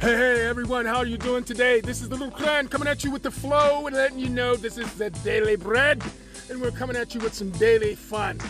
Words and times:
Hey, 0.00 0.16
hey, 0.16 0.46
everyone, 0.46 0.86
how 0.86 0.96
are 0.96 1.04
you 1.04 1.18
doing 1.18 1.44
today? 1.44 1.82
This 1.82 2.00
is 2.00 2.08
the 2.08 2.16
Little 2.16 2.30
Clan 2.30 2.68
coming 2.68 2.88
at 2.88 3.04
you 3.04 3.10
with 3.10 3.22
the 3.22 3.30
flow 3.30 3.86
and 3.86 3.94
letting 3.94 4.18
you 4.18 4.30
know 4.30 4.56
this 4.56 4.78
is 4.78 4.90
the 4.94 5.10
Daily 5.10 5.56
Bread, 5.56 6.02
and 6.48 6.58
we're 6.58 6.70
coming 6.70 6.96
at 6.96 7.14
you 7.14 7.20
with 7.20 7.34
some 7.34 7.50
daily 7.50 7.94
fun. 7.94 8.40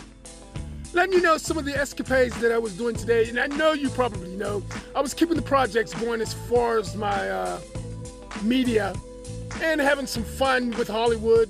Letting 0.93 1.11
you 1.11 1.21
know 1.21 1.35
some 1.35 1.57
of 1.57 1.65
the 1.65 1.75
escapades 1.75 2.39
that 2.39 2.53
I 2.53 2.57
was 2.57 2.77
doing 2.77 2.95
today, 2.95 3.27
and 3.27 3.37
I 3.37 3.47
know 3.47 3.73
you 3.73 3.89
probably 3.89 4.33
know, 4.37 4.63
I 4.95 5.01
was 5.01 5.13
keeping 5.13 5.35
the 5.35 5.41
projects 5.41 5.93
going 5.93 6.21
as 6.21 6.33
far 6.33 6.77
as 6.77 6.95
my 6.95 7.29
uh, 7.29 7.59
media 8.43 8.95
and 9.61 9.81
having 9.81 10.07
some 10.07 10.23
fun 10.23 10.71
with 10.77 10.87
Hollywood 10.87 11.49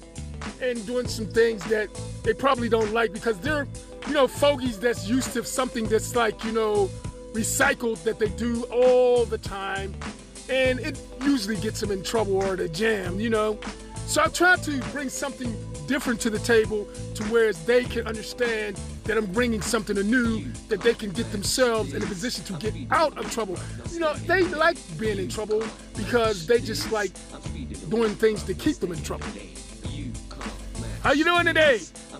and 0.63 0.83
doing 0.87 1.07
some 1.07 1.27
things 1.27 1.63
that 1.65 1.89
they 2.23 2.33
probably 2.33 2.69
don't 2.69 2.91
like 2.91 3.13
because 3.13 3.39
they're, 3.41 3.67
you 4.07 4.13
know, 4.13 4.27
fogies 4.27 4.79
that's 4.79 5.07
used 5.07 5.31
to 5.33 5.43
something 5.43 5.85
that's 5.85 6.15
like, 6.15 6.43
you 6.43 6.53
know, 6.53 6.89
recycled 7.33 8.03
that 8.03 8.19
they 8.19 8.29
do 8.29 8.63
all 8.65 9.25
the 9.25 9.37
time, 9.37 9.95
and 10.49 10.79
it 10.79 10.99
usually 11.21 11.57
gets 11.57 11.79
them 11.79 11.91
in 11.91 12.03
trouble 12.03 12.35
or 12.43 12.55
they 12.55 12.69
jam, 12.69 13.19
you 13.19 13.29
know. 13.29 13.59
So 14.05 14.23
I 14.23 14.27
try 14.27 14.57
to 14.57 14.79
bring 14.91 15.09
something 15.09 15.55
different 15.87 16.19
to 16.21 16.29
the 16.29 16.39
table 16.39 16.87
to 17.15 17.23
where 17.25 17.53
they 17.53 17.83
can 17.83 18.07
understand 18.07 18.79
that 19.05 19.17
I'm 19.17 19.25
bringing 19.25 19.61
something 19.61 19.95
new 19.95 20.45
that 20.69 20.81
they 20.81 20.93
can 20.93 21.11
get 21.11 21.31
themselves 21.31 21.93
in 21.93 22.03
a 22.03 22.05
position 22.05 22.43
to 22.45 22.53
get 22.53 22.73
out 22.91 23.17
of 23.17 23.31
trouble. 23.31 23.57
You 23.91 23.99
know, 23.99 24.13
they 24.13 24.43
like 24.43 24.77
being 24.99 25.17
in 25.17 25.29
trouble 25.29 25.63
because 25.95 26.45
they 26.47 26.59
just 26.59 26.91
like 26.91 27.11
doing 27.89 28.15
things 28.15 28.43
to 28.43 28.53
keep 28.53 28.77
them 28.77 28.91
in 28.91 29.01
trouble. 29.01 29.27
How 31.03 31.13
you 31.13 31.23
doing 31.23 31.45
today? 31.45 31.79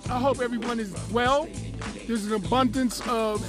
I 0.10 0.20
hope 0.20 0.42
everyone 0.42 0.80
is 0.80 0.94
well. 1.12 1.48
There's 2.08 2.26
an 2.26 2.34
abundance 2.34 3.02
of 3.08 3.46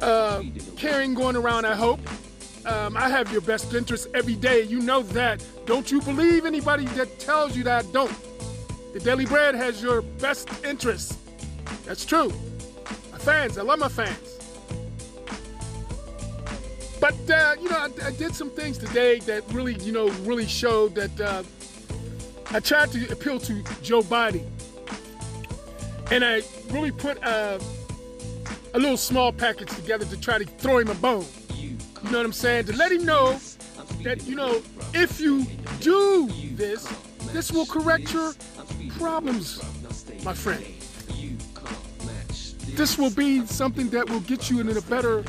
uh, 0.00 0.42
caring 0.76 1.14
going 1.14 1.36
around, 1.36 1.64
I 1.64 1.74
hope. 1.74 2.00
Um, 2.66 2.96
I 2.96 3.08
have 3.08 3.30
your 3.30 3.40
best 3.42 3.72
interest 3.74 4.08
every 4.12 4.34
day. 4.34 4.62
You 4.62 4.80
know 4.80 5.02
that. 5.02 5.44
Don't 5.66 5.90
you 5.90 6.00
believe 6.02 6.44
anybody 6.44 6.84
that 6.96 7.18
tells 7.20 7.56
you 7.56 7.62
that 7.64 7.92
don't. 7.92 8.12
The 8.92 9.00
Daily 9.00 9.26
Bread 9.26 9.54
has 9.54 9.82
your 9.82 10.02
best 10.02 10.48
interest. 10.64 11.18
That's 11.84 12.04
true. 12.04 12.32
My 13.12 13.18
fans, 13.18 13.58
I 13.58 13.62
love 13.62 13.78
my 13.78 13.88
fans. 13.88 14.36
But, 17.00 17.14
uh, 17.30 17.54
you 17.60 17.68
know, 17.68 17.76
I, 17.76 18.06
I, 18.06 18.10
did 18.12 18.34
some 18.34 18.50
things 18.50 18.78
today 18.78 19.20
that 19.20 19.44
really, 19.52 19.74
you 19.74 19.92
know, 19.92 20.08
really 20.22 20.46
showed 20.46 20.94
that 20.94 21.20
uh, 21.20 21.42
I 22.50 22.60
tried 22.60 22.90
to 22.92 23.12
appeal 23.12 23.38
to 23.40 23.62
Joe 23.82 24.00
Biden. 24.00 24.46
And 26.10 26.24
I 26.24 26.42
really 26.70 26.90
put 26.90 27.22
uh, 27.22 27.58
a 28.76 28.78
little 28.78 28.98
small 28.98 29.32
package 29.32 29.74
together 29.74 30.04
to 30.04 30.20
try 30.20 30.36
to 30.36 30.44
throw 30.44 30.76
him 30.76 30.88
a 30.88 30.94
bone. 30.96 31.24
You 31.58 31.78
know 32.10 32.18
what 32.18 32.26
I'm 32.26 32.32
saying? 32.32 32.66
To 32.66 32.76
let 32.76 32.92
him 32.92 33.06
know 33.06 33.40
that, 34.02 34.26
you 34.26 34.34
know, 34.34 34.60
if 34.92 35.18
you 35.18 35.46
do 35.80 36.28
this, 36.52 36.86
this 37.32 37.50
will 37.50 37.64
correct 37.64 38.12
your 38.12 38.34
problems, 38.98 39.62
my 40.22 40.34
friend. 40.34 40.62
This 42.74 42.98
will 42.98 43.10
be 43.10 43.46
something 43.46 43.88
that 43.90 44.10
will 44.10 44.20
get 44.20 44.50
you 44.50 44.60
in 44.60 44.68
a 44.68 44.80
better 44.82 45.24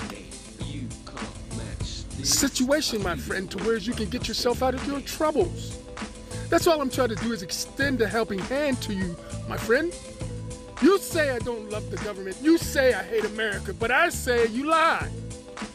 situation, 2.22 3.02
my 3.02 3.16
friend, 3.16 3.50
to 3.52 3.58
where 3.64 3.78
you 3.78 3.94
can 3.94 4.09
get 4.09 4.28
yourself 4.28 4.61
out 4.61 4.73
of 4.73 4.86
your 4.86 5.00
troubles. 5.02 5.80
That's 6.50 6.67
all 6.67 6.82
I'm 6.82 6.89
trying 6.89 7.09
to 7.09 7.16
do 7.16 7.32
is 7.32 7.44
extend 7.44 8.02
a 8.02 8.08
helping 8.09 8.39
hand 8.39 8.82
to 8.82 8.94
you, 8.94 9.16
my 9.48 9.56
friend. 9.56 9.94
You 10.80 11.00
say 11.00 11.31
I 11.31 11.39
don't 11.39 11.72
love 11.72 11.89
the 11.89 11.97
government. 11.97 12.38
You 12.39 12.59
say 12.59 12.94
I 12.94 13.02
hate 13.02 13.25
America, 13.25 13.73
but 13.73 13.89
I 13.89 14.09
say 14.09 14.47
you 14.47 14.66
lie. 14.70 15.09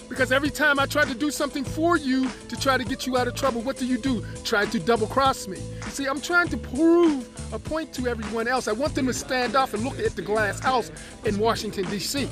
Because 0.09 0.31
every 0.31 0.51
time 0.51 0.79
I 0.79 0.87
try 0.87 1.05
to 1.05 1.15
do 1.15 1.31
something 1.31 1.65
for 1.65 1.97
you 1.97 2.29
to 2.49 2.57
try 2.57 2.77
to 2.77 2.85
get 2.85 3.05
you 3.07 3.17
out 3.17 3.27
of 3.27 3.35
trouble, 3.35 3.63
what 3.63 3.77
do 3.79 3.87
you 3.87 3.99
do? 3.99 4.25
Try 4.45 4.67
to 4.67 4.79
double 4.79 5.09
cross 5.09 5.49
me. 5.49 5.59
See, 5.89 6.07
I'm 6.07 6.21
trying 6.21 6.49
to 6.49 6.57
prove 6.57 7.29
a 7.53 7.59
point 7.59 7.93
to 7.95 8.07
everyone 8.07 8.47
else. 8.47 8.69
I 8.69 8.73
want 8.73 8.95
them 8.95 9.07
to 9.07 9.13
stand 9.13 9.57
off 9.57 9.75
and 9.75 9.83
look 9.83 9.99
at 9.99 10.15
the 10.15 10.23
glass 10.23 10.61
house 10.61 10.93
in 11.25 11.39
Washington, 11.39 11.85
D.C. 11.91 12.29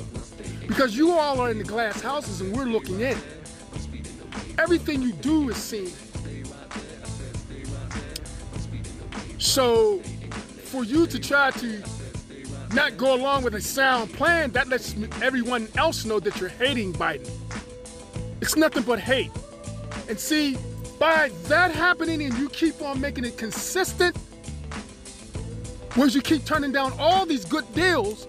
Because 0.65 0.95
you 0.95 1.11
all 1.11 1.41
are 1.41 1.49
in 1.49 1.57
the 1.57 1.63
glass 1.65 1.99
houses 1.99 2.39
and 2.39 2.55
we're 2.55 2.65
looking 2.65 3.01
in. 3.01 3.17
Everything 4.57 5.01
you 5.01 5.11
do 5.11 5.49
is 5.49 5.57
seen. 5.57 5.91
So, 9.39 9.99
for 9.99 10.85
you 10.85 11.07
to 11.07 11.19
try 11.19 11.51
to 11.51 11.83
not 12.73 12.97
go 12.97 13.13
along 13.13 13.43
with 13.43 13.55
a 13.55 13.61
sound 13.61 14.13
plan, 14.13 14.51
that 14.51 14.67
lets 14.69 14.95
everyone 15.21 15.67
else 15.77 16.05
know 16.05 16.19
that 16.19 16.39
you're 16.39 16.49
hating 16.49 16.93
Biden. 16.93 17.29
It's 18.41 18.55
nothing 18.55 18.83
but 18.83 18.99
hate. 18.99 19.31
And 20.07 20.19
see, 20.19 20.57
by 20.99 21.31
that 21.43 21.71
happening 21.71 22.21
and 22.23 22.37
you 22.37 22.49
keep 22.49 22.81
on 22.81 23.01
making 23.01 23.25
it 23.25 23.37
consistent, 23.37 24.15
whereas 25.95 26.15
you 26.15 26.21
keep 26.21 26.45
turning 26.45 26.71
down 26.71 26.93
all 26.99 27.25
these 27.25 27.45
good 27.45 27.71
deals 27.73 28.27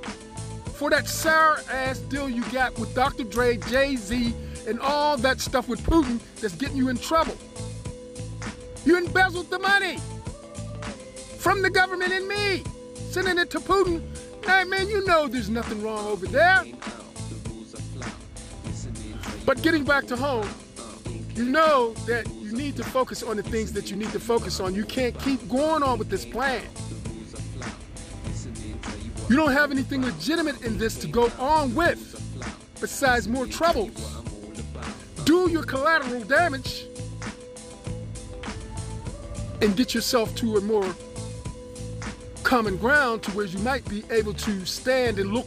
for 0.74 0.90
that 0.90 1.06
sour 1.06 1.60
ass 1.70 1.98
deal 1.98 2.28
you 2.28 2.42
got 2.50 2.76
with 2.78 2.94
Dr. 2.94 3.24
Dre, 3.24 3.56
Jay 3.56 3.96
Z, 3.96 4.34
and 4.66 4.80
all 4.80 5.16
that 5.18 5.40
stuff 5.40 5.68
with 5.68 5.80
Putin 5.82 6.18
that's 6.40 6.54
getting 6.54 6.76
you 6.76 6.88
in 6.88 6.96
trouble. 6.96 7.36
You 8.84 8.96
embezzled 8.98 9.50
the 9.50 9.58
money 9.58 9.98
from 11.38 11.62
the 11.62 11.70
government 11.70 12.12
and 12.12 12.26
me, 12.26 12.64
sending 13.10 13.38
it 13.38 13.50
to 13.50 13.60
Putin 13.60 14.02
Hey 14.44 14.64
man, 14.64 14.88
you 14.88 15.04
know 15.06 15.28
there's 15.28 15.48
nothing 15.48 15.82
wrong 15.82 16.06
over 16.06 16.26
there. 16.26 16.64
But 19.44 19.62
getting 19.62 19.84
back 19.84 20.06
to 20.06 20.16
home, 20.16 20.48
you 21.34 21.44
know 21.44 21.94
that 22.06 22.28
you 22.40 22.52
need 22.52 22.76
to 22.76 22.84
focus 22.84 23.22
on 23.22 23.36
the 23.36 23.42
things 23.42 23.72
that 23.72 23.90
you 23.90 23.96
need 23.96 24.12
to 24.12 24.20
focus 24.20 24.60
on. 24.60 24.74
You 24.74 24.84
can't 24.84 25.18
keep 25.20 25.48
going 25.48 25.82
on 25.82 25.98
with 25.98 26.08
this 26.08 26.24
plan. 26.24 26.62
You 29.28 29.36
don't 29.36 29.52
have 29.52 29.70
anything 29.70 30.02
legitimate 30.02 30.62
in 30.62 30.76
this 30.76 30.96
to 30.98 31.06
go 31.06 31.30
on 31.38 31.74
with 31.74 32.08
besides 32.80 33.28
more 33.28 33.46
troubles. 33.46 34.22
Do 35.24 35.48
your 35.50 35.62
collateral 35.62 36.22
damage 36.24 36.86
and 39.62 39.76
get 39.76 39.94
yourself 39.94 40.34
to 40.36 40.56
a 40.56 40.60
more 40.60 40.94
common 42.42 42.76
ground 42.76 43.22
to 43.24 43.30
where 43.32 43.46
you 43.46 43.58
might 43.60 43.88
be 43.88 44.02
able 44.10 44.34
to 44.34 44.64
stand 44.64 45.18
and 45.18 45.32
look 45.32 45.46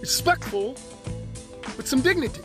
respectful 0.00 0.76
with 1.76 1.86
some 1.86 2.00
dignity. 2.00 2.42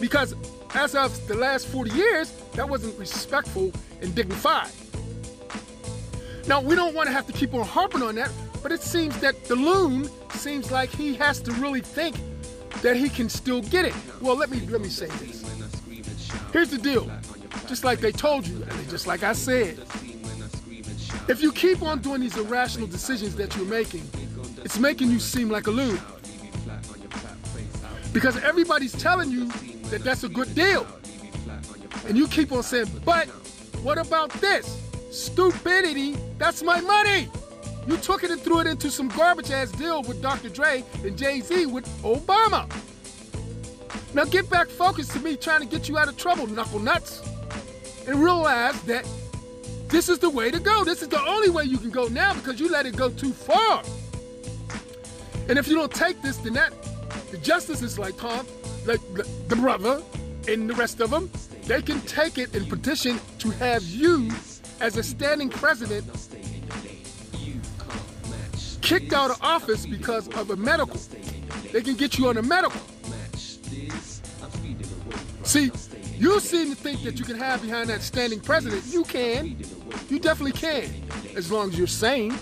Because 0.00 0.34
as 0.74 0.94
of 0.94 1.26
the 1.28 1.34
last 1.34 1.66
40 1.66 1.90
years, 1.90 2.32
that 2.54 2.68
wasn't 2.68 2.98
respectful 2.98 3.72
and 4.00 4.14
dignified. 4.14 4.70
Now, 6.46 6.60
we 6.60 6.74
don't 6.74 6.94
want 6.94 7.08
to 7.08 7.12
have 7.12 7.26
to 7.26 7.32
keep 7.32 7.54
on 7.54 7.64
harping 7.64 8.02
on 8.02 8.14
that, 8.16 8.30
but 8.62 8.72
it 8.72 8.82
seems 8.82 9.18
that 9.20 9.44
the 9.44 9.56
loon 9.56 10.08
seems 10.30 10.70
like 10.70 10.90
he 10.90 11.14
has 11.14 11.40
to 11.42 11.52
really 11.52 11.80
think 11.80 12.16
that 12.82 12.96
he 12.96 13.08
can 13.08 13.28
still 13.28 13.60
get 13.62 13.84
it. 13.84 13.94
Well, 14.20 14.36
let 14.36 14.50
me 14.50 14.60
let 14.68 14.80
me 14.80 14.88
say 14.88 15.06
this. 15.06 15.44
Here's 16.52 16.70
the 16.70 16.78
deal. 16.78 17.10
Just 17.66 17.84
like 17.84 18.00
they 18.00 18.12
told 18.12 18.46
you, 18.46 18.64
just 18.88 19.06
like 19.06 19.22
I 19.22 19.32
said, 19.32 19.78
if 21.28 21.42
you 21.42 21.52
keep 21.52 21.82
on 21.82 22.00
doing 22.00 22.20
these 22.20 22.36
irrational 22.36 22.86
decisions 22.86 23.36
that 23.36 23.56
you're 23.56 23.66
making, 23.66 24.08
it's 24.64 24.78
making 24.78 25.10
you 25.10 25.18
seem 25.18 25.48
like 25.48 25.66
a 25.66 25.70
loon. 25.70 26.00
Because 28.12 28.36
everybody's 28.38 28.92
telling 28.92 29.30
you 29.30 29.46
that 29.90 30.02
that's 30.02 30.24
a 30.24 30.28
good 30.28 30.54
deal. 30.54 30.86
And 32.06 32.16
you 32.16 32.26
keep 32.26 32.50
on 32.52 32.62
saying, 32.62 32.90
but 33.04 33.28
what 33.82 33.98
about 33.98 34.30
this? 34.32 34.80
Stupidity, 35.10 36.16
that's 36.38 36.62
my 36.62 36.80
money. 36.80 37.28
You 37.86 37.96
took 37.96 38.24
it 38.24 38.30
and 38.30 38.40
threw 38.40 38.60
it 38.60 38.66
into 38.66 38.90
some 38.90 39.08
garbage 39.08 39.50
ass 39.50 39.70
deal 39.72 40.02
with 40.02 40.20
Dr. 40.20 40.48
Dre 40.48 40.84
and 41.04 41.16
Jay 41.16 41.40
Z 41.40 41.66
with 41.66 41.86
Obama. 42.02 42.70
Now 44.12 44.24
get 44.24 44.50
back 44.50 44.68
focused 44.68 45.12
to 45.12 45.20
me 45.20 45.36
trying 45.36 45.60
to 45.60 45.66
get 45.66 45.88
you 45.88 45.96
out 45.96 46.08
of 46.08 46.16
trouble, 46.16 46.46
knuckle 46.46 46.80
nuts. 46.80 47.22
And 48.06 48.22
realize 48.22 48.80
that 48.82 49.06
this 49.90 50.08
is 50.08 50.18
the 50.18 50.30
way 50.30 50.50
to 50.50 50.60
go. 50.60 50.84
This 50.84 51.02
is 51.02 51.08
the 51.08 51.20
only 51.20 51.50
way 51.50 51.64
you 51.64 51.78
can 51.78 51.90
go 51.90 52.06
now 52.08 52.34
because 52.34 52.60
you 52.60 52.68
let 52.68 52.86
it 52.86 52.96
go 52.96 53.10
too 53.10 53.32
far. 53.32 53.82
And 55.48 55.58
if 55.58 55.66
you 55.66 55.74
don't 55.74 55.92
take 55.92 56.22
this, 56.22 56.36
then 56.38 56.54
that 56.54 56.72
the 57.30 57.38
justices 57.38 57.98
like 57.98 58.16
Tom, 58.16 58.46
like 58.86 59.00
the 59.48 59.56
brother, 59.56 60.02
and 60.48 60.70
the 60.70 60.74
rest 60.74 61.00
of 61.00 61.10
them, 61.10 61.30
they 61.64 61.82
can 61.82 62.00
take 62.02 62.38
it 62.38 62.54
and 62.54 62.68
petition 62.68 63.20
to 63.38 63.50
have 63.50 63.82
you 63.82 64.30
as 64.80 64.96
a 64.96 65.02
standing 65.02 65.50
president 65.50 66.06
kicked 68.80 69.12
out 69.12 69.30
of 69.30 69.40
office 69.40 69.86
because 69.86 70.26
of 70.28 70.50
a 70.50 70.56
medical. 70.56 70.98
They 71.72 71.82
can 71.82 71.94
get 71.94 72.18
you 72.18 72.28
on 72.28 72.38
a 72.38 72.42
medical. 72.42 72.80
See, 75.44 75.70
you 76.16 76.40
seem 76.40 76.70
to 76.70 76.76
think 76.76 77.02
that 77.04 77.18
you 77.18 77.24
can 77.24 77.36
have 77.36 77.62
behind 77.62 77.88
that 77.88 78.02
standing 78.02 78.40
president. 78.40 78.84
You 78.86 79.04
can. 79.04 79.56
You 80.08 80.18
definitely 80.18 80.52
can, 80.52 80.88
as 81.36 81.50
long 81.50 81.70
as 81.70 81.78
you're 81.78 81.86
sane. 81.86 82.34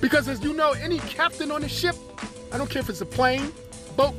Because 0.00 0.28
as 0.28 0.42
you 0.42 0.52
know, 0.52 0.72
any 0.72 0.98
captain 1.00 1.50
on 1.50 1.64
a 1.64 1.68
ship, 1.68 1.96
I 2.52 2.58
don't 2.58 2.70
care 2.70 2.80
if 2.80 2.88
it's 2.88 3.00
a 3.00 3.06
plane, 3.06 3.52
boat, 3.96 4.14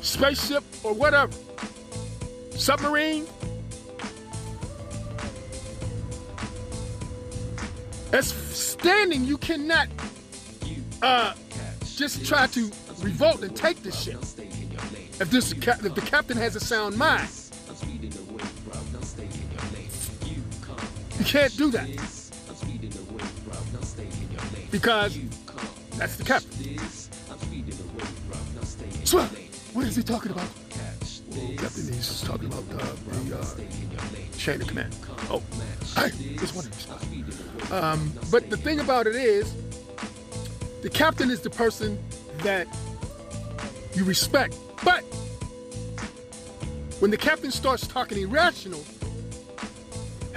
spaceship 0.00 0.64
or 0.82 0.92
whatever, 0.92 1.32
submarine. 2.50 3.26
As 8.12 8.28
standing, 8.28 9.24
you 9.24 9.38
cannot 9.38 9.88
uh, 11.02 11.34
just 11.84 12.24
try 12.24 12.46
to 12.48 12.70
revolt 13.00 13.42
and 13.42 13.54
take 13.54 13.82
this 13.82 14.00
ship. 14.00 14.18
If 15.20 15.30
this 15.30 15.52
if 15.52 15.94
the 15.94 16.02
captain 16.04 16.36
has 16.36 16.56
a 16.56 16.60
sound 16.60 16.96
mind, 16.96 17.28
can't 21.28 21.54
do 21.58 21.70
that 21.70 21.86
because 24.70 25.18
that's 25.98 26.16
the 26.16 26.24
captain. 26.24 26.78
So, 29.04 29.20
what 29.74 29.86
is 29.86 29.96
he 29.96 30.02
talking 30.02 30.32
about? 30.32 30.48
Captain, 31.58 31.92
he's 31.92 32.22
talking 32.22 32.46
about 32.46 32.64
uh, 32.72 32.96
the 33.28 33.38
uh, 33.38 34.38
chain 34.38 34.62
of 34.62 34.68
command. 34.68 34.96
Oh, 35.28 35.42
I 35.96 36.10
wanted 36.54 36.72
to 36.72 37.76
um, 37.76 38.10
But 38.30 38.48
the 38.48 38.56
thing 38.56 38.80
about 38.80 39.06
it 39.06 39.14
is, 39.14 39.54
the 40.80 40.88
captain 40.88 41.30
is 41.30 41.42
the 41.42 41.50
person 41.50 41.98
that 42.38 42.66
you 43.94 44.04
respect. 44.04 44.56
But 44.82 45.02
when 47.00 47.10
the 47.10 47.18
captain 47.18 47.50
starts 47.50 47.86
talking 47.86 48.18
irrational, 48.18 48.82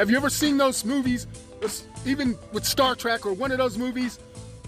have 0.02 0.10
you 0.10 0.18
ever 0.18 0.32
seen 0.32 0.58
those 0.58 0.84
movies, 0.84 1.28
even 2.08 2.36
with 2.54 2.66
Star 2.66 2.96
Trek 2.96 3.24
or 3.24 3.34
one 3.34 3.52
of 3.52 3.60
those 3.60 3.78
movies, 3.78 4.18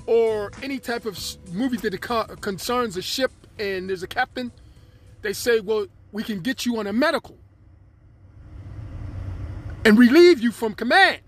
or 0.06 0.52
any 0.62 0.78
type 0.78 1.08
of 1.08 1.20
movie 1.52 1.78
that 1.78 2.38
concerns 2.42 2.98
a 2.98 3.02
ship 3.02 3.32
and 3.58 3.90
there's 3.90 4.04
a 4.04 4.08
captain? 4.08 4.52
They 5.24 5.34
say, 5.34 5.60
well, 5.60 5.88
we 6.12 6.22
can 6.22 6.42
get 6.42 6.68
you 6.68 6.78
on 6.78 6.86
a 6.86 6.94
medical 6.94 7.36
and 9.84 9.98
relieve 9.98 10.40
you 10.40 10.52
from 10.52 10.76
command. 10.76 11.22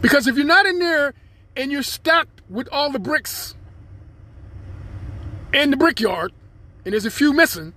Because 0.00 0.26
if 0.26 0.34
you're 0.34 0.44
not 0.44 0.66
in 0.66 0.80
there 0.80 1.14
and 1.56 1.70
you're 1.70 1.84
stacked 1.84 2.42
with 2.50 2.68
all 2.72 2.90
the 2.90 2.98
bricks 2.98 3.54
in 5.54 5.70
the 5.70 5.76
brickyard, 5.76 6.32
and 6.84 6.94
there's 6.94 7.06
a 7.06 7.12
few 7.12 7.32
missing, 7.32 7.74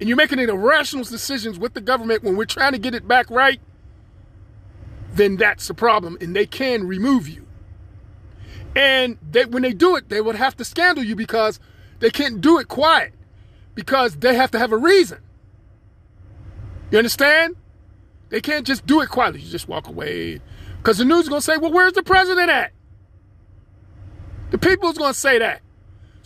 and 0.00 0.08
you're 0.08 0.16
making 0.16 0.38
irrational 0.38 1.04
decisions 1.04 1.58
with 1.58 1.74
the 1.74 1.80
government 1.80 2.22
when 2.22 2.36
we're 2.36 2.44
trying 2.44 2.72
to 2.72 2.78
get 2.78 2.94
it 2.94 3.06
back 3.06 3.30
right, 3.30 3.60
then 5.14 5.36
that's 5.36 5.68
a 5.68 5.74
problem, 5.74 6.16
and 6.20 6.34
they 6.34 6.46
can 6.46 6.86
remove 6.86 7.28
you. 7.28 7.46
And 8.76 9.18
they, 9.28 9.44
when 9.44 9.62
they 9.62 9.72
do 9.72 9.96
it, 9.96 10.08
they 10.08 10.20
would 10.20 10.36
have 10.36 10.56
to 10.58 10.64
scandal 10.64 11.02
you 11.02 11.16
because 11.16 11.58
they 11.98 12.10
can't 12.10 12.40
do 12.40 12.58
it 12.58 12.68
quiet, 12.68 13.12
because 13.74 14.16
they 14.16 14.36
have 14.36 14.50
to 14.52 14.58
have 14.58 14.72
a 14.72 14.76
reason. 14.76 15.18
You 16.90 16.98
understand? 16.98 17.56
They 18.28 18.40
can't 18.40 18.66
just 18.66 18.86
do 18.86 19.00
it 19.00 19.08
quietly. 19.08 19.40
You 19.40 19.50
just 19.50 19.68
walk 19.68 19.88
away. 19.88 20.40
Because 20.78 20.98
the 20.98 21.04
news 21.04 21.24
is 21.24 21.28
going 21.28 21.40
to 21.40 21.44
say, 21.44 21.56
well, 21.56 21.72
where's 21.72 21.94
the 21.94 22.02
president 22.02 22.50
at? 22.50 22.72
The 24.50 24.58
people's 24.58 24.96
going 24.96 25.12
to 25.12 25.18
say 25.18 25.38
that. 25.38 25.60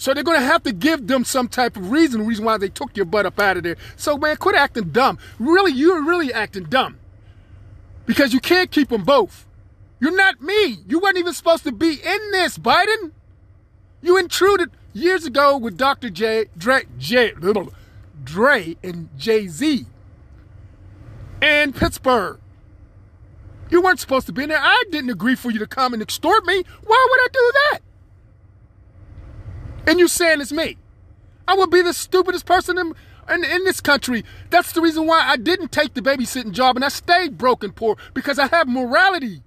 So 0.02 0.12
they're 0.12 0.25
going 0.25 0.40
to 0.40 0.44
have 0.44 0.64
to 0.64 0.72
give 0.72 1.06
them 1.06 1.25
some 1.25 1.46
type 1.46 1.76
of 1.76 1.93
reason, 1.93 2.26
reason 2.26 2.44
why 2.44 2.58
they 2.58 2.69
took 2.69 2.96
your 2.96 3.06
butt 3.06 3.25
up 3.25 3.38
out 3.38 3.56
of 3.56 3.62
there. 3.62 3.76
So 3.94 4.19
man, 4.19 4.34
quit 4.34 4.56
acting 4.56 4.88
dumb. 4.88 5.16
Really, 5.38 5.70
you're 5.70 6.02
really 6.02 6.32
acting 6.32 6.64
dumb. 6.64 6.99
Because 8.04 8.32
you 8.32 8.40
can't 8.40 8.72
keep 8.72 8.88
them 8.88 9.04
both. 9.04 9.46
You're 10.00 10.16
not 10.16 10.43
me. 10.43 10.78
You 10.88 10.99
weren't 10.99 11.19
even 11.19 11.32
supposed 11.32 11.62
to 11.62 11.70
be 11.70 11.93
in 11.93 12.31
this, 12.32 12.58
Biden. 12.58 13.12
You 14.00 14.19
intruded 14.19 14.72
years 14.93 15.25
ago 15.25 15.56
with 15.56 15.76
Dr. 15.76 16.10
J, 16.10 16.46
Dre, 16.58 16.82
J, 16.98 17.34
little 17.34 17.72
Dre 18.25 18.76
and 18.82 19.08
Jay-Z 19.16 19.87
and 21.40 21.76
Pittsburgh. 21.76 22.40
You 23.70 23.81
weren't 23.81 24.00
supposed 24.00 24.26
to 24.26 24.32
be 24.32 24.43
in 24.43 24.48
there. 24.48 24.58
I 24.60 24.82
didn't 24.90 25.10
agree 25.10 25.37
for 25.37 25.52
you 25.52 25.60
to 25.60 25.66
come 25.69 25.93
and 25.93 26.02
extort 26.02 26.44
me. 26.44 26.64
Why 26.84 27.06
would 27.08 27.20
I 27.20 27.28
do 27.32 27.52
that? 27.70 27.92
And 29.87 29.99
you 29.99 30.08
saying 30.08 30.40
it's 30.40 30.52
me. 30.52 30.76
I 31.46 31.55
would 31.55 31.70
be 31.70 31.82
the 31.82 31.93
stupidest 31.93 32.46
person 32.46 32.79
in, 32.79 32.94
in, 33.29 33.44
in, 33.44 33.64
this 33.64 33.81
country. 33.81 34.25
That's 34.50 34.73
the 34.73 34.81
reason 34.81 35.06
why 35.06 35.23
I 35.26 35.37
didn't 35.37 35.73
take 35.73 35.94
the 35.94 36.00
babysitting 36.00 36.52
job 36.52 36.76
and 36.76 36.84
I 36.84 36.88
stayed 36.88 37.37
broke 37.37 37.64
and 37.64 37.75
poor 37.75 37.96
because 38.14 38.38
I 38.38 38.46
have 38.49 38.69
morality. 38.69 39.43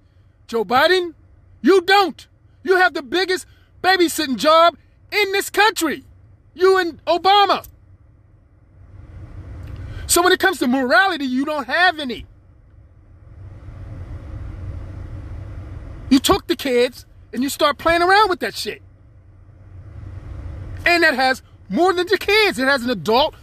Joe 0.46 0.64
Biden, 0.64 1.14
you 1.62 1.80
don't. 1.80 2.26
You 2.62 2.76
have 2.76 2.94
the 2.94 3.02
biggest 3.02 3.46
babysitting 3.82 4.36
job 4.36 4.76
in 5.10 5.32
this 5.32 5.50
country. 5.50 6.04
You 6.54 6.78
and 6.78 7.04
Obama. 7.06 7.66
So 10.06 10.22
when 10.22 10.32
it 10.32 10.38
comes 10.38 10.58
to 10.58 10.66
morality, 10.66 11.24
you 11.24 11.44
don't 11.44 11.66
have 11.66 11.98
any. 11.98 12.26
You 16.10 16.18
took 16.18 16.46
the 16.46 16.56
kids 16.56 17.04
and 17.32 17.42
you 17.42 17.48
start 17.48 17.78
playing 17.78 18.02
around 18.02 18.30
with 18.30 18.40
that 18.40 18.54
shit. 18.54 18.82
And 20.86 21.02
that 21.02 21.14
has 21.14 21.42
more 21.68 21.92
than 21.92 22.06
the 22.06 22.16
kids. 22.16 22.58
It 22.58 22.68
has 22.68 22.84
an 22.84 22.90
adult 22.90 23.34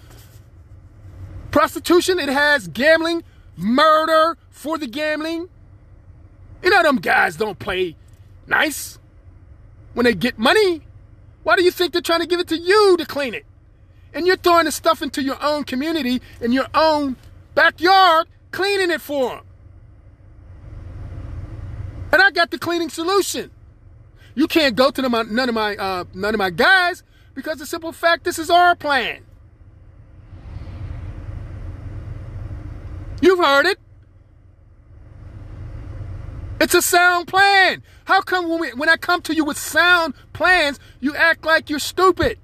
prostitution. 1.51 2.17
It 2.17 2.29
has 2.29 2.69
gambling, 2.69 3.23
murder 3.57 4.37
for 4.49 4.77
the 4.77 4.87
gambling. 4.87 5.49
You 6.63 6.69
know 6.69 6.81
them 6.81 6.95
guys 6.95 7.35
don't 7.35 7.59
play 7.59 7.97
nice 8.47 8.97
when 9.93 10.05
they 10.05 10.15
get 10.15 10.39
money. 10.39 10.81
Why 11.43 11.57
do 11.57 11.63
you 11.63 11.71
think 11.71 11.91
they're 11.91 12.01
trying 12.01 12.21
to 12.21 12.27
give 12.27 12.39
it 12.39 12.47
to 12.47 12.57
you 12.57 12.95
to 12.97 13.05
clean 13.05 13.33
it? 13.33 13.45
And 14.13 14.25
you're 14.25 14.37
throwing 14.37 14.65
the 14.65 14.71
stuff 14.71 15.01
into 15.01 15.21
your 15.21 15.37
own 15.43 15.65
community 15.65 16.21
in 16.39 16.53
your 16.53 16.67
own 16.73 17.17
backyard, 17.55 18.27
cleaning 18.51 18.89
it 18.89 19.01
for 19.01 19.35
them. 19.35 19.45
And 22.13 22.21
I 22.21 22.31
got 22.31 22.51
the 22.51 22.59
cleaning 22.59 22.89
solution. 22.89 23.51
You 24.35 24.47
can't 24.47 24.75
go 24.75 24.91
to 24.91 25.01
none 25.01 25.49
of 25.49 25.55
my 25.55 25.75
uh, 25.75 26.05
none 26.13 26.33
of 26.33 26.37
my 26.37 26.49
guys 26.49 27.03
because 27.35 27.57
the 27.57 27.65
simple 27.65 27.91
fact 27.91 28.23
this 28.23 28.39
is 28.39 28.49
our 28.49 28.75
plan. 28.75 29.23
You've 33.21 33.39
heard 33.39 33.65
it. 33.65 33.79
It's 36.59 36.73
a 36.73 36.81
sound 36.81 37.27
plan. 37.27 37.83
How 38.05 38.21
come 38.21 38.49
when, 38.49 38.59
we, 38.59 38.69
when 38.73 38.89
I 38.89 38.97
come 38.97 39.21
to 39.23 39.33
you 39.33 39.45
with 39.45 39.57
sound 39.57 40.13
plans, 40.33 40.79
you 40.99 41.15
act 41.15 41.45
like 41.45 41.69
you're 41.69 41.79
stupid? 41.79 42.37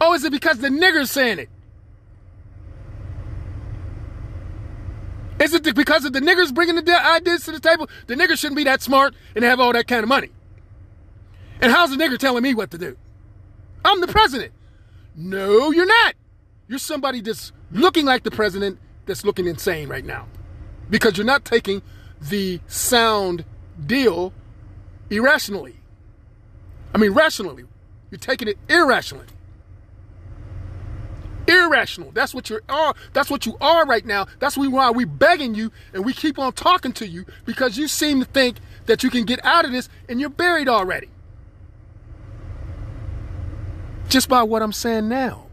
Oh, 0.00 0.14
is 0.14 0.24
it 0.24 0.32
because 0.32 0.58
the 0.58 0.68
nigger's 0.68 1.10
saying 1.10 1.38
it? 1.40 1.48
Is 5.40 5.54
it 5.54 5.74
because 5.74 6.04
of 6.04 6.12
the 6.12 6.20
niggers 6.20 6.52
bringing 6.52 6.74
the 6.76 7.06
ideas 7.06 7.44
to 7.44 7.52
the 7.52 7.60
table? 7.60 7.88
The 8.06 8.16
niggers 8.16 8.38
shouldn't 8.38 8.56
be 8.56 8.64
that 8.64 8.82
smart 8.82 9.14
and 9.36 9.44
have 9.44 9.60
all 9.60 9.72
that 9.72 9.86
kind 9.86 10.02
of 10.02 10.08
money. 10.08 10.30
And 11.60 11.72
how's 11.72 11.90
the 11.90 11.96
nigger 11.96 12.18
telling 12.18 12.42
me 12.42 12.54
what 12.54 12.70
to 12.70 12.78
do? 12.78 12.96
I'm 13.84 14.00
the 14.00 14.06
president. 14.06 14.52
No, 15.16 15.70
you're 15.70 15.86
not. 15.86 16.14
You're 16.68 16.78
somebody 16.78 17.20
that's 17.20 17.52
looking 17.72 18.06
like 18.06 18.22
the 18.22 18.30
president 18.30 18.78
that's 19.06 19.24
looking 19.24 19.46
insane 19.46 19.88
right 19.88 20.04
now. 20.04 20.26
Because 20.90 21.16
you're 21.16 21.26
not 21.26 21.44
taking 21.44 21.82
the 22.20 22.60
sound 22.66 23.44
deal 23.84 24.32
irrationally. 25.10 25.76
I 26.94 26.98
mean, 26.98 27.12
rationally. 27.12 27.64
You're 28.10 28.18
taking 28.18 28.48
it 28.48 28.58
irrationally. 28.68 29.26
Irrational. 31.46 32.10
That's 32.12 32.34
what 32.34 32.50
you 32.50 32.60
are. 32.68 32.90
Uh, 32.90 32.92
that's 33.12 33.30
what 33.30 33.46
you 33.46 33.56
are 33.60 33.86
right 33.86 34.04
now. 34.04 34.26
That's 34.38 34.56
why 34.56 34.90
we're 34.90 35.06
begging 35.06 35.54
you 35.54 35.72
and 35.92 36.04
we 36.04 36.12
keep 36.12 36.38
on 36.38 36.52
talking 36.52 36.92
to 36.94 37.06
you 37.06 37.24
because 37.44 37.76
you 37.76 37.88
seem 37.88 38.20
to 38.20 38.26
think 38.26 38.58
that 38.86 39.02
you 39.02 39.10
can 39.10 39.24
get 39.24 39.44
out 39.44 39.64
of 39.64 39.72
this 39.72 39.88
and 40.08 40.20
you're 40.20 40.30
buried 40.30 40.68
already 40.68 41.08
just 44.08 44.28
by 44.28 44.42
what 44.42 44.62
I'm 44.62 44.72
saying 44.72 45.08
now, 45.08 45.46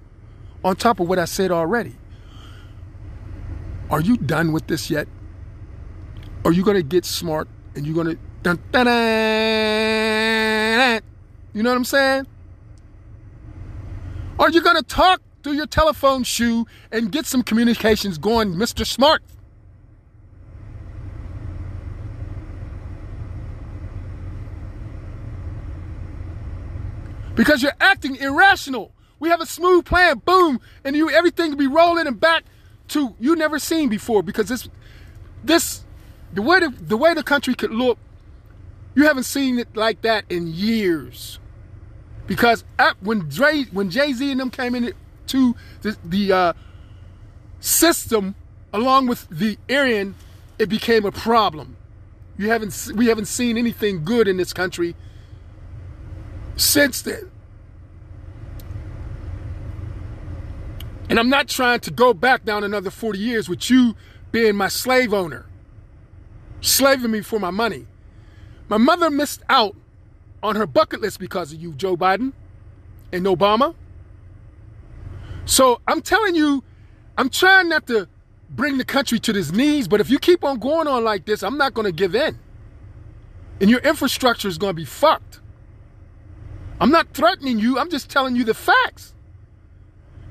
on 0.64 0.76
top 0.76 1.00
of 1.00 1.08
what 1.08 1.20
I 1.20 1.26
said 1.26 1.52
already. 1.52 1.96
Are 3.90 4.02
you 4.02 4.18
done 4.18 4.52
with 4.52 4.68
this 4.68 4.90
yet? 4.90 5.08
Are 6.44 6.52
you 6.52 6.64
going 6.64 6.78
to 6.78 6.84
get 6.84 7.06
smart 7.06 7.48
and 7.76 7.86
you're 7.86 7.96
going 7.96 8.16
to 8.16 8.18
you 11.54 11.64
know 11.64 11.70
what 11.70 11.78
I'm 11.78 11.86
saying? 11.86 12.28
Are 14.38 14.50
you 14.50 14.62
going 14.62 14.76
to 14.76 14.84
talk 14.84 15.22
through 15.42 15.54
your 15.54 15.66
telephone 15.66 16.24
shoe 16.24 16.68
and 16.92 17.12
get 17.12 17.26
some 17.26 17.42
communications 17.42 18.18
going, 18.18 18.54
Mr. 18.54 18.86
Smart? 18.86 19.24
Because 27.36 27.62
you're 27.62 27.74
acting 27.80 28.16
irrational. 28.16 28.92
We 29.20 29.30
have 29.30 29.42
a 29.42 29.46
smooth 29.46 29.86
plan, 29.86 30.20
boom, 30.20 30.60
and 30.84 30.96
you 30.96 31.10
everything 31.10 31.52
to 31.52 31.58
be 31.58 31.68
rolling 31.68 32.08
and 32.08 32.20
back 32.20 32.44
to 32.90 33.16
you 33.20 33.36
never 33.36 33.60
seen 33.60 33.90
before 33.90 34.24
because 34.24 34.48
this 34.48 34.70
this 35.44 35.84
the 36.34 36.42
way 36.42 36.60
the, 36.60 36.70
the 36.70 36.98
way 36.98 37.14
the 37.14 37.24
country 37.24 37.56
could 37.56 37.72
look, 37.72 37.98
you 38.94 39.04
haven't 39.04 39.24
seen 39.24 39.60
it 39.60 39.76
like 39.76 40.02
that 40.02 40.26
in 40.30 40.48
years. 40.48 41.40
Because 42.28 42.64
at, 42.80 43.02
when 43.02 43.30
Dre, 43.30 43.64
when 43.72 43.90
Jay 43.90 44.12
Z 44.14 44.32
and 44.32 44.40
them 44.40 44.50
came 44.50 44.74
into 44.74 45.56
the, 45.82 45.96
the 46.04 46.32
uh, 46.32 46.54
system 47.60 48.36
along 48.74 49.08
with 49.08 49.28
the 49.30 49.58
Aryan, 49.70 50.16
it 50.58 50.68
became 50.68 51.06
a 51.06 51.12
problem. 51.12 51.78
You 52.38 52.50
haven't 52.50 52.92
we 52.96 53.08
haven't 53.08 53.26
seen 53.26 53.58
anything 53.58 54.04
good 54.04 54.28
in 54.28 54.38
this 54.38 54.52
country 54.52 54.96
since 56.56 57.02
then. 57.02 57.32
And 61.10 61.20
I'm 61.20 61.30
not 61.30 61.48
trying 61.48 61.82
to 61.82 61.92
go 61.92 62.14
back 62.14 62.46
down 62.46 62.64
another 62.64 62.90
40 62.90 63.20
years 63.20 63.48
with 63.48 63.70
you 63.70 63.96
being 64.32 64.56
my 64.56 64.68
slave 64.68 65.14
owner, 65.14 65.46
slaving 66.62 67.12
me 67.12 67.22
for 67.22 67.40
my 67.40 67.52
money. 67.52 67.86
My 68.68 68.78
mother 68.78 69.10
missed 69.10 69.44
out 69.48 69.76
on 70.42 70.56
her 70.56 70.66
bucket 70.66 71.02
list 71.02 71.20
because 71.20 71.54
of 71.54 71.62
you, 71.62 71.74
Joe 71.74 71.96
Biden 71.96 72.34
and 73.12 73.26
Obama. 73.26 73.76
So 75.46 75.80
I'm 75.88 76.02
telling 76.02 76.36
you, 76.36 76.64
I'm 77.18 77.30
trying 77.30 77.70
not 77.70 77.86
to 77.88 78.08
bring 78.50 78.78
the 78.78 78.86
country 78.86 79.20
to 79.20 79.38
its 79.38 79.52
knees, 79.52 79.88
but 79.88 80.02
if 80.02 80.10
you 80.10 80.18
keep 80.18 80.44
on 80.44 80.60
going 80.60 80.88
on 80.88 81.04
like 81.04 81.26
this, 81.26 81.44
I'm 81.44 81.58
not 81.58 81.74
going 81.74 81.86
to 81.86 81.92
give 81.92 82.16
in. 82.16 82.40
And 83.62 83.70
your 83.70 83.80
infrastructure 83.80 84.48
is 84.48 84.58
going 84.58 84.72
to 84.72 84.76
be 84.76 84.86
fucked. 84.86 85.35
I'm 86.80 86.92
not 86.92 87.14
threatening 87.14 87.60
you, 87.60 87.80
I'm 87.80 87.90
just 87.90 88.10
telling 88.10 88.36
you 88.36 88.44
the 88.44 88.54
facts. 88.54 89.14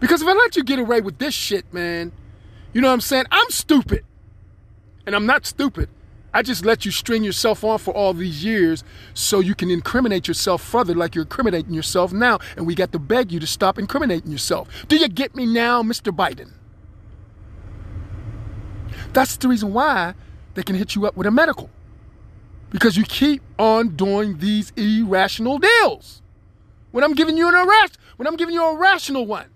Because 0.01 0.23
if 0.23 0.29
I 0.29 0.33
let 0.33 0.57
you 0.57 0.65
get 0.65 0.79
away 0.79 1.01
with 1.01 1.19
this 1.19 1.35
shit, 1.35 1.73
man, 1.73 2.13
you 2.73 2.81
know 2.81 2.89
what 2.89 2.95
I'm 2.95 3.01
saying? 3.01 3.25
I'm 3.31 3.51
stupid. 3.51 4.05
And 5.07 5.15
I'm 5.15 5.27
not 5.27 5.47
stupid. 5.47 5.89
I 6.35 6.43
just 6.43 6.65
let 6.65 6.85
you 6.85 6.91
string 6.91 7.23
yourself 7.23 7.63
on 7.63 7.79
for 7.79 7.95
all 7.95 8.13
these 8.13 8.45
years 8.45 8.83
so 9.15 9.39
you 9.39 9.55
can 9.55 9.71
incriminate 9.71 10.27
yourself 10.27 10.63
further 10.63 10.93
like 10.93 11.15
you're 11.15 11.23
incriminating 11.23 11.73
yourself 11.73 12.13
now. 12.13 12.41
And 12.57 12.67
we 12.67 12.75
got 12.75 12.91
to 12.93 12.99
beg 12.99 13.31
you 13.31 13.39
to 13.39 13.47
stop 13.47 13.79
incriminating 13.79 14.33
yourself. 14.33 14.69
Do 14.89 14.97
you 14.97 15.09
get 15.09 15.37
me 15.37 15.47
now, 15.47 15.83
Mr. 15.85 16.15
Biden? 16.15 16.51
That's 19.13 19.37
the 19.37 19.47
reason 19.47 19.73
why 19.73 20.15
they 20.55 20.65
can 20.65 20.75
hit 20.75 20.97
you 20.97 21.07
up 21.07 21.17
with 21.17 21.29
a 21.29 21.31
medical. 21.31 21.71
Because 22.71 22.97
you 22.97 23.05
keep 23.05 23.41
on 23.57 23.91
doing 23.91 24.39
these 24.39 24.73
irrational 24.77 25.61
deals. 25.61 26.21
When 26.95 27.03
I'm 27.03 27.15
giving 27.15 27.37
you 27.37 27.49
an 27.49 27.57
arrest, 27.57 27.99
when 28.19 28.29
I'm 28.29 28.37
giving 28.37 28.55
you 28.55 28.65
a 28.65 28.77
rational 28.77 29.27
one. 29.27 29.47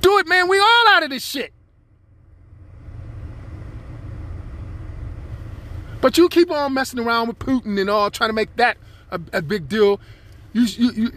Do 0.00 0.16
it, 0.16 0.26
man. 0.26 0.48
We 0.48 0.58
all 0.58 0.88
out 0.88 1.02
of 1.02 1.10
this 1.10 1.22
shit. 1.22 1.52
But 6.00 6.16
you 6.16 6.30
keep 6.30 6.50
on 6.50 6.72
messing 6.72 7.00
around 7.00 7.28
with 7.28 7.38
Putin 7.38 7.78
and 7.78 7.90
all, 7.90 8.10
trying 8.10 8.30
to 8.30 8.32
make 8.32 8.56
that 8.56 8.78
a, 9.10 9.20
a 9.34 9.42
big 9.42 9.68
deal. 9.68 10.00
You, 10.54 10.62
you, 10.62 11.12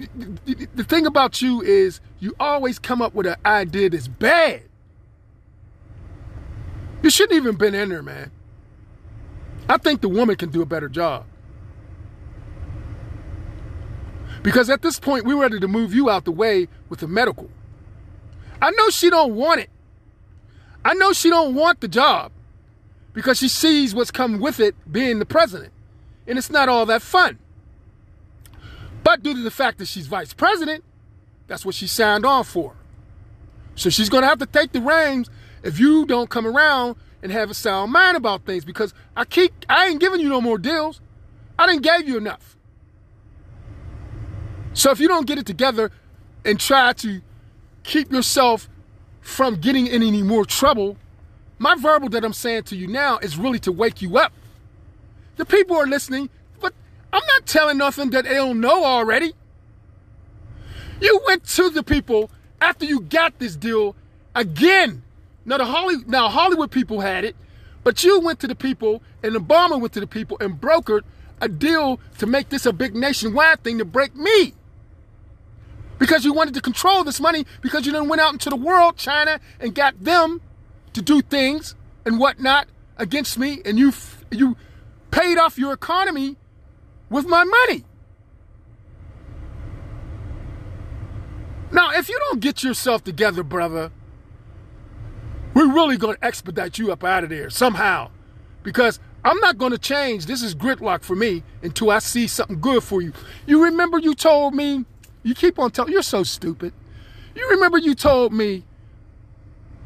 you, 0.45 0.67
the 0.75 0.83
thing 0.83 1.05
about 1.05 1.41
you 1.41 1.61
is 1.61 2.01
you 2.19 2.35
always 2.37 2.77
come 2.77 3.01
up 3.01 3.13
with 3.15 3.25
an 3.25 3.37
idea 3.45 3.89
that's 3.89 4.09
bad. 4.09 4.63
You 7.03 7.09
shouldn't 7.09 7.37
even 7.37 7.55
been 7.55 7.73
in 7.73 7.87
there, 7.87 8.03
man. 8.03 8.31
I 9.69 9.77
think 9.77 10.01
the 10.01 10.09
woman 10.09 10.35
can 10.35 10.49
do 10.49 10.61
a 10.61 10.65
better 10.65 10.89
job. 10.89 11.25
Because 14.43 14.69
at 14.69 14.81
this 14.81 14.99
point, 14.99 15.25
we're 15.25 15.39
ready 15.39 15.59
to 15.59 15.67
move 15.67 15.93
you 15.93 16.09
out 16.09 16.25
the 16.25 16.31
way 16.31 16.67
with 16.87 16.99
the 16.99 17.07
medical. 17.07 17.49
I 18.61 18.71
know 18.71 18.89
she 18.89 19.09
don't 19.09 19.35
want 19.35 19.61
it. 19.61 19.69
I 20.83 20.93
know 20.93 21.13
she 21.13 21.29
don't 21.29 21.55
want 21.55 21.81
the 21.81 21.87
job 21.87 22.31
because 23.13 23.37
she 23.37 23.49
sees 23.49 23.93
what's 23.93 24.11
coming 24.11 24.39
with 24.39 24.59
it 24.59 24.75
being 24.89 25.19
the 25.19 25.25
president. 25.25 25.73
And 26.27 26.37
it's 26.37 26.49
not 26.49 26.69
all 26.69 26.85
that 26.85 27.01
fun. 27.01 27.39
But 29.03 29.23
due 29.23 29.33
to 29.33 29.41
the 29.41 29.51
fact 29.51 29.77
that 29.79 29.87
she's 29.87 30.07
vice 30.07 30.33
president, 30.33 30.83
that's 31.47 31.65
what 31.65 31.75
she 31.75 31.87
signed 31.87 32.25
on 32.25 32.43
for. 32.43 32.75
So 33.75 33.89
she's 33.89 34.09
going 34.09 34.23
to 34.23 34.27
have 34.27 34.39
to 34.39 34.45
take 34.45 34.71
the 34.71 34.81
reins 34.81 35.29
if 35.63 35.79
you 35.79 36.05
don't 36.05 36.29
come 36.29 36.45
around 36.45 36.95
and 37.21 37.31
have 37.31 37.49
a 37.49 37.53
sound 37.53 37.91
mind 37.91 38.15
about 38.15 38.45
things 38.45 38.63
because 38.63 38.93
I 39.15 39.25
keep 39.25 39.53
I 39.67 39.87
ain't 39.87 39.99
giving 39.99 40.19
you 40.19 40.29
no 40.29 40.41
more 40.41 40.57
deals. 40.57 41.01
I 41.57 41.67
didn't 41.67 41.81
give 41.81 42.07
you 42.07 42.17
enough. 42.17 42.57
So 44.73 44.91
if 44.91 44.99
you 44.99 45.07
don't 45.07 45.27
get 45.27 45.37
it 45.37 45.45
together 45.45 45.91
and 46.45 46.59
try 46.59 46.93
to 46.93 47.21
keep 47.83 48.11
yourself 48.11 48.69
from 49.21 49.55
getting 49.55 49.87
in 49.87 50.01
any 50.03 50.23
more 50.23 50.45
trouble, 50.45 50.97
my 51.57 51.75
verbal 51.75 52.09
that 52.09 52.23
I'm 52.23 52.33
saying 52.33 52.63
to 52.63 52.75
you 52.75 52.87
now 52.87 53.17
is 53.17 53.37
really 53.37 53.59
to 53.59 53.71
wake 53.71 54.01
you 54.01 54.17
up. 54.17 54.31
The 55.35 55.45
people 55.45 55.75
are 55.75 55.87
listening, 55.87 56.29
but 56.59 56.73
I'm 57.11 57.21
not 57.35 57.45
telling 57.45 57.77
nothing 57.77 58.09
that 58.11 58.25
they 58.25 58.35
don't 58.35 58.61
know 58.61 58.85
already. 58.85 59.33
You 61.01 61.21
went 61.27 61.45
to 61.47 61.69
the 61.69 61.83
people 61.83 62.29
after 62.61 62.85
you 62.85 63.01
got 63.01 63.39
this 63.39 63.55
deal 63.55 63.95
again. 64.35 65.03
Now 65.45 65.57
the 65.57 65.65
Holly, 65.65 65.95
now 66.07 66.29
Hollywood 66.29 66.71
people 66.71 67.01
had 67.01 67.23
it, 67.23 67.35
but 67.83 68.03
you 68.03 68.19
went 68.19 68.39
to 68.41 68.47
the 68.47 68.55
people 68.55 69.01
and 69.23 69.35
Obama 69.35 69.79
went 69.79 69.93
to 69.93 69.99
the 69.99 70.07
people 70.07 70.37
and 70.39 70.59
brokered 70.59 71.01
a 71.41 71.47
deal 71.47 71.99
to 72.17 72.25
make 72.25 72.49
this 72.49 72.65
a 72.65 72.73
big 72.73 72.95
nationwide 72.95 73.63
thing 73.63 73.77
to 73.77 73.85
break 73.85 74.15
me. 74.15 74.53
Because 75.99 76.25
you 76.25 76.33
wanted 76.33 76.53
to 76.55 76.61
control 76.61 77.03
this 77.03 77.19
money 77.19 77.45
because 77.61 77.85
you 77.85 77.91
then 77.91 78.07
went 78.07 78.21
out 78.21 78.33
into 78.33 78.49
the 78.49 78.55
world, 78.55 78.97
China, 78.97 79.39
and 79.59 79.75
got 79.75 80.01
them 80.03 80.41
to 80.93 81.01
do 81.01 81.21
things 81.21 81.75
and 82.05 82.19
whatnot 82.19 82.67
against 82.97 83.37
me, 83.37 83.61
and 83.65 83.77
you 83.77 83.93
you 84.31 84.55
paid 85.11 85.37
off 85.37 85.57
your 85.57 85.73
economy 85.73 86.37
with 87.09 87.27
my 87.27 87.43
money. 87.43 87.85
Now, 91.71 91.91
if 91.93 92.09
you 92.09 92.17
don't 92.19 92.39
get 92.39 92.63
yourself 92.63 93.03
together, 93.03 93.43
brother, 93.43 93.91
we're 95.53 95.71
really 95.71 95.97
going 95.97 96.15
to 96.15 96.25
expedite 96.25 96.79
you 96.79 96.91
up 96.91 97.03
out 97.03 97.23
of 97.23 97.29
there 97.29 97.49
somehow. 97.49 98.09
Because 98.63 98.99
I'm 99.23 99.39
not 99.39 99.57
going 99.57 99.71
to 99.71 99.77
change. 99.77 100.25
This 100.25 100.41
is 100.41 100.55
gridlock 100.55 101.03
for 101.03 101.15
me 101.15 101.43
until 101.61 101.91
I 101.91 101.99
see 101.99 102.27
something 102.27 102.59
good 102.59 102.83
for 102.83 103.01
you. 103.01 103.13
You 103.45 103.63
remember 103.63 103.99
you 103.99 104.15
told 104.15 104.55
me, 104.55 104.85
you 105.23 105.35
keep 105.35 105.59
on 105.59 105.71
telling, 105.71 105.91
you're 105.91 106.01
so 106.01 106.23
stupid. 106.23 106.73
You 107.35 107.49
remember 107.49 107.77
you 107.77 107.95
told 107.95 108.33
me 108.33 108.63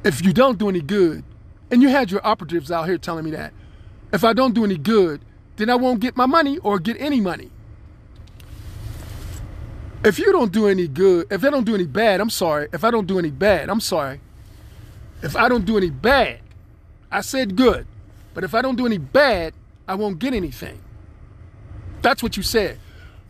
if 0.03 0.23
you 0.23 0.33
don't 0.33 0.57
do 0.57 0.69
any 0.69 0.81
good, 0.81 1.23
and 1.71 1.81
you 1.81 1.89
had 1.89 2.11
your 2.11 2.25
operatives 2.25 2.71
out 2.71 2.87
here 2.87 2.97
telling 2.97 3.25
me 3.25 3.31
that, 3.31 3.53
if 4.11 4.23
I 4.23 4.33
don't 4.33 4.53
do 4.53 4.63
any 4.63 4.77
good, 4.77 5.21
then 5.55 5.69
I 5.69 5.75
won't 5.75 5.99
get 5.99 6.15
my 6.15 6.25
money 6.25 6.57
or 6.59 6.79
get 6.79 6.99
any 6.99 7.19
money. 7.19 7.49
If 10.03 10.19
you 10.19 10.31
don't 10.31 10.51
do 10.51 10.67
any 10.67 10.87
good, 10.87 11.27
if 11.31 11.43
I 11.43 11.49
don't 11.49 11.63
do 11.63 11.73
any 11.73 11.85
bad, 11.85 12.19
I'm 12.19 12.29
sorry. 12.29 12.67
If 12.73 12.83
I 12.83 12.91
don't 12.91 13.07
do 13.07 13.17
any 13.17 13.31
bad, 13.31 13.69
I'm 13.69 13.79
sorry. 13.79 14.19
If 15.21 15.35
I 15.35 15.47
don't 15.47 15.65
do 15.65 15.77
any 15.77 15.89
bad, 15.89 16.41
I 17.09 17.21
said 17.21 17.55
good. 17.55 17.87
But 18.33 18.43
if 18.43 18.53
I 18.53 18.61
don't 18.61 18.75
do 18.75 18.85
any 18.85 18.97
bad, 18.97 19.53
I 19.87 19.95
won't 19.95 20.19
get 20.19 20.33
anything. 20.33 20.81
That's 22.01 22.21
what 22.21 22.35
you 22.35 22.43
said. 22.43 22.79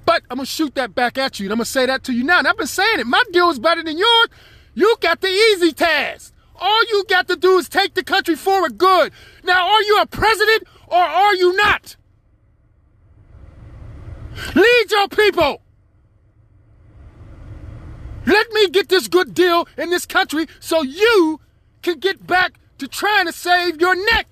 But 0.06 0.24
I'm 0.30 0.38
gonna 0.38 0.46
shoot 0.46 0.76
that 0.76 0.94
back 0.94 1.18
at 1.18 1.40
you, 1.40 1.46
and 1.46 1.54
I'm 1.54 1.58
gonna 1.58 1.66
say 1.66 1.86
that 1.86 2.04
to 2.06 2.14
you 2.14 2.24
now. 2.24 2.40
And 2.40 2.48
I've 2.48 2.58
been 2.58 2.68
saying 2.68 3.00
it. 3.00 3.08
My 3.08 3.24
deal 3.32 3.50
is 3.50 3.60
better 3.60 3.84
than 3.84 3.98
yours. 3.98 4.28
You 4.74 4.96
got 5.00 5.22
the 5.22 5.28
easy 5.28 5.72
task. 5.72 6.34
All 6.56 6.84
you 6.86 7.04
got 7.08 7.28
to 7.28 7.36
do 7.36 7.58
is 7.58 7.68
take 7.68 7.94
the 7.94 8.04
country 8.04 8.36
forward 8.36 8.78
good. 8.78 9.12
Now, 9.44 9.68
are 9.68 9.82
you 9.82 10.00
a 10.02 10.06
president 10.06 10.64
or 10.88 11.00
are 11.00 11.36
you 11.36 11.56
not? 11.56 11.96
Lead 14.56 14.92
your 14.92 15.08
people. 15.10 15.62
Let 18.26 18.52
me 18.52 18.70
get 18.70 18.90
this 18.90 19.08
good 19.08 19.34
deal 19.34 19.68
in 19.78 19.90
this 19.90 20.06
country 20.06 20.48
so 20.60 20.82
you 20.82 21.40
can 21.82 22.00
get 22.00 22.26
back 22.26 22.54
to 22.78 22.88
trying 22.88 23.26
to 23.26 23.34
save 23.34 23.82
your 23.82 23.96
neck. 24.12 24.28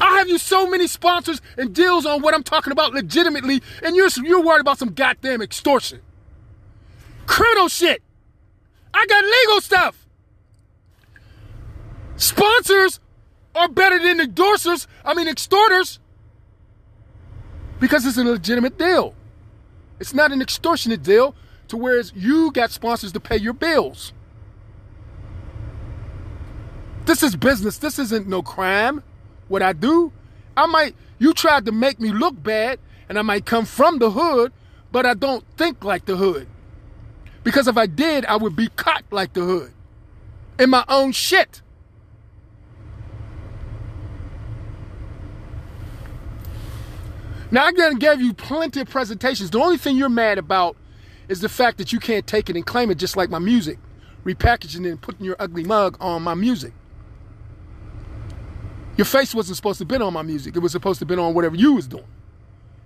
I 0.00 0.13
have 0.24 0.30
you 0.30 0.38
so 0.38 0.66
many 0.66 0.86
sponsors 0.86 1.42
and 1.58 1.74
deals 1.74 2.06
on 2.06 2.22
what 2.22 2.34
I'm 2.34 2.42
talking 2.42 2.72
about 2.72 2.94
legitimately, 2.94 3.62
and 3.82 3.94
you're 3.94 4.08
you're 4.22 4.42
worried 4.42 4.62
about 4.62 4.78
some 4.78 4.94
goddamn 4.94 5.42
extortion. 5.42 6.00
Criminal 7.26 7.68
shit. 7.68 8.02
I 8.94 9.04
got 9.06 9.24
legal 9.24 9.60
stuff. 9.60 10.06
Sponsors 12.16 13.00
are 13.54 13.68
better 13.68 13.98
than 13.98 14.18
endorsers, 14.18 14.86
I 15.04 15.14
mean 15.14 15.28
extorters. 15.28 16.00
Because 17.78 18.06
it's 18.06 18.16
a 18.16 18.24
legitimate 18.24 18.78
deal. 18.78 19.14
It's 20.00 20.14
not 20.14 20.32
an 20.32 20.40
extortionate 20.40 21.02
deal 21.02 21.34
to 21.68 21.76
whereas 21.76 22.12
you 22.16 22.50
got 22.52 22.70
sponsors 22.70 23.12
to 23.12 23.20
pay 23.20 23.36
your 23.36 23.52
bills. 23.52 24.12
This 27.04 27.22
is 27.22 27.36
business. 27.36 27.76
This 27.76 27.98
isn't 27.98 28.26
no 28.26 28.42
crime 28.42 29.02
what 29.48 29.62
I 29.62 29.72
do. 29.72 30.12
I 30.56 30.66
might, 30.66 30.94
you 31.18 31.32
tried 31.34 31.64
to 31.66 31.72
make 31.72 32.00
me 32.00 32.12
look 32.12 32.40
bad, 32.42 32.78
and 33.08 33.18
I 33.18 33.22
might 33.22 33.44
come 33.44 33.64
from 33.64 33.98
the 33.98 34.10
hood, 34.10 34.52
but 34.92 35.06
I 35.06 35.14
don't 35.14 35.44
think 35.56 35.84
like 35.84 36.06
the 36.06 36.16
hood. 36.16 36.46
Because 37.42 37.68
if 37.68 37.76
I 37.76 37.86
did, 37.86 38.24
I 38.26 38.36
would 38.36 38.56
be 38.56 38.68
caught 38.68 39.04
like 39.10 39.34
the 39.34 39.42
hood 39.42 39.72
in 40.58 40.70
my 40.70 40.84
own 40.88 41.12
shit. 41.12 41.60
Now, 47.50 47.66
I 47.66 47.94
gave 47.94 48.20
you 48.20 48.32
plenty 48.34 48.80
of 48.80 48.88
presentations. 48.88 49.50
The 49.50 49.60
only 49.60 49.76
thing 49.76 49.96
you're 49.96 50.08
mad 50.08 50.38
about 50.38 50.76
is 51.28 51.40
the 51.40 51.48
fact 51.48 51.78
that 51.78 51.92
you 51.92 52.00
can't 52.00 52.26
take 52.26 52.50
it 52.50 52.56
and 52.56 52.66
claim 52.66 52.90
it 52.90 52.96
just 52.96 53.16
like 53.16 53.30
my 53.30 53.38
music, 53.38 53.78
repackaging 54.24 54.86
it 54.86 54.90
and 54.90 55.00
putting 55.00 55.24
your 55.24 55.36
ugly 55.38 55.62
mug 55.62 55.96
on 56.00 56.22
my 56.22 56.34
music. 56.34 56.72
Your 58.96 59.04
face 59.04 59.34
wasn't 59.34 59.56
supposed 59.56 59.78
to 59.78 59.84
been 59.84 60.02
on 60.02 60.12
my 60.12 60.22
music. 60.22 60.56
It 60.56 60.60
was 60.60 60.72
supposed 60.72 61.00
to 61.00 61.06
been 61.06 61.18
on 61.18 61.34
whatever 61.34 61.56
you 61.56 61.74
was 61.74 61.88
doing. 61.88 62.04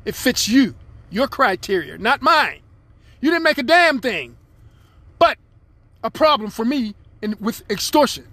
It 0.04 0.14
fits 0.14 0.48
you, 0.48 0.74
your 1.10 1.28
criteria, 1.28 1.98
not 1.98 2.22
mine. 2.22 2.60
You 3.20 3.30
didn't 3.30 3.42
make 3.42 3.58
a 3.58 3.62
damn 3.62 4.00
thing. 4.00 4.36
But 5.18 5.38
a 6.02 6.10
problem 6.10 6.50
for 6.50 6.64
me 6.64 6.94
in, 7.20 7.36
with 7.40 7.68
extortion. 7.70 8.26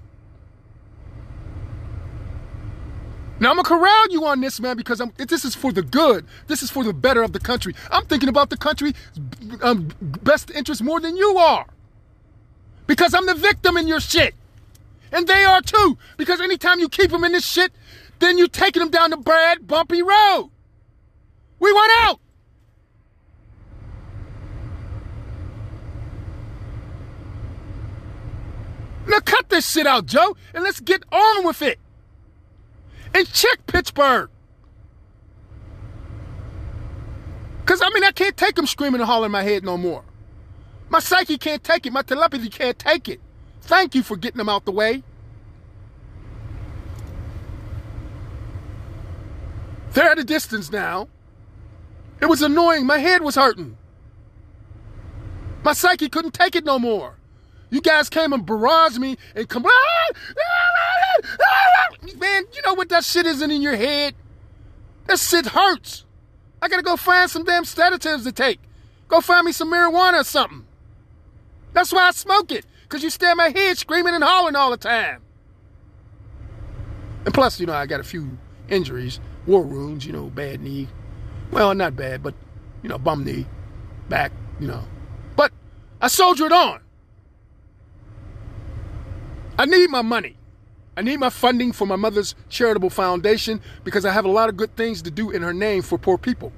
Now 3.39 3.50
I'm 3.50 3.58
gonna 3.58 3.67
corral 3.67 4.10
you 4.10 4.25
on 4.25 4.39
this, 4.39 4.62
man, 4.62 4.77
because 4.77 5.01
I'm, 5.01 5.12
this 5.17 5.44
is 5.44 5.55
for 5.55 5.74
the 5.74 5.82
good. 5.82 6.25
This 6.48 6.63
is 6.63 6.70
for 6.72 6.86
the 6.86 6.94
better 6.94 7.22
of 7.22 7.34
the 7.34 7.39
country. 7.39 7.75
I'm 7.91 8.05
thinking 8.05 8.29
about 8.29 8.50
the 8.50 8.58
country's 8.58 8.94
um, 9.62 9.89
best 10.01 10.51
interest 10.51 10.82
more 10.82 11.01
than 11.01 11.17
you 11.17 11.38
are, 11.38 11.65
because 12.88 13.13
I'm 13.13 13.25
the 13.25 13.36
victim 13.36 13.75
in 13.75 13.88
your 13.88 14.00
shit. 14.00 14.34
And 15.12 15.28
they 15.28 15.44
are 15.46 15.62
too. 15.62 15.98
Because 16.18 16.42
anytime 16.42 16.80
you 16.80 16.90
keep 16.90 17.12
them 17.12 17.24
in 17.24 17.32
this 17.32 17.46
shit, 17.46 17.72
then 18.20 18.38
you're 18.38 18.48
taking 18.48 18.82
them 18.82 18.92
down 18.92 19.12
the 19.12 19.18
bad, 19.18 19.68
bumpy 19.68 20.02
road. 20.02 20.50
We 21.60 21.72
want 21.72 21.92
out. 22.04 22.20
Now 29.08 29.20
cut 29.20 29.50
this 29.50 29.72
shit 29.72 29.86
out, 29.86 30.08
Joe, 30.08 30.36
and 30.54 30.64
let's 30.64 30.80
get 30.80 31.04
on 31.12 31.46
with 31.46 31.62
it. 31.62 31.80
And 33.14 33.32
check 33.32 33.66
Pittsburgh. 33.68 34.30
Because, 37.62 37.82
I 37.82 37.90
mean, 37.90 38.04
I 38.04 38.12
can't 38.12 38.36
take 38.36 38.56
them 38.56 38.68
screaming 38.68 39.02
and 39.02 39.08
hollering 39.08 39.28
in 39.28 39.32
my 39.32 39.44
head 39.44 39.64
no 39.64 39.78
more. 39.78 40.04
My 40.90 41.00
psyche 41.00 41.38
can't 41.38 41.64
take 41.64 41.86
it. 41.86 41.94
My 41.94 42.02
telepathy 42.04 42.50
can't 42.50 42.78
take 42.78 43.10
it. 43.10 43.20
Thank 43.66 43.96
you 43.96 44.04
for 44.04 44.16
getting 44.16 44.38
them 44.38 44.50
out 44.50 44.66
the 44.66 44.72
way. 44.72 45.04
They're 49.94 50.12
at 50.12 50.20
a 50.20 50.24
distance 50.24 50.72
now. 50.72 51.08
It 52.22 52.28
was 52.28 52.42
annoying. 52.42 52.86
My 52.86 53.00
head 53.00 53.22
was 53.22 53.36
hurting. 53.36 53.78
My 55.64 55.74
psyche 55.74 56.10
couldn't 56.10 56.34
take 56.34 56.56
it 56.56 56.64
no 56.64 56.78
more. 56.78 57.18
You 57.72 57.82
guys 57.82 58.10
came 58.10 58.32
and 58.34 58.46
barraged 58.46 59.00
me 59.00 59.18
and 59.36 59.50
come. 59.50 59.66
Ah, 59.66 59.70
ah, 60.10 61.26
ah, 61.42 62.08
Man, 62.18 62.44
you 62.54 62.62
know 62.66 62.76
what 62.76 62.90
that 62.90 63.04
shit 63.04 63.26
isn't 63.26 63.50
in 63.52 63.62
your 63.62 63.76
head? 63.76 64.14
That 65.08 65.20
shit 65.20 65.48
hurts. 65.48 66.06
I 66.62 66.68
gotta 66.68 66.84
go 66.84 66.96
find 66.96 67.30
some 67.30 67.44
damn 67.44 67.66
sedatives 67.66 68.26
to 68.26 68.32
take. 68.32 68.60
Go 69.08 69.22
find 69.22 69.46
me 69.46 69.52
some 69.52 69.72
marijuana 69.72 70.22
or 70.22 70.24
something. 70.24 70.66
That's 71.74 71.92
why 71.92 72.08
I 72.08 72.12
smoke 72.12 72.52
it. 72.52 72.66
Because 72.86 73.04
you 73.04 73.10
stay 73.10 73.32
in 73.32 73.38
my 73.38 73.50
head 73.50 73.77
screaming 73.77 74.13
and 74.13 74.24
hollering 74.24 74.56
all 74.56 74.70
the 74.70 74.77
time. 74.77 75.22
And 77.25 77.34
plus, 77.34 77.60
you 77.60 77.65
know, 77.65 77.74
I 77.74 77.88
got 77.88 78.00
a 78.00 78.04
few 78.04 78.38
injuries, 78.70 79.20
war 79.48 79.63
wounds, 79.63 80.06
you 80.06 80.13
know, 80.13 80.25
bad 80.25 80.62
knee. 80.62 80.88
Well, 81.51 81.74
not 81.74 81.96
bad, 81.96 82.22
but, 82.22 82.36
you 82.84 82.89
know, 82.89 83.00
bum 83.00 83.24
knee, 83.24 83.48
back, 84.08 84.32
you 84.60 84.68
know. 84.68 84.84
But 85.36 85.51
I 86.00 86.08
soldiered 86.08 86.51
on. 86.51 86.82
I 89.58 89.65
need 89.65 89.89
my 89.89 90.04
money. 90.04 90.38
I 90.96 91.01
need 91.01 91.18
my 91.18 91.30
funding 91.30 91.72
for 91.72 91.88
my 91.88 91.96
mother's 91.96 92.36
charitable 92.50 92.92
foundation 92.92 93.62
because 93.84 94.06
I 94.06 94.12
have 94.12 94.25
a 94.25 94.32
lot 94.32 94.50
of 94.50 94.58
good 94.58 94.75
things 94.75 95.01
to 95.01 95.12
do 95.12 95.32
in 95.32 95.42
her 95.42 95.54
name 95.54 95.82
for 95.82 95.98
poor 95.98 96.18
people. 96.18 96.53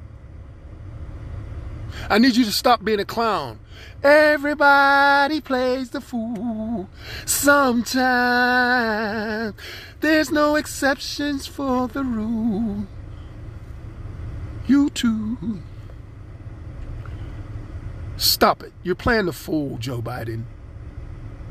I 2.10 2.20
need 2.20 2.36
you 2.36 2.44
to 2.46 2.52
stop 2.52 2.84
being 2.84 3.00
a 3.00 3.06
clown. 3.06 3.60
Everybody 4.04 5.42
plays 5.42 5.90
the 5.90 6.02
fool 6.02 6.90
sometimes. 7.26 7.96
There's 10.00 10.32
no 10.32 10.56
exceptions 10.56 11.48
for 11.48 11.88
the 11.88 12.04
rule. 12.04 12.86
You 14.68 14.90
too. 14.90 15.62
Stop 18.18 18.64
it. 18.64 18.74
You're 18.84 18.96
playing 18.96 19.26
the 19.28 19.34
fool, 19.34 19.78
Joe 19.78 20.02
Biden. 20.02 20.44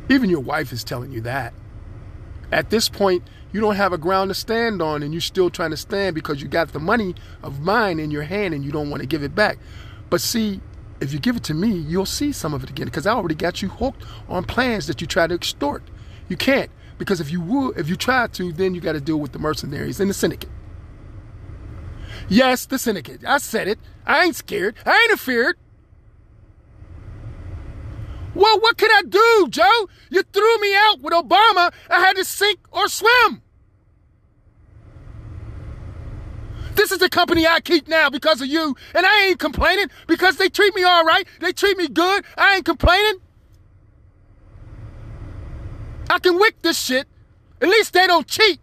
Even 0.09 0.31
your 0.31 0.41
wife 0.41 0.73
is 0.73 0.85
telling 0.85 1.13
you 1.13 1.21
that. 1.23 1.55
At 2.53 2.71
this 2.71 2.89
point, 2.89 3.25
you 3.53 3.61
don't 3.61 3.77
have 3.77 3.93
a 3.93 3.99
ground 3.99 4.31
to 4.31 4.35
stand 4.35 4.83
on 4.83 5.03
and 5.03 5.13
you're 5.13 5.21
still 5.21 5.51
trying 5.51 5.71
to 5.71 5.77
stand 5.77 6.15
because 6.15 6.43
you 6.43 6.49
got 6.49 6.73
the 6.73 6.79
money 6.79 7.15
of 7.43 7.61
mine 7.61 7.99
in 7.99 8.11
your 8.11 8.23
hand 8.23 8.55
and 8.55 8.65
you 8.65 8.71
don't 8.71 8.91
want 8.91 9.01
to 9.01 9.07
give 9.07 9.23
it 9.23 9.35
back. 9.35 9.59
But 10.11 10.21
see, 10.21 10.61
if 11.01 11.13
you 11.13 11.19
give 11.19 11.37
it 11.37 11.45
to 11.45 11.55
me, 11.55 11.69
you'll 11.69 12.07
see 12.07 12.33
some 12.33 12.55
of 12.55 12.63
it 12.65 12.71
again 12.71 12.87
because 12.87 13.07
I 13.07 13.13
already 13.13 13.35
got 13.35 13.63
you 13.63 13.69
hooked 13.69 14.05
on 14.29 14.45
plans 14.45 14.87
that 14.87 15.01
you 15.01 15.07
try 15.07 15.27
to 15.27 15.35
extort. 15.35 15.83
You 16.29 16.37
can't 16.37 16.71
because 16.99 17.21
if 17.21 17.31
you 17.31 17.41
would, 17.41 17.79
if 17.79 17.89
you 17.89 17.97
try 17.97 18.27
to, 18.29 18.53
then 18.53 18.75
you 18.75 18.81
got 18.81 18.93
to 18.93 19.01
deal 19.01 19.19
with 19.19 19.33
the 19.33 19.39
mercenaries 19.39 20.01
and 20.01 20.09
the 20.09 20.15
syndicate. 20.15 20.51
Yes, 22.29 22.67
the 22.67 22.79
syndicate. 22.79 23.25
I 23.25 23.39
said 23.39 23.69
it. 23.69 23.79
I 24.07 24.25
ain't 24.25 24.37
scared. 24.37 24.75
I 24.85 24.99
ain't 25.03 25.13
afeared. 25.13 25.57
Well, 28.35 28.61
what 28.61 28.77
could 28.77 28.91
I 28.93 29.03
do, 29.03 29.47
Joe? 29.49 29.89
You 30.11 30.23
threw 30.23 30.59
me 30.59 30.75
out 30.75 31.01
with 31.01 31.15
Obama. 31.15 31.73
I 31.89 32.01
had 32.01 32.17
to 32.17 32.25
sink 32.25 32.59
or 32.71 32.89
swim. 32.89 33.43
This 36.77 36.93
is 36.93 36.99
the 36.99 37.09
company 37.09 37.47
I 37.47 37.61
keep 37.61 37.89
now 37.89 38.11
because 38.11 38.43
of 38.43 38.49
you, 38.49 38.77
and 38.95 39.07
I 39.07 39.29
ain't 39.29 39.39
complaining 39.39 39.87
because 40.07 40.37
they 40.37 40.49
treat 40.49 40.75
me 40.75 40.83
all 40.85 41.05
right. 41.05 41.27
They 41.41 41.53
treat 41.53 41.77
me 41.79 41.89
good. 41.89 42.25
I 42.37 42.57
ain't 42.57 42.67
complaining. 42.67 43.21
I 46.11 46.19
can 46.19 46.39
wick 46.39 46.61
this 46.63 46.79
shit. 46.79 47.09
At 47.61 47.69
least 47.69 47.95
they 47.95 48.07
don't 48.07 48.29
cheat. 48.29 48.61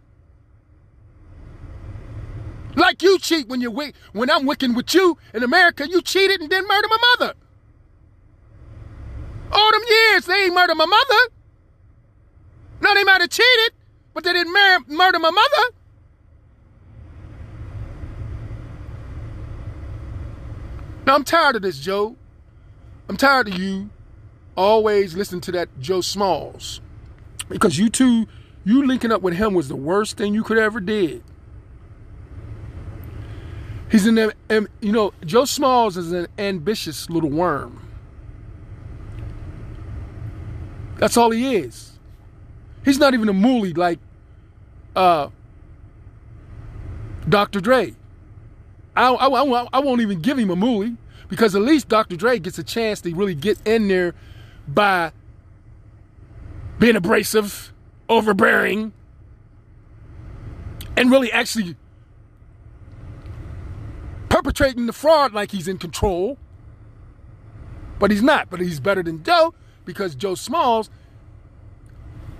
Like 2.76 3.02
you 3.02 3.18
cheat 3.18 3.48
when 3.48 3.60
you 3.60 3.70
wick. 3.70 3.94
When 4.12 4.30
I'm 4.30 4.46
wicking 4.46 4.74
with 4.74 4.94
you 4.94 5.18
in 5.34 5.42
America, 5.42 5.88
you 5.88 6.00
cheated 6.00 6.40
and 6.40 6.50
then 6.50 6.66
murdered 6.66 6.90
my 6.90 6.98
mother. 7.18 7.34
All 9.52 9.72
them 9.72 9.82
years, 9.88 10.24
they 10.26 10.44
ain't 10.44 10.54
murdered 10.54 10.76
my 10.76 10.86
mother. 10.86 11.34
No, 12.80 12.94
they 12.94 13.04
might 13.04 13.20
have 13.20 13.30
cheated, 13.30 13.72
but 14.12 14.24
they 14.24 14.32
didn't 14.32 14.52
murder 14.52 15.18
my 15.18 15.30
mother. 15.30 15.76
Now 21.06 21.14
I'm 21.14 21.24
tired 21.24 21.56
of 21.56 21.62
this, 21.62 21.78
Joe. 21.78 22.16
I'm 23.08 23.16
tired 23.16 23.48
of 23.48 23.58
you 23.58 23.90
always 24.56 25.14
listening 25.14 25.40
to 25.42 25.52
that 25.52 25.68
Joe 25.80 26.00
Smalls. 26.00 26.80
Because 27.48 27.78
you 27.78 27.90
two, 27.90 28.26
you 28.64 28.86
linking 28.86 29.12
up 29.12 29.20
with 29.20 29.34
him 29.34 29.52
was 29.54 29.68
the 29.68 29.76
worst 29.76 30.16
thing 30.16 30.34
you 30.34 30.42
could 30.42 30.56
ever 30.56 30.80
did. 30.80 31.22
He's 33.90 34.06
an, 34.06 34.32
you 34.80 34.92
know, 34.92 35.12
Joe 35.24 35.44
Smalls 35.44 35.96
is 35.96 36.10
an 36.12 36.26
ambitious 36.38 37.10
little 37.10 37.30
worm. 37.30 37.80
That's 40.96 41.16
all 41.16 41.30
he 41.30 41.56
is. 41.56 41.98
He's 42.84 42.98
not 42.98 43.14
even 43.14 43.28
a 43.28 43.32
mooly 43.32 43.76
like 43.76 43.98
uh, 44.96 45.28
Dr. 47.28 47.60
Dre. 47.60 47.94
I, 48.96 49.08
I, 49.08 49.26
I, 49.26 49.66
I 49.72 49.78
won't 49.80 50.00
even 50.00 50.20
give 50.20 50.38
him 50.38 50.50
a 50.50 50.56
movie 50.56 50.96
because 51.28 51.54
at 51.54 51.62
least 51.62 51.88
Dr. 51.88 52.16
Dre 52.16 52.38
gets 52.38 52.58
a 52.58 52.62
chance 52.62 53.00
to 53.02 53.14
really 53.14 53.34
get 53.34 53.58
in 53.66 53.88
there 53.88 54.14
by 54.68 55.12
being 56.78 56.96
abrasive, 56.96 57.72
overbearing, 58.08 58.92
and 60.96 61.10
really 61.10 61.32
actually 61.32 61.76
perpetrating 64.28 64.86
the 64.86 64.92
fraud 64.92 65.32
like 65.32 65.50
he's 65.50 65.68
in 65.68 65.78
control. 65.78 66.38
But 67.98 68.10
he's 68.10 68.22
not. 68.22 68.50
But 68.50 68.60
he's 68.60 68.80
better 68.80 69.02
than 69.02 69.22
Joe 69.22 69.54
because 69.84 70.14
Joe 70.14 70.34
Smalls, 70.34 70.90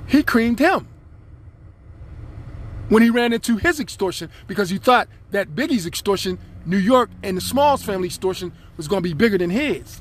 he 0.07 0.23
creamed 0.23 0.59
him 0.59 0.88
when 2.88 3.03
he 3.03 3.11
ran 3.11 3.33
into 3.33 3.57
his 3.57 3.81
extortion 3.81 4.31
because 4.47 4.70
he 4.70 4.79
thought 4.79 5.09
that 5.31 5.55
Biggie's 5.55 5.87
extortion, 5.87 6.38
New 6.66 6.79
York, 6.79 7.11
and 7.23 7.37
the 7.37 7.40
Smalls 7.40 7.83
family 7.83 8.07
extortion 8.07 8.53
was 8.77 8.88
going 8.88 9.03
to 9.03 9.09
be 9.09 9.14
bigger 9.14 9.38
than 9.38 9.51
his. 9.51 10.01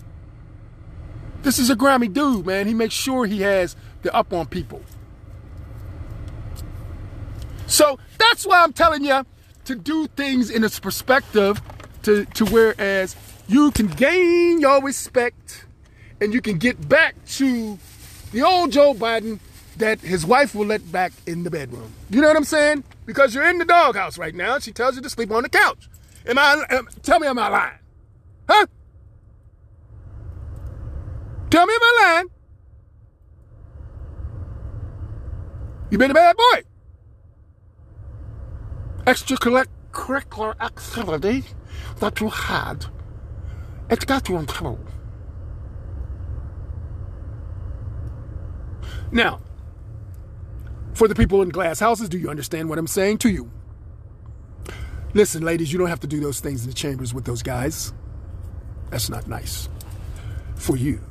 This 1.43 1.60
is 1.60 1.69
a 1.69 1.76
grimy 1.76 2.08
dude, 2.08 2.46
man. 2.46 2.67
He 2.67 2.74
makes 2.74 2.93
sure 2.93 3.26
he 3.26 3.41
has 3.41 3.76
the 4.02 4.13
up 4.13 4.32
on 4.34 4.48
people. 4.48 4.82
So 7.67 8.00
that's 8.17 8.46
why 8.46 8.63
I'm 8.63 8.74
telling 8.74 9.04
you 9.04 9.26
to 9.65 9.76
do 9.76 10.08
things 10.08 10.50
in 10.50 10.63
its 10.63 10.80
perspective 10.80 11.62
to, 12.04 12.26
to 12.26 12.46
whereas 12.46 13.15
you 13.48 13.72
can 13.72 13.88
gain 13.88 14.60
your 14.60 14.82
respect 14.84 15.65
and 16.22 16.34
you 16.34 16.41
can 16.41 16.58
get 16.58 16.88
back 16.88 17.15
to 17.26 17.78
the 18.32 18.41
old 18.41 18.72
Joe 18.72 18.93
Biden 18.93 19.39
that 19.78 20.00
his 20.02 20.26
wife 20.26 20.54
will 20.56 20.68
let 20.68 20.92
back 20.92 21.12
in 21.26 21.44
the 21.44 21.50
bedroom. 21.52 21.92
You 22.10 22.22
know 22.22 22.28
what 22.28 22.38
I'm 22.38 22.44
saying? 22.44 22.84
Because 23.06 23.34
you're 23.34 23.48
in 23.50 23.58
the 23.58 23.66
doghouse 23.66 24.18
right 24.18 24.36
now. 24.36 24.60
She 24.60 24.72
tells 24.72 24.96
you 24.96 25.02
to 25.02 25.10
sleep 25.10 25.32
on 25.32 25.44
the 25.44 25.50
couch. 25.50 25.90
Am 26.26 26.38
I? 26.38 26.64
Am, 26.70 26.88
tell 27.02 27.20
me, 27.20 27.28
am 27.28 27.40
I 27.40 27.50
lying? 27.50 27.80
Huh? 28.48 28.66
Tell 31.50 31.66
me, 31.66 31.74
am 31.74 31.80
I 31.82 32.00
lying? 32.04 32.30
You 35.92 35.98
been 35.98 36.12
a 36.12 36.14
bad 36.16 36.36
boy. 36.36 36.64
Extracurricular 39.06 40.56
activity 40.60 41.44
that 42.00 42.20
you 42.20 42.30
had, 42.30 42.86
it 43.90 44.06
got 44.08 44.28
you 44.30 44.38
in 44.38 44.46
trouble. 44.46 44.80
Now, 49.12 49.42
for 50.93 51.08
the 51.08 51.15
people 51.15 51.41
in 51.41 51.49
glass 51.49 51.79
houses, 51.79 52.10
do 52.10 52.17
you 52.17 52.29
understand 52.29 52.69
what 52.69 52.77
I'm 52.77 52.88
saying 52.88 53.19
to 53.19 53.29
you? 53.29 53.51
Listen, 55.13 55.43
ladies, 55.43 55.71
you 55.71 55.77
don't 55.77 55.89
have 55.89 55.99
to 56.01 56.08
do 56.08 56.19
those 56.19 56.39
things 56.39 56.63
in 56.63 56.69
the 56.69 56.75
chambers 56.75 57.13
with 57.13 57.25
those 57.25 57.43
guys. 57.43 57.93
That's 58.89 59.10
not 59.10 59.27
nice 59.27 59.69
for 60.56 60.75
you. 60.75 61.01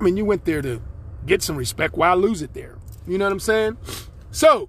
I 0.00 0.04
mean, 0.04 0.16
you 0.16 0.24
went 0.24 0.44
there 0.44 0.62
to 0.62 0.80
get 1.26 1.42
some 1.42 1.56
respect. 1.56 1.96
Why 1.96 2.12
lose 2.14 2.42
it 2.42 2.54
there? 2.54 2.76
You 3.06 3.18
know 3.18 3.24
what 3.24 3.32
I'm 3.32 3.40
saying? 3.40 3.76
So, 4.30 4.68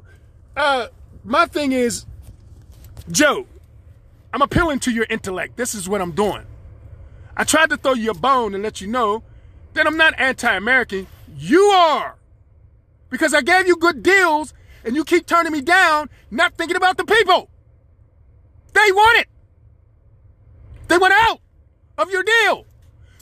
uh, 0.55 0.87
my 1.23 1.45
thing 1.45 1.71
is, 1.71 2.05
Joe, 3.11 3.45
I'm 4.33 4.41
appealing 4.41 4.79
to 4.81 4.91
your 4.91 5.05
intellect. 5.09 5.57
This 5.57 5.75
is 5.75 5.87
what 5.87 6.01
I'm 6.01 6.11
doing. 6.11 6.45
I 7.35 7.43
tried 7.43 7.69
to 7.69 7.77
throw 7.77 7.93
you 7.93 8.11
a 8.11 8.13
bone 8.13 8.53
and 8.53 8.63
let 8.63 8.81
you 8.81 8.87
know 8.87 9.23
that 9.73 9.87
I'm 9.87 9.97
not 9.97 10.13
anti 10.19 10.53
American. 10.53 11.07
You 11.37 11.61
are. 11.61 12.15
Because 13.09 13.33
I 13.33 13.41
gave 13.41 13.67
you 13.67 13.75
good 13.75 14.03
deals 14.03 14.53
and 14.83 14.95
you 14.95 15.03
keep 15.03 15.25
turning 15.25 15.51
me 15.51 15.61
down, 15.61 16.09
not 16.31 16.55
thinking 16.55 16.77
about 16.77 16.97
the 16.97 17.05
people. 17.05 17.49
They 18.73 18.91
want 18.91 19.19
it. 19.19 19.27
They 20.87 20.97
want 20.97 21.13
out 21.13 21.39
of 21.97 22.11
your 22.11 22.23
deal. 22.23 22.65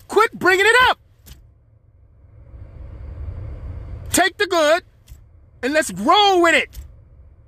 Quit 0.07 0.33
bringing 0.33 0.65
it 0.65 0.75
up. 0.89 0.99
Take 4.11 4.37
the 4.37 4.47
good 4.47 4.83
and 5.61 5.73
let's 5.73 5.91
roll 5.91 6.41
with 6.41 6.55
it. 6.55 6.77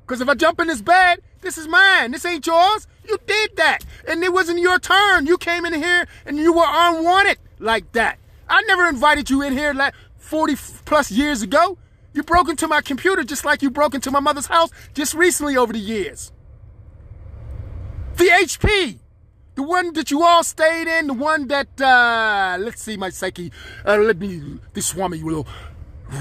Because 0.02 0.22
if 0.22 0.30
I 0.30 0.34
jump 0.34 0.60
in 0.60 0.68
this 0.68 0.82
bed, 0.82 1.22
this 1.42 1.58
is 1.58 1.68
mine. 1.68 2.12
This 2.12 2.26
ain't 2.26 2.46
yours. 2.46 2.88
You 3.08 3.18
did 3.26 3.56
that. 3.58 3.80
And 4.08 4.24
it 4.24 4.34
wasn't 4.34 4.60
your 4.60 4.80
turn. 4.80 5.26
You 5.26 5.38
came 5.38 5.66
in 5.66 5.74
here 5.74 6.08
and 6.26 6.38
you 6.38 6.54
were 6.54 6.66
unwanted 6.68 7.38
like 7.60 7.92
that. 7.94 8.20
I 8.48 8.62
never 8.64 8.88
invited 8.88 9.30
you 9.30 9.42
in 9.42 9.54
here 9.54 9.74
like 9.74 9.94
40 10.18 10.56
plus 10.86 11.12
years 11.12 11.42
ago. 11.42 11.78
You 12.14 12.24
broke 12.24 12.50
into 12.50 12.68
my 12.68 12.82
computer 12.82 13.24
just 13.24 13.46
like 13.46 13.62
you 13.62 13.70
broke 13.70 13.94
into 13.94 14.12
my 14.12 14.20
mother's 14.20 14.48
house 14.48 14.70
just 14.94 15.14
recently 15.14 15.56
over 15.56 15.74
the 15.74 15.80
years. 15.80 16.32
The 18.16 18.26
HP. 18.26 19.00
The 19.56 19.64
one 19.64 19.94
that 19.94 20.10
you 20.10 20.24
all 20.24 20.44
stayed 20.44 20.88
in, 20.88 21.08
the 21.08 21.14
one 21.14 21.48
that, 21.48 21.82
uh, 21.82 22.58
let's 22.60 22.82
see, 22.82 22.96
my 22.96 23.10
psyche, 23.10 23.52
uh, 23.86 23.98
let 23.98 24.18
me, 24.18 24.60
this 24.74 24.88
Swami 24.88 25.22
will 25.22 25.46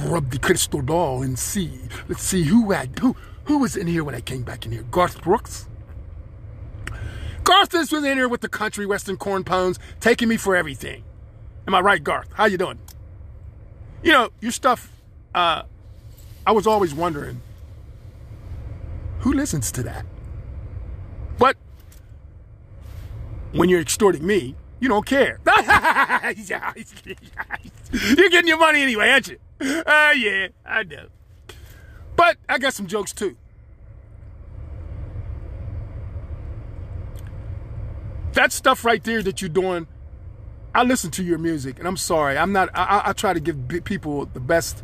rub 0.07 0.31
the 0.31 0.39
crystal 0.39 0.83
ball 0.83 1.23
and 1.23 1.39
see. 1.39 1.79
Let's 2.09 2.23
see 2.23 2.43
who 2.43 2.73
had, 2.73 2.99
who, 2.99 3.15
who 3.45 3.59
was 3.59 3.77
in 3.77 3.87
here 3.87 4.03
when 4.03 4.15
I 4.17 4.21
came 4.21 4.43
back 4.43 4.67
in 4.67 4.73
here? 4.73 4.83
Garth 4.91 5.23
Brooks? 5.23 5.69
Garth 7.45 7.73
was 7.73 7.93
in 7.93 8.05
here 8.05 8.29
with 8.29 8.41
the 8.41 8.49
country 8.49 8.87
western 8.87 9.17
corn 9.17 9.45
pones, 9.45 9.79
taking 10.01 10.29
me 10.29 10.37
for 10.37 10.57
everything. 10.57 11.05
Am 11.67 11.75
I 11.75 11.81
right, 11.81 12.03
Garth? 12.03 12.29
How 12.35 12.47
you 12.47 12.59
doing? 12.59 12.79
You 14.03 14.13
know, 14.13 14.31
your 14.41 14.53
stuff, 14.53 14.93
uh, 15.35 15.63
I 16.49 16.51
was 16.51 16.67
always 16.67 16.95
wondering, 16.95 17.43
who 19.19 19.35
listens 19.35 19.71
to 19.73 19.83
that? 19.83 20.07
But 21.37 21.59
when 23.53 23.69
you're 23.69 23.83
extorting 23.83 24.27
me, 24.27 24.55
you 24.81 24.89
don't 24.89 25.05
care. 25.05 25.41
you're 27.93 28.31
getting 28.31 28.49
your 28.49 28.59
money 28.59 28.81
anyway, 28.81 29.11
aren't 29.11 29.29
you? 29.29 29.39
Ah, 29.61 30.09
uh, 30.09 30.13
yeah, 30.13 30.49
I 30.65 30.85
know. 30.85 31.09
But 32.17 32.39
I 32.49 32.57
got 32.57 32.73
some 32.73 32.87
jokes 32.87 33.13
too. 33.13 33.37
That 38.33 38.53
stuff 38.53 38.87
right 38.87 39.05
there 39.05 39.23
that 39.23 39.43
you're 39.43 39.51
doing, 39.51 39.87
I 40.75 40.83
listen 40.83 41.11
to 41.11 41.23
your 41.23 41.37
music, 41.37 41.79
and 41.79 41.87
I'm 41.87 41.99
sorry, 41.99 42.39
I'm 42.39 42.53
not. 42.53 42.71
I, 42.73 43.03
I 43.05 43.13
try 43.13 43.35
to 43.35 43.41
give 43.41 43.85
people 43.85 44.25
the 44.25 44.41
best 44.41 44.83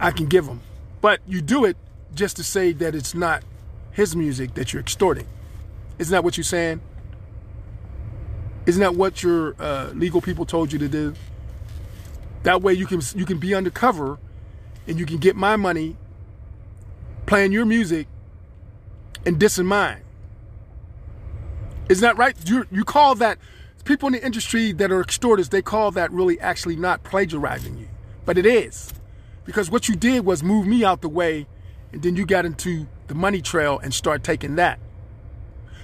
I 0.00 0.10
can 0.10 0.26
give 0.26 0.46
them, 0.46 0.62
but 1.00 1.20
you 1.26 1.42
do 1.42 1.64
it 1.64 1.76
just 2.14 2.36
to 2.36 2.44
say 2.44 2.72
that 2.72 2.94
it's 2.94 3.14
not 3.14 3.42
his 3.92 4.16
music 4.16 4.54
that 4.54 4.72
you're 4.72 4.80
extorting. 4.80 5.26
Isn't 5.98 6.12
that 6.12 6.24
what 6.24 6.36
you're 6.36 6.44
saying? 6.44 6.80
Isn't 8.66 8.80
that 8.80 8.94
what 8.94 9.22
your 9.22 9.54
uh, 9.58 9.90
legal 9.94 10.20
people 10.20 10.46
told 10.46 10.72
you 10.72 10.78
to 10.78 10.88
do? 10.88 11.14
That 12.42 12.62
way 12.62 12.72
you 12.72 12.86
can 12.86 13.02
you 13.14 13.26
can 13.26 13.38
be 13.38 13.54
undercover 13.54 14.18
and 14.86 14.98
you 14.98 15.04
can 15.04 15.18
get 15.18 15.36
my 15.36 15.56
money 15.56 15.96
playing 17.26 17.52
your 17.52 17.66
music 17.66 18.06
and 19.26 19.38
dissing 19.38 19.66
mine. 19.66 20.02
Isn't 21.90 22.02
that 22.02 22.16
right? 22.16 22.34
You 22.48 22.64
you 22.70 22.84
call 22.84 23.14
that 23.16 23.38
people 23.84 24.06
in 24.08 24.14
the 24.14 24.24
industry 24.24 24.72
that 24.72 24.90
are 24.90 25.00
extorters, 25.00 25.50
they 25.50 25.62
call 25.62 25.90
that 25.92 26.10
really 26.12 26.40
actually 26.40 26.76
not 26.76 27.02
plagiarizing 27.02 27.76
you. 27.76 27.88
But 28.24 28.38
it 28.38 28.46
is. 28.46 28.92
Because 29.50 29.68
what 29.68 29.88
you 29.88 29.96
did 29.96 30.24
was 30.24 30.44
move 30.44 30.64
me 30.64 30.84
out 30.84 31.00
the 31.00 31.08
way 31.08 31.44
and 31.90 32.00
then 32.02 32.14
you 32.14 32.24
got 32.24 32.44
into 32.44 32.86
the 33.08 33.16
money 33.16 33.42
trail 33.42 33.80
and 33.80 33.92
start 33.92 34.22
taking 34.22 34.54
that. 34.54 34.78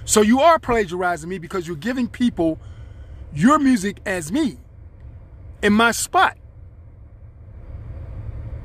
So 0.05 0.21
you 0.21 0.39
are 0.39 0.57
plagiarizing 0.57 1.27
me 1.27 1.37
because 1.37 1.67
you're 1.67 1.75
giving 1.75 2.07
people 2.07 2.61
your 3.33 3.59
music 3.59 3.99
as 4.05 4.31
me 4.31 4.55
in 5.61 5.73
my 5.73 5.91
spot. 5.91 6.37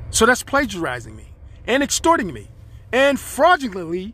So 0.09 0.25
that's 0.25 0.41
plagiarizing 0.41 1.17
me 1.17 1.33
and 1.67 1.83
extorting 1.83 2.31
me 2.31 2.47
and 2.93 3.19
fraudulently 3.19 4.13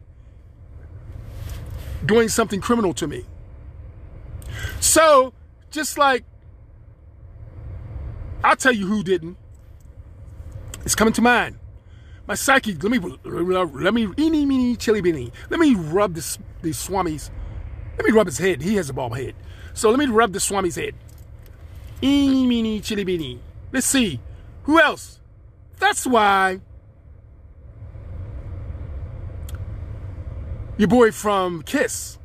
doing 2.03 2.29
something 2.29 2.61
criminal 2.61 2.95
to 2.95 3.05
me. 3.05 3.25
So, 4.79 5.33
just 5.69 5.99
like 5.99 6.23
I'll 8.43 8.55
tell 8.55 8.73
you 8.73 8.87
who 8.87 9.03
didn't. 9.03 9.37
It's 10.85 10.95
coming 10.95 11.13
to 11.13 11.21
mind. 11.21 11.57
My 12.27 12.35
psyche, 12.35 12.75
let 12.75 12.91
me 12.91 12.99
let 12.99 13.93
me 13.93 14.07
eeny 14.17 14.45
meeny 14.45 14.75
chili 14.75 15.01
beanie. 15.01 15.31
Let 15.49 15.59
me 15.59 15.75
rub 15.75 16.13
this 16.13 16.37
these 16.61 16.77
swamis. 16.77 17.31
Let 17.97 18.05
me 18.05 18.11
rub 18.11 18.27
his 18.27 18.37
head. 18.37 18.61
He 18.61 18.75
has 18.75 18.89
a 18.89 18.93
bald 18.93 19.17
head. 19.17 19.35
So 19.73 19.89
let 19.89 19.99
me 19.99 20.05
rub 20.05 20.33
the 20.33 20.39
swami's 20.39 20.75
head. 20.75 20.93
Eeny 22.03 22.45
meeny 22.45 22.81
chili 22.81 23.03
beanie. 23.03 23.39
Let's 23.71 23.87
see. 23.87 24.19
Who 24.63 24.79
else? 24.79 25.19
That's 25.79 26.05
why 26.05 26.59
your 30.77 30.87
boy 30.87 31.11
from 31.11 31.61
Kiss, 31.63 32.19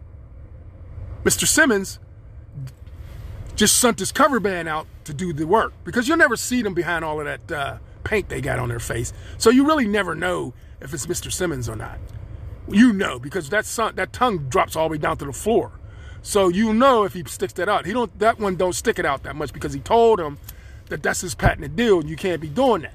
Mr. 1.25 1.47
Simmons, 1.47 1.99
just 3.57 3.79
sent 3.79 3.99
his 3.99 4.12
cover 4.12 4.38
band 4.38 4.69
out 4.69 4.87
to 5.05 5.14
do 5.14 5.33
the 5.33 5.47
work 5.47 5.73
because 5.85 6.09
you'll 6.09 6.19
never 6.19 6.37
see 6.37 6.62
them 6.62 6.75
behind 6.75 7.05
all 7.05 7.21
of 7.21 7.27
that 7.27 7.53
uh, 7.53 7.79
paint 8.05 8.29
they 8.29 8.40
got 8.40 8.59
on 8.59 8.69
their 8.69 8.79
face. 8.79 9.12
So 9.38 9.51
you 9.51 9.67
really 9.67 9.87
never 9.87 10.14
know 10.14 10.55
if 10.81 10.95
it's 10.95 11.07
Mr. 11.07 11.33
Simmons 11.33 11.69
or 11.69 11.77
not. 11.77 11.99
You 12.69 12.93
know 12.93 13.19
because 13.19 13.51
that 13.51 13.67
son, 13.67 13.97
that 13.97 14.12
tongue 14.12 14.49
drops 14.49 14.77
all 14.77 14.88
the 14.88 14.93
way 14.93 14.99
down 14.99 15.17
to 15.19 15.25
the 15.25 15.33
floor. 15.33 15.73
So 16.23 16.49
you 16.49 16.73
know 16.73 17.05
if 17.05 17.12
he 17.12 17.23
sticks 17.27 17.53
that 17.55 17.69
out. 17.69 17.85
He 17.85 17.93
don't 17.93 18.19
that 18.19 18.38
one 18.38 18.57
don't 18.57 18.73
stick 18.73 18.99
it 18.99 19.05
out 19.05 19.23
that 19.25 19.37
much 19.37 19.53
because 19.53 19.75
he 19.75 19.81
told 19.81 20.19
him 20.21 20.38
that 20.88 21.03
that's 21.03 21.21
his 21.21 21.35
patented 21.35 21.77
deal 21.77 22.01
and 22.01 22.09
you 22.09 22.17
can't 22.17 22.40
be 22.40 22.49
doing 22.49 22.83
that. 22.83 22.95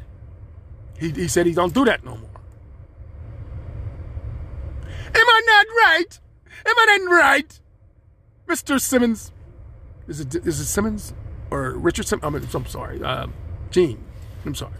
He, 1.00 1.12
he 1.12 1.28
said 1.28 1.45
he 1.45 1.54
don't 1.54 1.74
do 1.74 1.86
that 1.86 2.04
no 2.04 2.17
more. 2.17 2.30
Am 5.08 5.15
I 5.15 5.41
not 5.45 5.65
right? 5.86 6.19
Am 6.65 6.76
I 6.78 6.98
not 7.00 7.12
right? 7.12 7.60
Mr. 8.48 8.82
Simmons. 8.82 9.32
Is 10.08 10.19
it 10.19 10.36
is 10.36 10.60
it 10.60 10.65
Simmons 10.65 11.13
or 11.52 11.72
Richard 11.74 12.08
Simmons? 12.08 12.26
I 12.26 12.30
mean, 12.30 12.48
I'm 12.52 12.65
sorry. 12.65 13.02
Um, 13.04 13.34
Gene. 13.69 14.04
I'm 14.45 14.56
sorry. 14.56 14.74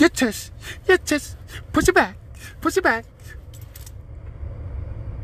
Yes, 0.00 0.50
yes, 0.88 1.00
yes. 1.10 1.36
Push 1.72 1.88
it 1.88 1.94
back. 1.94 2.16
Push 2.62 2.78
it 2.78 2.84
back. 2.84 3.04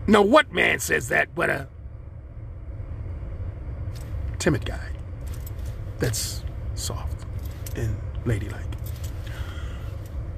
No, 0.06 0.20
what 0.20 0.52
man 0.52 0.80
says 0.80 1.08
that 1.08 1.34
but 1.34 1.48
a 1.48 1.66
timid 4.38 4.66
guy 4.66 4.88
that's 5.98 6.44
soft 6.74 7.24
and 7.74 7.96
ladylike. 8.26 8.60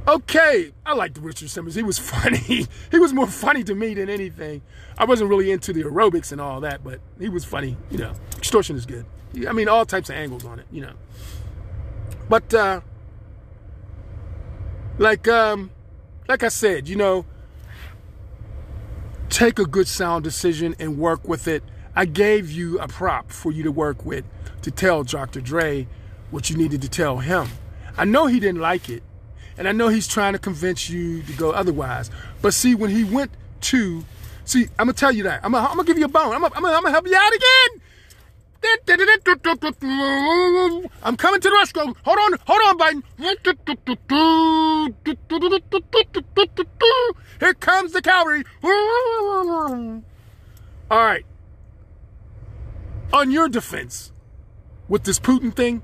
Okay, 0.07 0.73
I 0.87 0.95
liked 0.95 1.19
Richard 1.19 1.51
Simmons. 1.51 1.75
He 1.75 1.83
was 1.83 1.99
funny. 2.13 2.67
he 2.91 2.99
was 2.99 3.13
more 3.13 3.27
funny 3.27 3.65
to 3.65 3.75
me 3.75 3.93
than 3.95 4.09
anything. 4.09 4.63
I 4.97 5.05
wasn't 5.05 5.31
really 5.31 5.51
into 5.51 5.73
the 5.73 5.83
aerobics 5.83 6.31
and 6.31 6.41
all 6.41 6.61
that, 6.61 6.85
but 6.85 7.01
he 7.19 7.29
was 7.29 7.45
funny. 7.45 7.77
You 7.91 7.99
know, 7.99 8.13
extortion 8.37 8.77
is 8.77 8.87
good. 8.87 9.05
I 9.49 9.53
mean, 9.53 9.69
all 9.69 9.85
types 9.85 10.09
of 10.11 10.15
angles 10.17 10.45
on 10.45 10.61
it. 10.61 10.67
You 10.71 10.83
know, 10.83 10.93
but 12.29 12.55
uh, 12.55 12.81
like 14.99 15.29
um, 15.29 15.71
like 16.29 16.43
I 16.43 16.49
said, 16.49 16.89
you 16.89 16.97
know, 16.97 17.25
take 19.31 19.59
a 19.59 19.65
good 19.65 19.89
sound 19.89 20.25
decision 20.25 20.75
and 20.79 20.99
work 20.99 21.27
with 21.27 21.49
it. 21.49 21.63
I 21.95 22.05
gave 22.05 22.51
you 22.51 22.79
a 22.79 22.89
prop 22.89 23.31
for 23.31 23.51
you 23.51 23.63
to 23.65 23.73
work 23.73 24.05
with 24.05 24.25
to 24.63 24.71
tell 24.71 25.03
Dr. 25.05 25.41
Dre 25.41 25.89
what 26.31 26.51
you 26.51 26.57
needed 26.57 26.83
to 26.83 26.89
tell 26.89 27.19
him. 27.19 27.49
I 27.97 28.05
know 28.05 28.27
he 28.27 28.39
didn't 28.39 28.61
like 28.61 28.89
it, 28.89 29.03
and 29.57 29.67
I 29.67 29.73
know 29.73 29.89
he's 29.89 30.07
trying 30.07 30.35
to 30.35 30.39
convince 30.39 30.89
you 30.89 31.23
to 31.23 31.33
go 31.33 31.51
otherwise. 31.51 32.11
But 32.43 32.55
see, 32.55 32.75
when 32.75 32.91
he 32.91 33.05
went 33.05 33.33
to, 33.63 34.05
see, 34.45 34.65
I'm 34.79 34.87
gonna 34.87 34.93
tell 34.93 35.13
you 35.13 35.25
that. 35.25 35.45
I'm 35.45 35.53
gonna, 35.53 35.67
I'm 35.67 35.77
gonna 35.77 35.87
give 35.87 35.99
you 35.99 36.05
a 36.05 36.09
bone. 36.09 36.35
I'm 36.35 36.41
gonna, 36.41 36.55
I'm 36.55 36.63
gonna, 36.63 36.77
I'm 36.77 36.83
gonna 36.83 36.93
help 36.93 37.07
you 37.07 37.17
out 37.17 37.33
again. 37.35 37.83
I'm 41.03 41.17
coming 41.17 41.41
to 41.41 41.49
the 41.49 41.57
rescue. 41.57 41.95
Hold 42.05 42.19
on, 42.19 42.39
hold 42.47 42.61
on, 42.67 42.79
Biden. 42.79 43.03
Here 47.41 47.55
comes 47.55 47.93
the 47.93 48.03
cavalry. 48.03 48.45
All 50.91 51.05
right. 51.05 51.25
On 53.13 53.31
your 53.31 53.49
defense, 53.49 54.13
with 54.89 55.05
this 55.05 55.19
Putin 55.19 55.55
thing, 55.55 55.83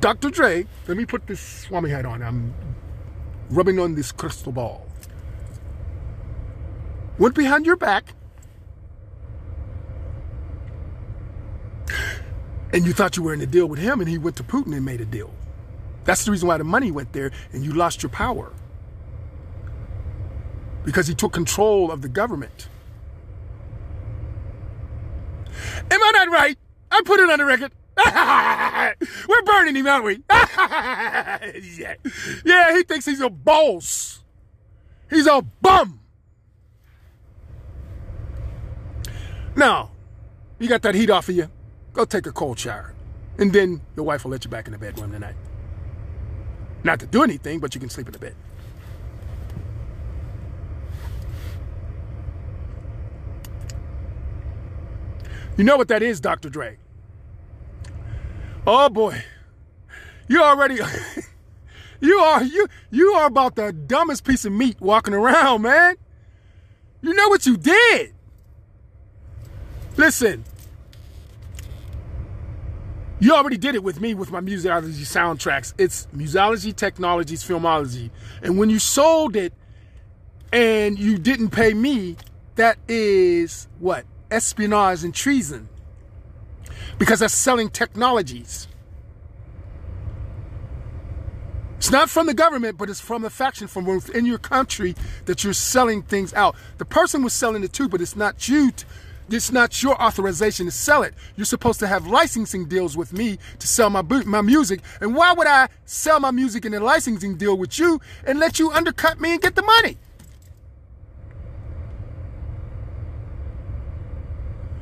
Dr. 0.00 0.30
Dre, 0.30 0.66
let 0.88 0.96
me 0.96 1.04
put 1.04 1.26
this 1.26 1.40
Swami 1.40 1.90
hat 1.90 2.06
on. 2.06 2.22
I'm 2.22 2.54
rubbing 3.50 3.78
on 3.78 3.94
this 3.94 4.12
crystal 4.12 4.52
ball. 4.52 4.89
Went 7.20 7.34
behind 7.34 7.66
your 7.66 7.76
back. 7.76 8.14
And 12.72 12.86
you 12.86 12.94
thought 12.94 13.18
you 13.18 13.22
were 13.22 13.34
in 13.34 13.42
a 13.42 13.46
deal 13.46 13.66
with 13.66 13.78
him, 13.78 14.00
and 14.00 14.08
he 14.08 14.16
went 14.16 14.36
to 14.36 14.42
Putin 14.42 14.74
and 14.74 14.86
made 14.86 15.02
a 15.02 15.04
deal. 15.04 15.30
That's 16.04 16.24
the 16.24 16.30
reason 16.30 16.48
why 16.48 16.56
the 16.56 16.64
money 16.64 16.90
went 16.90 17.12
there, 17.12 17.30
and 17.52 17.62
you 17.62 17.74
lost 17.74 18.02
your 18.02 18.08
power. 18.08 18.54
Because 20.82 21.06
he 21.08 21.14
took 21.14 21.34
control 21.34 21.92
of 21.92 22.00
the 22.00 22.08
government. 22.08 22.68
Am 25.90 26.02
I 26.02 26.12
not 26.14 26.30
right? 26.30 26.56
I 26.90 27.02
put 27.04 27.20
it 27.20 27.28
on 27.28 27.38
the 27.38 27.44
record. 27.44 27.72
We're 29.28 29.42
burning 29.42 29.76
him, 29.76 29.86
aren't 29.86 30.04
we? 30.06 30.22
yeah. 30.30 31.94
yeah, 32.46 32.74
he 32.74 32.82
thinks 32.84 33.04
he's 33.04 33.20
a 33.20 33.28
boss. 33.28 34.24
He's 35.10 35.26
a 35.26 35.42
bum. 35.42 35.99
Now, 39.56 39.90
you 40.58 40.68
got 40.68 40.82
that 40.82 40.94
heat 40.94 41.10
off 41.10 41.28
of 41.28 41.36
you. 41.36 41.50
Go 41.92 42.04
take 42.04 42.26
a 42.26 42.32
cold 42.32 42.58
shower. 42.58 42.94
And 43.38 43.52
then 43.52 43.80
your 43.96 44.04
wife 44.04 44.24
will 44.24 44.30
let 44.30 44.44
you 44.44 44.50
back 44.50 44.66
in 44.66 44.72
the 44.72 44.78
bedroom 44.78 45.12
tonight. 45.12 45.34
Not 46.84 47.00
to 47.00 47.06
do 47.06 47.22
anything, 47.22 47.58
but 47.58 47.74
you 47.74 47.80
can 47.80 47.90
sleep 47.90 48.06
in 48.06 48.12
the 48.12 48.18
bed. 48.18 48.36
You 55.56 55.64
know 55.64 55.76
what 55.76 55.88
that 55.88 56.02
is, 56.02 56.20
Dr. 56.20 56.48
Dre? 56.48 56.78
Oh 58.66 58.88
boy. 58.88 59.22
You 60.28 60.42
already 60.42 60.78
You 62.00 62.18
are 62.18 62.42
you 62.42 62.66
you 62.90 63.12
are 63.12 63.26
about 63.26 63.56
the 63.56 63.72
dumbest 63.72 64.24
piece 64.24 64.44
of 64.44 64.52
meat 64.52 64.80
walking 64.80 65.12
around, 65.12 65.62
man. 65.62 65.96
You 67.02 67.14
know 67.14 67.28
what 67.28 67.44
you 67.46 67.56
did. 67.56 68.14
Listen. 70.00 70.44
You 73.18 73.34
already 73.34 73.58
did 73.58 73.74
it 73.74 73.84
with 73.84 74.00
me 74.00 74.14
with 74.14 74.30
my 74.30 74.40
musicology 74.40 74.94
soundtracks. 75.04 75.74
It's 75.76 76.08
musology, 76.16 76.74
technologies, 76.74 77.44
filmology. 77.44 78.08
And 78.42 78.56
when 78.56 78.70
you 78.70 78.78
sold 78.78 79.36
it 79.36 79.52
and 80.54 80.98
you 80.98 81.18
didn't 81.18 81.50
pay 81.50 81.74
me, 81.74 82.16
that 82.54 82.78
is 82.88 83.68
what? 83.78 84.06
Espionage 84.30 85.04
and 85.04 85.14
treason. 85.14 85.68
Because 86.98 87.20
that's 87.20 87.34
selling 87.34 87.68
technologies. 87.68 88.68
It's 91.76 91.90
not 91.90 92.08
from 92.08 92.26
the 92.26 92.34
government, 92.34 92.78
but 92.78 92.88
it's 92.88 93.00
from 93.00 93.26
a 93.26 93.30
faction 93.30 93.68
from 93.68 93.84
within 93.84 94.24
your 94.24 94.38
country 94.38 94.94
that 95.26 95.44
you're 95.44 95.52
selling 95.52 96.00
things 96.00 96.32
out. 96.32 96.56
The 96.78 96.86
person 96.86 97.22
was 97.22 97.34
selling 97.34 97.62
it 97.64 97.74
too, 97.74 97.90
but 97.90 98.00
it's 98.00 98.16
not 98.16 98.48
you. 98.48 98.72
It's 99.30 99.52
not 99.52 99.80
your 99.80 100.00
authorization 100.02 100.66
to 100.66 100.72
sell 100.72 101.04
it. 101.04 101.14
You're 101.36 101.44
supposed 101.44 101.78
to 101.80 101.86
have 101.86 102.08
licensing 102.08 102.66
deals 102.66 102.96
with 102.96 103.12
me 103.12 103.38
to 103.60 103.66
sell 103.66 103.88
my 103.88 104.02
my 104.02 104.40
music. 104.40 104.80
And 105.00 105.14
why 105.14 105.32
would 105.32 105.46
I 105.46 105.68
sell 105.84 106.18
my 106.18 106.32
music 106.32 106.64
in 106.64 106.74
a 106.74 106.80
licensing 106.80 107.36
deal 107.36 107.56
with 107.56 107.78
you 107.78 108.00
and 108.26 108.40
let 108.40 108.58
you 108.58 108.72
undercut 108.72 109.20
me 109.20 109.32
and 109.32 109.40
get 109.40 109.54
the 109.54 109.62
money? 109.62 109.98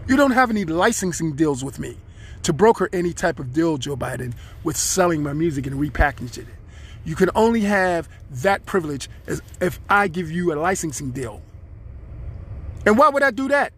You 0.06 0.16
don't 0.16 0.30
have 0.30 0.48
any 0.48 0.64
licensing 0.64 1.36
deals 1.36 1.62
with 1.62 1.78
me 1.78 1.98
to 2.44 2.54
broker 2.54 2.88
any 2.94 3.12
type 3.12 3.38
of 3.38 3.52
deal, 3.52 3.76
Joe 3.76 3.96
Biden, 3.96 4.32
with 4.64 4.78
selling 4.78 5.22
my 5.22 5.34
music 5.34 5.66
and 5.66 5.76
repackaging 5.76 6.38
it. 6.38 6.46
You 7.04 7.14
can 7.14 7.28
only 7.34 7.60
have 7.60 8.08
that 8.30 8.64
privilege 8.64 9.10
if 9.26 9.78
I 9.90 10.08
give 10.08 10.30
you 10.30 10.54
a 10.54 10.56
licensing 10.56 11.10
deal. 11.10 11.42
And 12.86 12.96
why 12.96 13.10
would 13.10 13.22
I 13.22 13.30
do 13.30 13.48
that? 13.48 13.74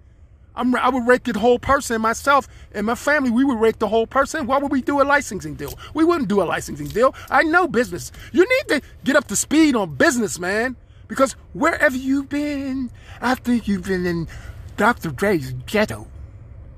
I'm, 0.60 0.74
i 0.76 0.90
would 0.90 1.06
rake 1.06 1.24
the 1.24 1.38
whole 1.38 1.58
person, 1.58 2.00
myself 2.02 2.46
and 2.72 2.86
my 2.86 2.94
family, 2.94 3.30
we 3.30 3.44
would 3.44 3.58
rake 3.58 3.78
the 3.78 3.88
whole 3.88 4.06
person. 4.06 4.46
Why 4.46 4.58
would 4.58 4.70
we 4.70 4.82
do 4.82 5.00
a 5.00 5.04
licensing 5.04 5.54
deal? 5.54 5.72
We 5.94 6.04
wouldn't 6.04 6.28
do 6.28 6.42
a 6.42 6.44
licensing 6.44 6.88
deal. 6.88 7.14
I 7.30 7.42
know 7.42 7.66
business. 7.66 8.12
You 8.32 8.42
need 8.46 8.68
to 8.68 8.82
get 9.04 9.16
up 9.16 9.26
to 9.28 9.36
speed 9.36 9.74
on 9.74 9.94
business, 9.94 10.38
man. 10.38 10.76
Because 11.08 11.32
wherever 11.54 11.96
you've 11.96 12.28
been, 12.28 12.90
I 13.20 13.34
think 13.34 13.66
you've 13.66 13.84
been 13.84 14.06
in 14.06 14.28
Dr. 14.76 15.10
Dre's 15.10 15.52
ghetto 15.66 16.06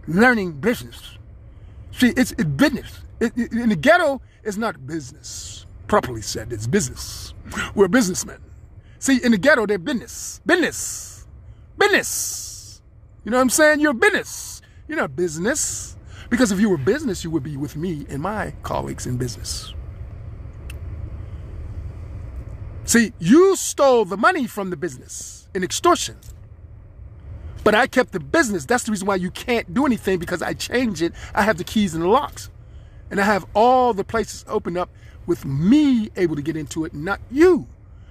learning 0.06 0.52
business. 0.52 1.18
See, 1.92 2.12
it's, 2.16 2.32
it's 2.32 2.44
business. 2.44 3.02
It, 3.20 3.32
it, 3.36 3.52
in 3.52 3.68
the 3.68 3.76
ghetto, 3.76 4.22
it's 4.44 4.56
not 4.56 4.86
business. 4.86 5.66
Properly 5.88 6.22
said, 6.22 6.52
it's 6.52 6.66
business. 6.66 7.34
We're 7.74 7.88
businessmen. 7.88 8.38
See, 8.98 9.22
in 9.22 9.32
the 9.32 9.38
ghetto, 9.38 9.66
they're 9.66 9.78
business. 9.78 10.40
Business. 10.46 11.26
Business. 11.78 12.51
You 13.24 13.30
know 13.30 13.36
what 13.36 13.42
I'm 13.42 13.50
saying? 13.50 13.80
You're 13.80 13.92
a 13.92 13.94
business. 13.94 14.62
You're 14.88 14.98
not 14.98 15.14
business. 15.14 15.96
Because 16.28 16.50
if 16.50 16.60
you 16.60 16.68
were 16.68 16.78
business, 16.78 17.24
you 17.24 17.30
would 17.30 17.42
be 17.42 17.56
with 17.56 17.76
me 17.76 18.06
and 18.08 18.22
my 18.22 18.54
colleagues 18.62 19.06
in 19.06 19.16
business. 19.16 19.74
See, 22.84 23.12
you 23.18 23.54
stole 23.54 24.04
the 24.04 24.16
money 24.16 24.46
from 24.46 24.70
the 24.70 24.76
business 24.76 25.48
in 25.54 25.62
extortion. 25.62 26.16
But 27.64 27.74
I 27.74 27.86
kept 27.86 28.12
the 28.12 28.18
business. 28.20 28.64
That's 28.64 28.84
the 28.84 28.90
reason 28.90 29.06
why 29.06 29.16
you 29.16 29.30
can't 29.30 29.72
do 29.72 29.86
anything 29.86 30.18
because 30.18 30.42
I 30.42 30.54
changed 30.54 31.00
it. 31.00 31.12
I 31.34 31.42
have 31.42 31.58
the 31.58 31.64
keys 31.64 31.94
and 31.94 32.02
the 32.02 32.08
locks. 32.08 32.50
And 33.10 33.20
I 33.20 33.24
have 33.24 33.46
all 33.54 33.94
the 33.94 34.04
places 34.04 34.44
opened 34.48 34.78
up 34.78 34.90
with 35.26 35.44
me 35.44 36.10
able 36.16 36.34
to 36.34 36.42
get 36.42 36.56
into 36.56 36.84
it, 36.84 36.92
not 36.92 37.20
you. 37.30 37.68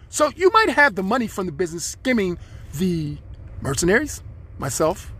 So 0.09 0.31
you 0.35 0.51
might 0.51 0.69
have 0.69 0.95
the 0.95 1.03
money 1.03 1.27
from 1.27 1.47
the 1.47 1.51
business 1.51 1.83
skimming 1.83 2.37
the 2.75 3.17
mercenaries, 3.61 4.23
myself, 4.61 5.11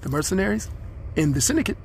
the 0.00 0.08
mercenaries, 0.08 0.68
and 1.16 1.34
the 1.34 1.40
syndicate. 1.40 1.76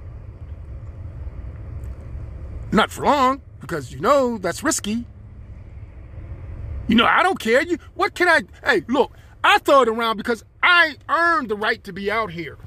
Not 2.72 2.90
for 2.90 3.06
long, 3.06 3.42
because 3.60 3.94
you 3.94 4.00
know 4.00 4.40
that's 4.40 4.64
risky. 4.64 5.06
You 6.88 6.96
know, 6.96 7.06
I 7.06 7.22
don't 7.22 7.40
care. 7.40 7.62
You 7.62 7.78
what 7.94 8.16
can 8.16 8.28
I 8.28 8.42
hey, 8.66 8.84
look, 8.88 9.12
I 9.44 9.60
throw 9.60 9.84
it 9.84 9.88
around 9.88 10.18
because 10.18 10.44
I 10.64 10.96
earned 11.08 11.50
the 11.50 11.56
right 11.56 11.84
to 11.84 11.94
be 11.94 12.10
out 12.10 12.32
here. 12.32 12.58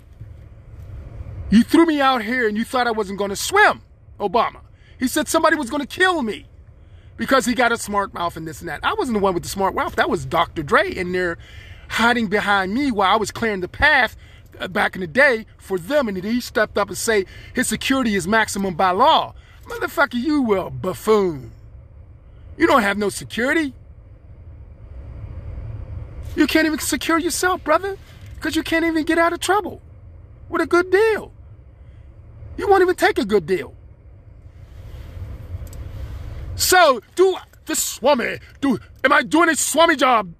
You 1.50 1.62
threw 1.62 1.86
me 1.86 2.00
out 2.00 2.22
here 2.22 2.46
and 2.46 2.56
you 2.56 2.64
thought 2.64 2.86
I 2.86 2.90
wasn't 2.92 3.18
going 3.18 3.30
to 3.30 3.36
swim, 3.36 3.82
Obama. 4.20 4.60
He 4.98 5.08
said 5.08 5.28
somebody 5.28 5.56
was 5.56 5.70
going 5.70 5.82
to 5.82 5.86
kill 5.86 6.22
me 6.22 6.46
because 7.16 7.46
he 7.46 7.54
got 7.54 7.72
a 7.72 7.76
smart 7.76 8.14
mouth 8.14 8.36
and 8.36 8.46
this 8.46 8.60
and 8.60 8.68
that. 8.68 8.80
I 8.82 8.94
wasn't 8.94 9.16
the 9.16 9.22
one 9.22 9.34
with 9.34 9.42
the 9.42 9.48
smart 9.48 9.74
mouth. 9.74 9.96
That 9.96 10.10
was 10.10 10.24
Dr. 10.24 10.62
Dre 10.62 10.90
in 10.90 11.12
there 11.12 11.38
hiding 11.88 12.28
behind 12.28 12.74
me 12.74 12.90
while 12.90 13.12
I 13.12 13.16
was 13.16 13.30
clearing 13.30 13.60
the 13.60 13.68
path 13.68 14.16
back 14.70 14.94
in 14.94 15.00
the 15.00 15.06
day 15.06 15.46
for 15.58 15.78
them. 15.78 16.08
And 16.08 16.22
he 16.22 16.40
stepped 16.40 16.78
up 16.78 16.88
and 16.88 16.98
say 16.98 17.26
his 17.54 17.68
security 17.68 18.14
is 18.14 18.26
maximum 18.26 18.74
by 18.74 18.90
law. 18.90 19.34
Motherfucker, 19.64 20.14
you 20.14 20.42
will 20.42 20.70
buffoon. 20.70 21.52
You 22.56 22.66
don't 22.66 22.82
have 22.82 22.98
no 22.98 23.08
security. 23.08 23.74
You 26.36 26.46
can't 26.46 26.66
even 26.66 26.78
secure 26.78 27.18
yourself, 27.18 27.62
brother, 27.64 27.96
because 28.34 28.56
you 28.56 28.62
can't 28.62 28.84
even 28.84 29.04
get 29.04 29.18
out 29.18 29.32
of 29.32 29.40
trouble 29.40 29.80
with 30.48 30.60
a 30.62 30.66
good 30.66 30.90
deal. 30.90 31.32
You 32.56 32.68
won't 32.68 32.82
even 32.82 32.94
take 32.94 33.18
a 33.18 33.24
good 33.24 33.46
deal. 33.46 33.74
So, 36.56 37.00
do 37.14 37.36
the 37.66 37.74
Swami, 37.74 38.38
do, 38.60 38.78
am 39.02 39.12
I 39.12 39.22
doing 39.22 39.48
a 39.48 39.56
Swami 39.56 39.96
job? 39.96 40.32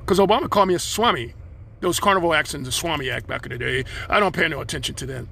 Because 0.00 0.18
Obama 0.18 0.48
called 0.50 0.68
me 0.68 0.74
a 0.74 0.78
Swami. 0.78 1.34
Those 1.82 1.98
carnival 1.98 2.32
acts 2.32 2.54
and 2.54 2.64
the 2.64 2.70
Swami 2.70 3.10
act 3.10 3.26
back 3.26 3.44
in 3.44 3.50
the 3.50 3.58
day. 3.58 3.84
I 4.08 4.20
don't 4.20 4.34
pay 4.34 4.46
no 4.46 4.60
attention 4.60 4.94
to 4.94 5.04
them. 5.04 5.28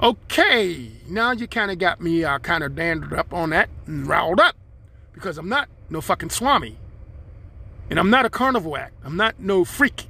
Okay, 0.00 0.90
now 1.08 1.32
you 1.32 1.48
kind 1.48 1.70
of 1.70 1.78
got 1.78 2.02
me 2.02 2.22
uh, 2.22 2.38
kind 2.38 2.62
of 2.62 2.76
dandled 2.76 3.14
up 3.14 3.32
on 3.32 3.48
that 3.50 3.70
and 3.86 4.06
riled 4.06 4.38
up 4.38 4.54
because 5.14 5.38
I'm 5.38 5.48
not 5.48 5.70
no 5.88 6.02
fucking 6.02 6.28
Swami. 6.28 6.76
And 7.88 7.98
I'm 7.98 8.10
not 8.10 8.26
a 8.26 8.30
carnival 8.30 8.76
act. 8.76 8.92
I'm 9.04 9.16
not 9.16 9.40
no 9.40 9.64
freak. 9.64 10.06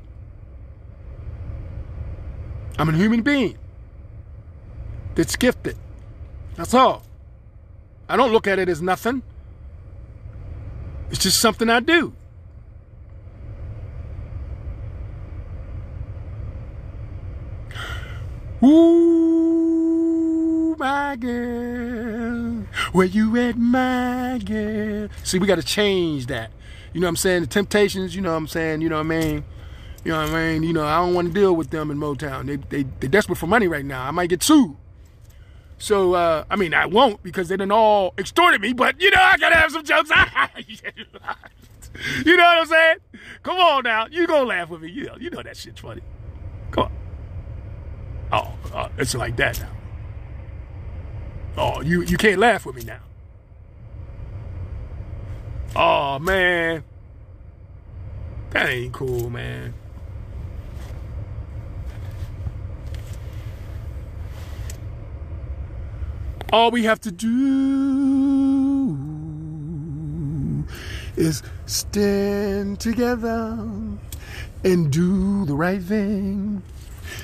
I'm 2.78 2.88
a 2.88 2.92
human 2.92 3.22
being 3.22 3.56
that's 5.14 5.36
gifted. 5.36 5.76
That's 6.56 6.74
all. 6.74 7.04
I 8.08 8.16
don't 8.16 8.32
look 8.32 8.48
at 8.48 8.58
it 8.58 8.68
as 8.68 8.82
nothing. 8.82 9.22
It's 11.10 11.20
just 11.20 11.38
something 11.38 11.70
I 11.70 11.78
do. 11.78 12.12
Ooh, 18.62 20.36
my 20.78 21.16
girl, 21.16 22.64
where 22.92 23.06
you 23.06 23.36
at, 23.36 23.58
my 23.58 24.40
girl? 24.44 25.08
See, 25.24 25.38
we 25.38 25.46
got 25.46 25.56
to 25.56 25.62
change 25.62 26.26
that. 26.26 26.50
You 26.94 27.00
know 27.00 27.06
what 27.06 27.10
I'm 27.10 27.16
saying? 27.16 27.42
The 27.42 27.48
Temptations, 27.48 28.16
you 28.16 28.22
know 28.22 28.30
what 28.30 28.38
I'm 28.38 28.46
saying? 28.46 28.80
You 28.80 28.88
know 28.88 28.96
what 28.96 29.04
I 29.06 29.20
mean? 29.20 29.44
You 30.04 30.12
know 30.12 30.22
what 30.22 30.30
I 30.30 30.52
mean? 30.52 30.62
You 30.62 30.72
know, 30.72 30.86
I 30.86 30.96
don't 30.96 31.12
want 31.12 31.28
to 31.28 31.34
deal 31.34 31.54
with 31.54 31.68
them 31.68 31.90
in 31.90 31.98
Motown. 31.98 32.46
They, 32.46 32.56
they, 32.56 32.88
they're 33.00 33.10
desperate 33.10 33.36
for 33.36 33.46
money 33.46 33.68
right 33.68 33.84
now. 33.84 34.02
I 34.02 34.10
might 34.10 34.30
get 34.30 34.42
sued. 34.42 34.74
So, 35.76 36.14
uh, 36.14 36.44
I 36.48 36.56
mean, 36.56 36.72
I 36.72 36.86
won't 36.86 37.22
because 37.22 37.48
they 37.48 37.58
done 37.58 37.70
all 37.70 38.14
extorted 38.16 38.62
me, 38.62 38.72
but 38.72 38.98
you 39.00 39.10
know, 39.10 39.20
I 39.20 39.36
gotta 39.36 39.56
have 39.56 39.72
some 39.72 39.84
jokes. 39.84 40.08
you 42.24 42.36
know 42.36 42.44
what 42.44 42.58
I'm 42.58 42.66
saying? 42.66 42.96
Come 43.42 43.58
on 43.58 43.82
now. 43.84 44.06
You 44.10 44.26
gonna 44.26 44.46
laugh 44.46 44.70
with 44.70 44.80
me. 44.80 44.90
You 44.90 45.04
know, 45.04 45.16
you 45.20 45.28
know 45.28 45.42
that 45.42 45.58
shit's 45.58 45.80
funny. 45.80 46.00
Come 46.70 46.84
on. 46.84 47.05
Oh, 48.32 48.54
uh, 48.74 48.88
it's 48.98 49.14
like 49.14 49.36
that 49.36 49.60
now. 49.60 49.70
Oh, 51.56 51.80
you, 51.80 52.02
you 52.02 52.16
can't 52.16 52.38
laugh 52.38 52.66
with 52.66 52.76
me 52.76 52.82
now. 52.82 53.00
Oh, 55.74 56.18
man. 56.18 56.84
That 58.50 58.68
ain't 58.68 58.92
cool, 58.92 59.30
man. 59.30 59.74
All 66.52 66.70
we 66.70 66.84
have 66.84 67.00
to 67.00 67.10
do 67.10 68.96
is 71.16 71.42
stand 71.66 72.80
together 72.80 73.58
and 74.64 74.90
do 74.92 75.44
the 75.44 75.54
right 75.54 75.82
thing 75.82 76.62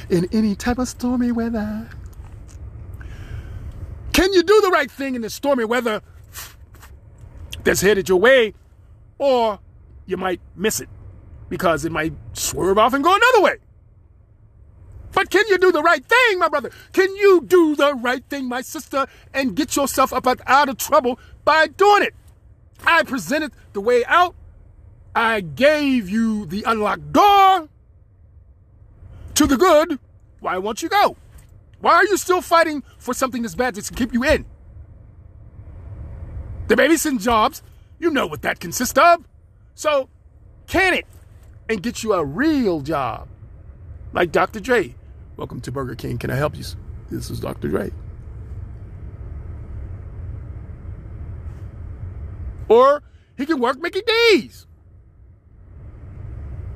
in 0.09 0.29
any 0.33 0.55
type 0.55 0.79
of 0.79 0.89
stormy 0.89 1.33
weather. 1.33 1.89
Can 4.13 4.33
you 4.33 4.43
do 4.43 4.61
the 4.61 4.71
right 4.71 4.91
thing 4.91 5.15
in 5.15 5.23
the 5.23 5.31
stormy 5.31 5.65
weather 5.65 6.03
that's 7.65 7.81
headed 7.81 8.09
your 8.09 8.21
way? 8.21 8.55
Or 9.19 9.59
you 10.07 10.17
might 10.17 10.41
miss 10.57 10.81
it 10.81 10.89
because 11.49 11.85
it 11.85 11.93
might 11.93 12.13
swerve 12.33 12.79
off 12.79 12.95
and 12.95 13.03
go 13.03 13.15
another 13.15 13.43
way. 13.43 13.57
But 15.13 15.31
can 15.31 15.47
you 15.49 15.59
do 15.59 15.71
the 15.71 15.83
right 15.83 16.05
thing, 16.05 16.39
my 16.39 16.49
brother? 16.49 16.71
Can 16.93 17.15
you 17.17 17.43
do 17.47 17.77
the 17.77 17.95
right 17.95 18.25
thing, 18.29 18.49
my 18.49 18.63
sister, 18.63 19.07
and 19.35 19.55
get 19.55 19.77
yourself 19.77 20.13
up 20.13 20.27
out 20.47 20.69
of 20.69 20.79
trouble 20.79 21.21
by 21.45 21.67
doing 21.67 22.03
it? 22.03 22.15
I 22.85 23.03
presented 23.03 23.53
the 23.75 23.81
way 23.81 24.05
out. 24.07 24.35
I 25.15 25.43
gave 25.43 26.09
you 26.09 26.47
the 26.47 26.65
unlocked 26.67 27.13
door 27.13 27.69
to 29.35 29.47
the 29.47 29.57
good. 29.57 29.99
Why 30.41 30.59
won't 30.59 30.83
you 30.83 30.89
go? 30.89 31.17
Why 31.81 31.95
are 31.95 32.05
you 32.05 32.17
still 32.17 32.41
fighting 32.41 32.83
for 32.99 33.15
something 33.15 33.43
that's 33.43 33.55
bad 33.55 33.75
to 33.75 33.95
keep 33.95 34.13
you 34.13 34.25
in? 34.25 34.45
The 36.69 36.77
babysitting 36.77 37.21
jobs, 37.21 37.63
you 37.99 38.11
know 38.11 38.27
what 38.27 38.43
that 38.43 38.61
consists 38.61 38.99
of. 38.99 39.25
So, 39.75 40.09
can 40.67 40.95
it 40.95 41.07
and 41.69 41.83
get 41.83 42.03
you 42.03 42.13
a 42.13 42.25
real 42.25 42.81
job? 42.81 43.29
Like 44.13 44.33
Dr. 44.33 44.61
Dre. 44.61 44.95
Welcome 45.37 45.61
to 45.63 45.73
Burger 45.73 45.95
King. 45.95 46.19
Can 46.19 46.31
I 46.31 46.37
help 46.37 46.57
you? 46.57 46.65
This 47.11 47.31
is 47.31 47.41
Dr. 47.41 47.69
Dre. 47.69 47.91
Or 52.69 53.03
he 53.37 53.45
can 53.45 53.61
work 53.61 53.81
Mickey 53.81 54.03
D's. 54.07 54.67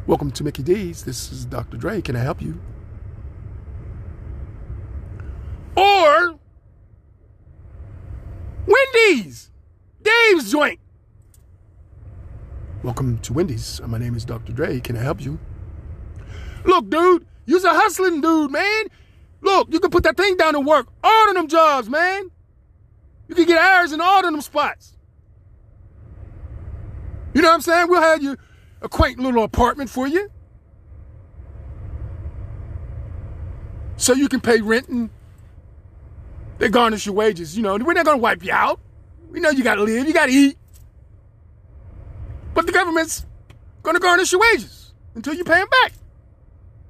Welcome 0.06 0.30
to 0.32 0.44
Mickey 0.44 0.62
D's. 0.62 1.02
This 1.02 1.32
is 1.32 1.44
Dr. 1.44 1.76
Dre. 1.76 2.00
Can 2.00 2.14
I 2.14 2.20
help 2.20 2.40
you? 2.40 2.60
Or 5.76 6.38
Wendy's, 8.68 9.50
Dave's 10.00 10.52
joint. 10.52 10.78
Welcome 12.84 13.18
to 13.18 13.32
Wendy's. 13.32 13.80
Uh, 13.80 13.88
my 13.88 13.98
name 13.98 14.14
is 14.14 14.24
Dr. 14.24 14.52
Dre. 14.52 14.78
Can 14.78 14.96
I 14.96 15.02
help 15.02 15.20
you? 15.20 15.40
Look, 16.64 16.88
dude, 16.88 17.26
you're 17.44 17.66
a 17.66 17.70
hustling 17.70 18.20
dude, 18.20 18.52
man. 18.52 18.84
Look, 19.40 19.72
you 19.72 19.80
can 19.80 19.90
put 19.90 20.04
that 20.04 20.16
thing 20.16 20.36
down 20.36 20.54
and 20.54 20.64
work 20.64 20.86
all 21.02 21.28
of 21.30 21.34
them 21.34 21.48
jobs, 21.48 21.88
man. 21.88 22.30
You 23.26 23.34
can 23.34 23.44
get 23.44 23.58
hours 23.58 23.90
in 23.90 24.00
all 24.00 24.24
of 24.24 24.24
them 24.24 24.40
spots. 24.40 24.96
You 27.34 27.42
know 27.42 27.48
what 27.48 27.54
I'm 27.54 27.60
saying? 27.60 27.88
We'll 27.88 28.00
have 28.00 28.22
you 28.22 28.36
a 28.82 28.88
quaint 28.88 29.18
little 29.18 29.44
apartment 29.44 29.90
for 29.90 30.06
you. 30.06 30.30
So 33.96 34.12
you 34.12 34.28
can 34.28 34.40
pay 34.40 34.60
rent 34.60 34.88
and 34.88 35.10
they 36.58 36.68
garnish 36.68 37.06
your 37.06 37.14
wages. 37.14 37.56
You 37.56 37.62
know, 37.62 37.76
we're 37.76 37.94
not 37.94 38.04
going 38.04 38.18
to 38.18 38.22
wipe 38.22 38.44
you 38.44 38.52
out. 38.52 38.80
We 39.30 39.40
know 39.40 39.50
you 39.50 39.64
got 39.64 39.76
to 39.76 39.82
live, 39.82 40.06
you 40.06 40.12
got 40.12 40.26
to 40.26 40.32
eat. 40.32 40.56
But 42.54 42.66
the 42.66 42.72
government's 42.72 43.26
going 43.82 43.94
to 43.94 44.00
garnish 44.00 44.32
your 44.32 44.40
wages 44.40 44.92
until 45.14 45.34
you 45.34 45.44
pay 45.44 45.54
them 45.54 45.68
back 45.82 45.92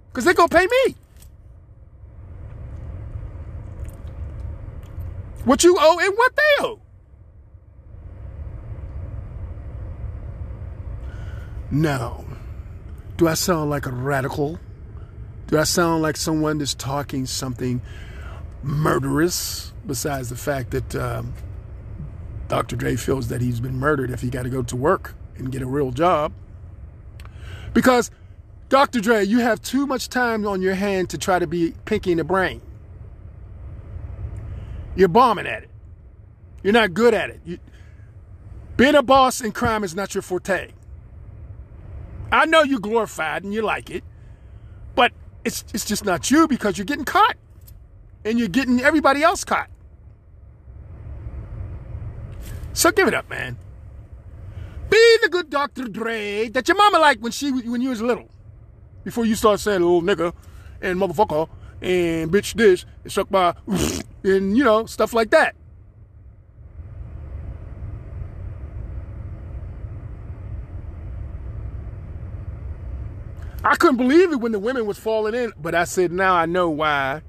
because 0.08 0.24
they're 0.24 0.34
going 0.34 0.48
to 0.48 0.56
pay 0.56 0.66
me. 0.66 0.94
What 5.44 5.62
you 5.62 5.76
owe 5.78 5.98
and 6.00 6.14
what 6.16 6.36
they 6.36 6.64
owe. 6.64 6.80
Now, 11.70 12.24
do 13.16 13.26
I 13.26 13.34
sound 13.34 13.70
like 13.70 13.86
a 13.86 13.90
radical? 13.90 14.58
Do 15.48 15.58
I 15.58 15.64
sound 15.64 16.02
like 16.02 16.16
someone 16.16 16.58
that's 16.58 16.74
talking 16.74 17.26
something 17.26 17.80
murderous, 18.62 19.72
besides 19.86 20.28
the 20.28 20.36
fact 20.36 20.70
that 20.72 20.94
um, 20.94 21.32
Dr. 22.48 22.76
Dre 22.76 22.96
feels 22.96 23.28
that 23.28 23.40
he's 23.40 23.60
been 23.60 23.78
murdered 23.78 24.10
if 24.10 24.20
he 24.20 24.30
got 24.30 24.42
to 24.42 24.50
go 24.50 24.62
to 24.62 24.76
work 24.76 25.14
and 25.36 25.50
get 25.50 25.62
a 25.62 25.66
real 25.66 25.90
job? 25.90 26.32
Because 27.74 28.10
Dr. 28.68 29.00
Dre, 29.00 29.24
you 29.24 29.40
have 29.40 29.60
too 29.60 29.86
much 29.86 30.08
time 30.08 30.46
on 30.46 30.62
your 30.62 30.74
hand 30.74 31.10
to 31.10 31.18
try 31.18 31.38
to 31.38 31.46
be 31.46 31.74
pinky 31.84 32.12
in 32.12 32.18
the 32.18 32.24
brain. 32.24 32.60
You're 34.94 35.08
bombing 35.08 35.46
at 35.46 35.64
it. 35.64 35.70
You're 36.62 36.72
not 36.72 36.94
good 36.94 37.12
at 37.12 37.30
it. 37.30 37.40
You, 37.44 37.58
being 38.76 38.94
a 38.94 39.02
boss 39.02 39.40
in 39.40 39.52
crime 39.52 39.84
is 39.84 39.94
not 39.94 40.14
your 40.14 40.22
forte. 40.22 40.72
I 42.32 42.46
know 42.46 42.62
you're 42.62 42.80
glorified 42.80 43.44
and 43.44 43.54
you 43.54 43.62
like 43.62 43.90
it, 43.90 44.04
but 44.94 45.12
it's 45.44 45.64
it's 45.72 45.84
just 45.84 46.04
not 46.04 46.30
you 46.30 46.48
because 46.48 46.76
you're 46.78 46.84
getting 46.84 47.04
caught. 47.04 47.36
And 48.24 48.40
you're 48.40 48.48
getting 48.48 48.80
everybody 48.80 49.22
else 49.22 49.44
caught. 49.44 49.70
So 52.72 52.90
give 52.90 53.06
it 53.06 53.14
up, 53.14 53.30
man. 53.30 53.56
Be 54.90 55.18
the 55.22 55.28
good 55.28 55.48
Dr. 55.48 55.84
Dre 55.88 56.48
that 56.48 56.66
your 56.68 56.76
mama 56.76 56.98
liked 56.98 57.22
when 57.22 57.32
she 57.32 57.52
when 57.52 57.80
you 57.80 57.90
was 57.90 58.02
little 58.02 58.28
before 59.04 59.24
you 59.24 59.34
start 59.34 59.60
saying 59.60 59.80
little 59.80 60.02
nigga 60.02 60.32
and 60.82 60.98
motherfucker 60.98 61.48
and 61.80 62.30
bitch 62.32 62.54
this 62.54 62.84
and 63.04 63.12
suck 63.12 63.30
my 63.30 63.54
and 64.24 64.56
you 64.56 64.64
know 64.64 64.86
stuff 64.86 65.14
like 65.14 65.30
that. 65.30 65.54
I 73.66 73.74
couldn't 73.74 73.96
believe 73.96 74.30
it 74.30 74.36
when 74.36 74.52
the 74.52 74.60
women 74.60 74.86
was 74.86 74.96
falling 74.96 75.34
in, 75.34 75.52
but 75.60 75.74
I 75.74 75.82
said 75.82 76.12
now 76.12 76.36
I 76.36 76.46
know 76.46 76.70
why. 76.70 77.22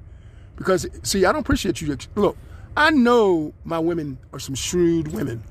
Because 0.56 0.86
see, 1.02 1.26
I 1.26 1.32
don't 1.32 1.42
appreciate 1.42 1.82
you. 1.82 1.98
Look, 2.14 2.38
I 2.76 2.92
know 2.92 3.56
my 3.64 3.80
women 3.80 4.20
are 4.32 4.38
some 4.38 4.54
shrewd 4.54 5.08
women. 5.08 5.44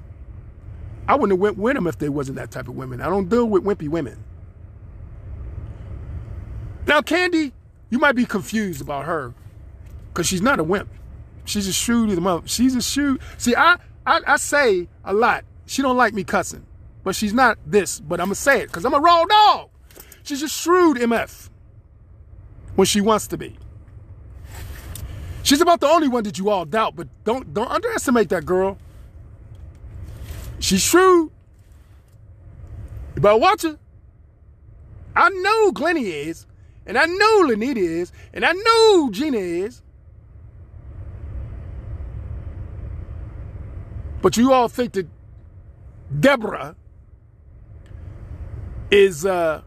I 1.08 1.16
wouldn't 1.16 1.32
have 1.32 1.40
went 1.40 1.58
with 1.58 1.74
them 1.74 1.88
if 1.88 1.98
they 1.98 2.08
wasn't 2.08 2.36
that 2.36 2.52
type 2.52 2.68
of 2.68 2.76
women. 2.76 3.00
I 3.00 3.08
don't 3.08 3.28
deal 3.28 3.46
with 3.46 3.64
wimpy 3.64 3.88
women. 3.88 4.22
Now, 6.86 7.02
Candy, 7.02 7.52
you 7.90 7.98
might 7.98 8.14
be 8.14 8.24
confused 8.24 8.80
about 8.80 9.06
her 9.06 9.34
because 10.12 10.28
she's 10.28 10.42
not 10.42 10.60
a 10.60 10.64
wimp. 10.64 10.88
She's 11.44 11.66
a 11.66 11.72
shrewd 11.72 12.16
mother. 12.20 12.46
She's 12.46 12.76
a 12.76 12.82
shrewd. 12.82 13.20
See, 13.38 13.56
I, 13.56 13.78
I, 14.06 14.20
I 14.24 14.36
say 14.36 14.86
a 15.04 15.12
lot. 15.12 15.44
She 15.66 15.82
don't 15.82 15.96
like 15.96 16.14
me 16.14 16.22
cussing, 16.22 16.64
but 17.02 17.16
she's 17.16 17.32
not 17.34 17.58
this. 17.66 17.98
But 17.98 18.20
I'm 18.20 18.26
gonna 18.26 18.36
say 18.36 18.60
it 18.60 18.66
because 18.66 18.84
I'm 18.84 18.94
a 18.94 19.00
raw 19.00 19.24
dog. 19.24 19.70
She's 20.26 20.42
a 20.42 20.48
shrewd 20.48 20.96
MF 20.96 21.50
when 22.74 22.84
she 22.84 23.00
wants 23.00 23.28
to 23.28 23.38
be. 23.38 23.56
She's 25.44 25.60
about 25.60 25.78
the 25.78 25.86
only 25.86 26.08
one 26.08 26.24
that 26.24 26.36
you 26.36 26.50
all 26.50 26.64
doubt, 26.64 26.96
but 26.96 27.06
don't 27.22 27.54
don't 27.54 27.70
underestimate 27.70 28.28
that 28.30 28.44
girl. 28.44 28.76
She's 30.58 30.82
shrewd. 30.82 31.30
You 33.14 33.22
better 33.22 33.38
watch 33.38 33.62
her. 33.62 33.78
I 35.14 35.28
know 35.28 35.70
Glennie 35.70 36.08
is, 36.08 36.44
and 36.86 36.98
I 36.98 37.06
know 37.06 37.44
Lanita 37.46 37.78
is, 37.78 38.10
and 38.34 38.44
I 38.44 38.50
know 38.50 39.10
Gina 39.12 39.38
is. 39.38 39.80
But 44.22 44.36
you 44.36 44.52
all 44.52 44.68
think 44.68 44.94
that 44.94 45.06
Deborah 46.18 46.74
is 48.90 49.24
uh, 49.24 49.62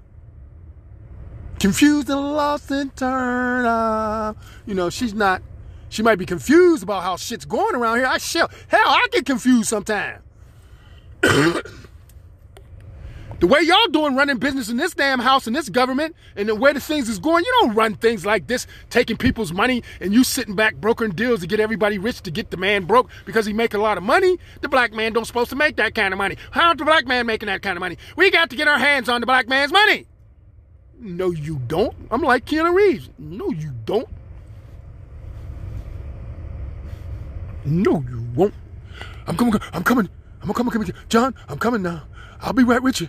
confused 1.60 2.10
and 2.10 2.20
lost 2.20 2.72
and 2.72 2.96
turned 2.96 3.68
up. 3.68 4.38
You 4.66 4.74
know, 4.74 4.90
she's 4.90 5.14
not. 5.14 5.42
She 5.90 6.04
might 6.04 6.16
be 6.16 6.26
confused 6.26 6.84
about 6.84 7.04
how 7.04 7.18
shit's 7.18 7.46
going 7.46 7.76
around 7.76 7.98
here. 7.98 8.06
I 8.06 8.18
shall. 8.18 8.50
Hell, 8.68 8.82
I 8.86 9.08
get 9.12 9.26
confused 9.26 9.70
sometimes. 9.70 10.22
the 11.22 11.64
way 13.42 13.60
y'all 13.62 13.88
doing 13.90 14.16
running 14.16 14.38
business 14.38 14.70
in 14.70 14.78
this 14.78 14.94
damn 14.94 15.20
house 15.20 15.48
and 15.48 15.56
this 15.56 15.68
government 15.68 16.16
and 16.36 16.48
the 16.48 16.56
way 16.56 16.72
the 16.72 16.80
things 16.80 17.10
is 17.10 17.20
going, 17.20 17.44
you 17.44 17.52
don't 17.60 17.74
run 17.76 17.96
things 17.96 18.26
like 18.26 18.48
this, 18.48 18.68
taking 18.90 19.18
people's 19.18 19.52
money 19.52 19.84
and 20.00 20.14
you 20.14 20.24
sitting 20.24 20.56
back 20.56 20.76
brokering 20.76 21.12
deals 21.12 21.42
to 21.42 21.48
get 21.48 21.60
everybody 21.60 21.98
rich 21.98 22.22
to 22.22 22.32
get 22.32 22.52
the 22.52 22.58
man 22.58 22.86
broke 22.86 23.10
because 23.26 23.46
he 23.46 23.52
make 23.52 23.74
a 23.74 23.80
lot 23.80 23.98
of 23.98 24.04
money. 24.04 24.38
The 24.62 24.70
black 24.70 24.94
man 24.94 25.12
don't 25.12 25.26
supposed 25.26 25.50
to 25.50 25.56
make 25.56 25.76
that 25.78 25.96
kind 25.96 26.14
of 26.14 26.18
money. 26.18 26.38
How's 26.52 26.78
the 26.78 26.86
black 26.86 27.06
man 27.06 27.26
making 27.26 27.48
that 27.48 27.62
kind 27.62 27.76
of 27.76 27.82
money? 27.82 27.98
We 28.16 28.32
got 28.32 28.50
to 28.52 28.56
get 28.56 28.68
our 28.68 28.80
hands 28.80 29.10
on 29.10 29.20
the 29.22 29.28
black 29.28 29.50
man's 29.50 29.74
money. 29.74 30.06
No, 31.00 31.32
you 31.32 31.60
don't. 31.68 31.96
I'm 32.12 32.22
like 32.22 32.46
Keanu 32.46 32.74
Reeves. 32.74 33.10
No, 33.18 33.50
you 33.52 33.72
don't. 33.86 34.10
No, 37.64 38.04
you 38.10 38.26
won't. 38.36 38.54
I'm 39.26 39.38
coming. 39.38 39.54
I'm 39.74 39.84
coming. 39.84 40.10
I'm 40.42 40.54
coming. 40.54 40.72
Coming. 40.72 40.92
John, 41.08 41.36
I'm 41.48 41.58
coming 41.58 41.82
now. 41.82 42.04
I'll 42.42 42.54
be 42.54 42.64
right 42.64 42.82
with 42.82 43.00
you. 43.00 43.08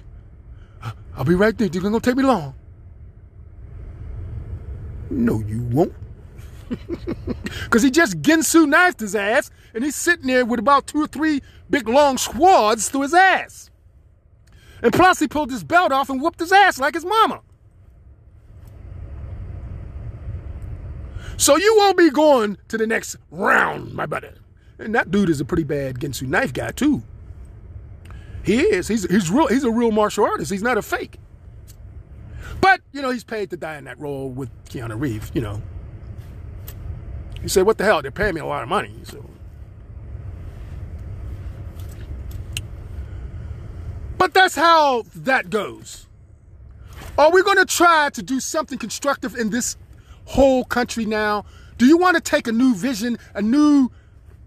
I'll 1.17 1.25
be 1.25 1.35
right 1.35 1.57
there. 1.57 1.67
It's 1.67 1.79
gonna 1.79 2.01
take 2.01 2.17
me 2.17 2.23
long. 2.23 2.55
No, 5.11 5.41
you 5.41 5.63
won't. 5.65 5.93
Because 7.65 7.83
he 7.83 7.91
just 7.91 8.23
Ginsu 8.23 8.69
knifed 8.69 9.01
his 9.01 9.15
ass, 9.17 9.51
and 9.75 9.83
he's 9.85 9.97
sitting 9.97 10.27
there 10.27 10.45
with 10.45 10.61
about 10.61 10.87
two 10.87 11.03
or 11.03 11.07
three 11.07 11.43
big 11.69 11.89
long 11.89 12.17
squads 12.17 12.89
through 12.89 13.03
his 13.03 13.15
ass. 13.15 13.71
And 14.83 14.93
plus, 14.93 15.19
he 15.19 15.29
pulled 15.29 15.51
his 15.51 15.65
belt 15.65 15.93
off 15.93 16.11
and 16.11 16.21
whooped 16.21 16.41
his 16.41 16.53
ass 16.53 16.79
like 16.79 16.95
his 16.95 17.05
mama. 17.05 17.43
So 21.41 21.57
you 21.57 21.75
won't 21.79 21.97
be 21.97 22.11
going 22.11 22.59
to 22.69 22.77
the 22.77 22.87
next 22.87 23.17
round, 23.31 23.95
my 23.95 24.05
brother. 24.05 24.35
And 24.79 24.95
that 24.95 25.11
dude 25.11 25.31
is 25.31 25.41
a 25.41 25.45
pretty 25.47 25.65
bad 25.65 25.99
Ginsu 25.99 26.29
knife 26.29 26.53
guy 26.53 26.71
too. 26.71 27.03
He 28.45 28.61
is. 28.61 28.89
He's 28.89 29.11
he's 29.11 29.31
real. 29.31 29.47
He's 29.47 29.65
a 29.65 29.71
real 29.71 29.91
martial 29.91 30.27
artist. 30.27 30.53
He's 30.53 30.63
not 30.63 30.77
a 30.77 30.83
fake. 30.83 31.19
But 32.61 32.83
you 32.93 33.01
know, 33.01 33.09
he's 33.09 33.25
paid 33.25 33.49
to 33.51 33.57
die 33.57 33.79
in 33.79 33.85
that 33.85 33.99
role 33.99 34.29
with 34.29 34.51
Keanu 34.67 35.01
Reeves. 35.01 35.31
You 35.33 35.41
know, 35.41 35.63
he 37.41 37.49
said, 37.49 37.65
"What 37.65 37.79
the 37.79 37.85
hell? 37.85 38.03
They're 38.03 38.11
paying 38.11 38.35
me 38.35 38.43
a 38.43 38.47
lot 38.47 38.63
of 38.63 38.69
money." 38.69 38.95
So. 39.05 39.25
But 44.19 44.35
that's 44.35 44.57
how 44.57 45.07
that 45.17 45.49
goes. 45.49 46.07
Are 47.17 47.33
we 47.33 47.43
going 47.43 47.57
to 47.57 47.65
try 47.65 48.11
to 48.11 48.23
do 48.23 48.41
something 48.41 48.77
constructive 48.77 49.35
in 49.35 49.49
this 49.49 49.79
whole 50.31 50.65
country 50.65 51.05
now? 51.05 51.45
Do 51.77 51.87
you 51.87 51.97
want 51.97 52.15
to 52.15 52.21
take 52.21 52.47
a 52.47 52.53
new 52.53 52.75
vision, 52.75 53.19
a 53.35 53.43
new 53.43 53.91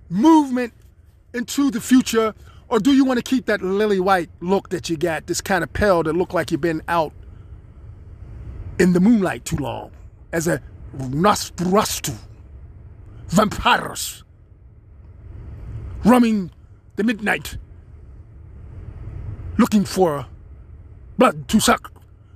movement 0.09 0.73
into 1.33 1.69
the 1.71 1.81
future? 1.81 2.33
Or 2.69 2.79
do 2.79 2.93
you 2.93 3.03
want 3.03 3.17
to 3.17 3.23
keep 3.23 3.47
that 3.47 3.61
lily 3.61 3.99
white 3.99 4.29
look 4.39 4.69
that 4.69 4.89
you 4.89 4.95
got, 4.95 5.27
this 5.27 5.41
kind 5.41 5.61
of 5.63 5.73
pale 5.73 6.01
that 6.03 6.13
look 6.13 6.33
like 6.33 6.51
you've 6.51 6.61
been 6.61 6.81
out 6.87 7.11
in 8.79 8.93
the 8.93 9.01
moonlight 9.01 9.43
too 9.43 9.57
long 9.57 9.91
as 10.31 10.47
a 10.47 10.61
Nosferatu, 10.97 12.15
vampiros, 13.29 14.23
roaming 16.05 16.49
the 16.95 17.03
midnight, 17.03 17.57
looking 19.57 19.83
for 19.83 20.27
blood 21.17 21.47
to 21.49 21.59
suck 21.59 21.91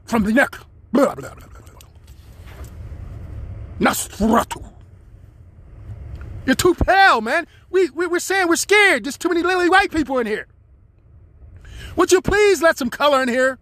from 0.05 0.23
the 0.23 0.33
neck. 0.33 0.57
Blah, 0.91 1.15
blah, 1.15 1.33
blah, 1.33 1.56
Nosferatu. 3.79 4.73
You're 6.45 6.55
too 6.55 6.75
pale, 6.75 7.21
man. 7.21 7.45
We, 7.69 7.89
we, 7.89 8.07
we're 8.07 8.19
saying 8.19 8.47
we're 8.47 8.55
scared. 8.55 9.03
There's 9.03 9.17
too 9.17 9.29
many 9.29 9.43
lily 9.43 9.69
white 9.69 9.91
people 9.91 10.17
in 10.19 10.27
here. 10.27 10.47
Would 11.95 12.11
you 12.11 12.21
please 12.21 12.61
let 12.61 12.77
some 12.77 12.89
color 12.89 13.21
in 13.21 13.29
here? 13.29 13.59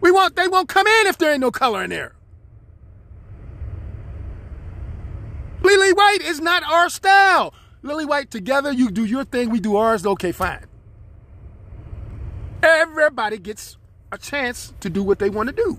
We 0.00 0.10
want, 0.10 0.36
they 0.36 0.48
won't 0.48 0.68
come 0.68 0.86
in 0.86 1.06
if 1.06 1.16
there 1.16 1.30
ain't 1.32 1.40
no 1.40 1.50
color 1.50 1.84
in 1.84 1.90
there. 1.90 2.14
Lily 5.62 5.92
white 5.92 6.20
is 6.22 6.40
not 6.40 6.62
our 6.64 6.90
style. 6.90 7.54
Lily 7.82 8.04
white 8.04 8.30
together, 8.30 8.72
you 8.72 8.90
do 8.90 9.04
your 9.04 9.24
thing, 9.24 9.50
we 9.50 9.60
do 9.60 9.76
ours, 9.76 10.04
okay, 10.04 10.32
fine. 10.32 10.64
Everybody 12.62 13.38
gets 13.38 13.76
a 14.10 14.18
chance 14.18 14.72
to 14.80 14.90
do 14.90 15.02
what 15.02 15.18
they 15.18 15.30
want 15.30 15.50
to 15.50 15.54
do. 15.54 15.78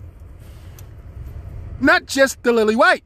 Not 1.80 2.06
just 2.06 2.42
the 2.44 2.52
lily 2.52 2.76
white. 2.76 3.04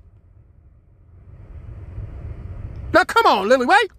Now 2.94 3.04
come 3.04 3.26
on, 3.26 3.48
Lily 3.48 3.66
White. 3.66 3.92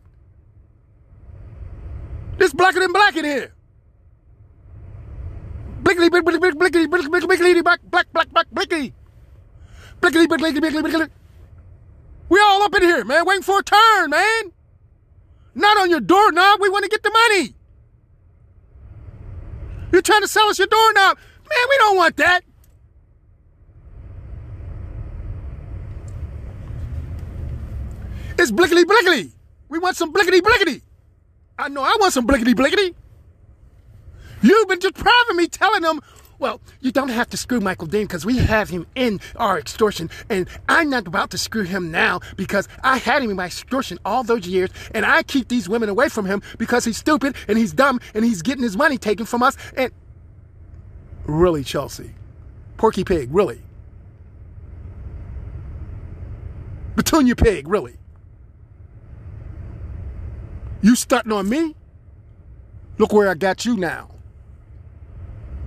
This 2.38 2.52
blacker 2.52 2.80
than 2.80 2.92
black 2.92 3.16
in 3.16 3.24
here. 3.24 3.52
Blickety, 5.82 6.08
blickety, 6.08 6.38
blickety, 6.38 6.52
blickety, 6.52 6.86
blickety, 6.86 7.26
blickety, 7.26 7.64
black, 7.64 7.80
black, 7.84 8.12
black, 8.12 8.30
black, 8.30 8.46
blickety. 8.50 8.92
Blickety, 10.00 10.26
blickety, 10.26 10.58
blickety, 10.58 10.82
blickety. 10.82 11.10
We 12.28 12.40
all 12.40 12.62
up 12.62 12.74
in 12.74 12.82
here, 12.82 13.04
man, 13.04 13.26
waiting 13.26 13.42
for 13.42 13.58
a 13.58 13.62
turn, 13.62 14.10
man. 14.10 14.52
Not 15.54 15.78
on 15.78 15.90
your 15.90 16.00
doorknob. 16.00 16.60
We 16.60 16.68
want 16.68 16.84
to 16.84 16.90
get 16.90 17.02
the 17.02 17.10
money. 17.10 17.54
You're 19.92 20.02
trying 20.02 20.22
to 20.22 20.28
sell 20.28 20.46
us 20.48 20.58
your 20.58 20.68
doorknob. 20.68 21.16
Man, 21.16 21.66
we 21.68 21.78
don't 21.78 21.96
want 21.96 22.16
that. 22.18 22.44
It's 28.40 28.50
blickety 28.50 28.84
blickety. 28.84 29.32
We 29.68 29.78
want 29.78 29.96
some 29.96 30.14
blickety 30.14 30.40
blickety. 30.40 30.80
I 31.58 31.68
know 31.68 31.82
I 31.82 31.94
want 32.00 32.14
some 32.14 32.26
blickety 32.26 32.54
blickety. 32.54 32.94
You've 34.40 34.66
been 34.66 34.78
depriving 34.78 35.36
me 35.36 35.46
telling 35.46 35.82
them, 35.82 36.00
well, 36.38 36.62
you 36.80 36.90
don't 36.90 37.10
have 37.10 37.28
to 37.30 37.36
screw 37.36 37.60
Michael 37.60 37.86
Dean 37.86 38.06
because 38.06 38.24
we 38.24 38.38
have 38.38 38.70
him 38.70 38.86
in 38.94 39.20
our 39.36 39.58
extortion. 39.58 40.08
And 40.30 40.48
I'm 40.70 40.88
not 40.88 41.06
about 41.06 41.32
to 41.32 41.38
screw 41.38 41.64
him 41.64 41.90
now 41.90 42.20
because 42.36 42.66
I 42.82 42.96
had 42.96 43.22
him 43.22 43.28
in 43.28 43.36
my 43.36 43.44
extortion 43.44 43.98
all 44.06 44.24
those 44.24 44.48
years. 44.48 44.70
And 44.94 45.04
I 45.04 45.22
keep 45.22 45.48
these 45.48 45.68
women 45.68 45.90
away 45.90 46.08
from 46.08 46.24
him 46.24 46.40
because 46.56 46.86
he's 46.86 46.96
stupid 46.96 47.36
and 47.46 47.58
he's 47.58 47.74
dumb 47.74 48.00
and 48.14 48.24
he's 48.24 48.40
getting 48.40 48.62
his 48.62 48.74
money 48.74 48.96
taken 48.96 49.26
from 49.26 49.42
us. 49.42 49.54
And 49.76 49.92
really, 51.26 51.62
Chelsea, 51.62 52.14
Porky 52.78 53.04
Pig, 53.04 53.28
really. 53.30 53.60
Petunia 56.96 57.36
Pig, 57.36 57.68
really. 57.68 57.99
You 60.82 60.96
stunting 60.96 61.32
on 61.32 61.48
me? 61.48 61.74
Look 62.98 63.12
where 63.12 63.28
I 63.28 63.34
got 63.34 63.64
you 63.64 63.76
now. 63.76 64.10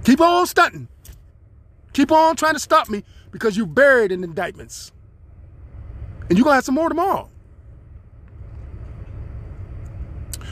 Keep 0.04 0.22
on 0.22 0.46
stunting. 0.48 0.88
Keep 1.94 2.12
on 2.12 2.36
trying 2.36 2.54
to 2.54 2.60
stop 2.60 2.90
me 2.90 3.04
because 3.32 3.56
you're 3.56 3.66
buried 3.66 4.12
in 4.12 4.24
indictments. 4.24 4.92
And 6.30 6.38
you're 6.38 6.44
going 6.44 6.54
to 6.54 6.56
have 6.56 6.66
some 6.66 6.76
more 6.76 6.90
tomorrow. 6.90 7.30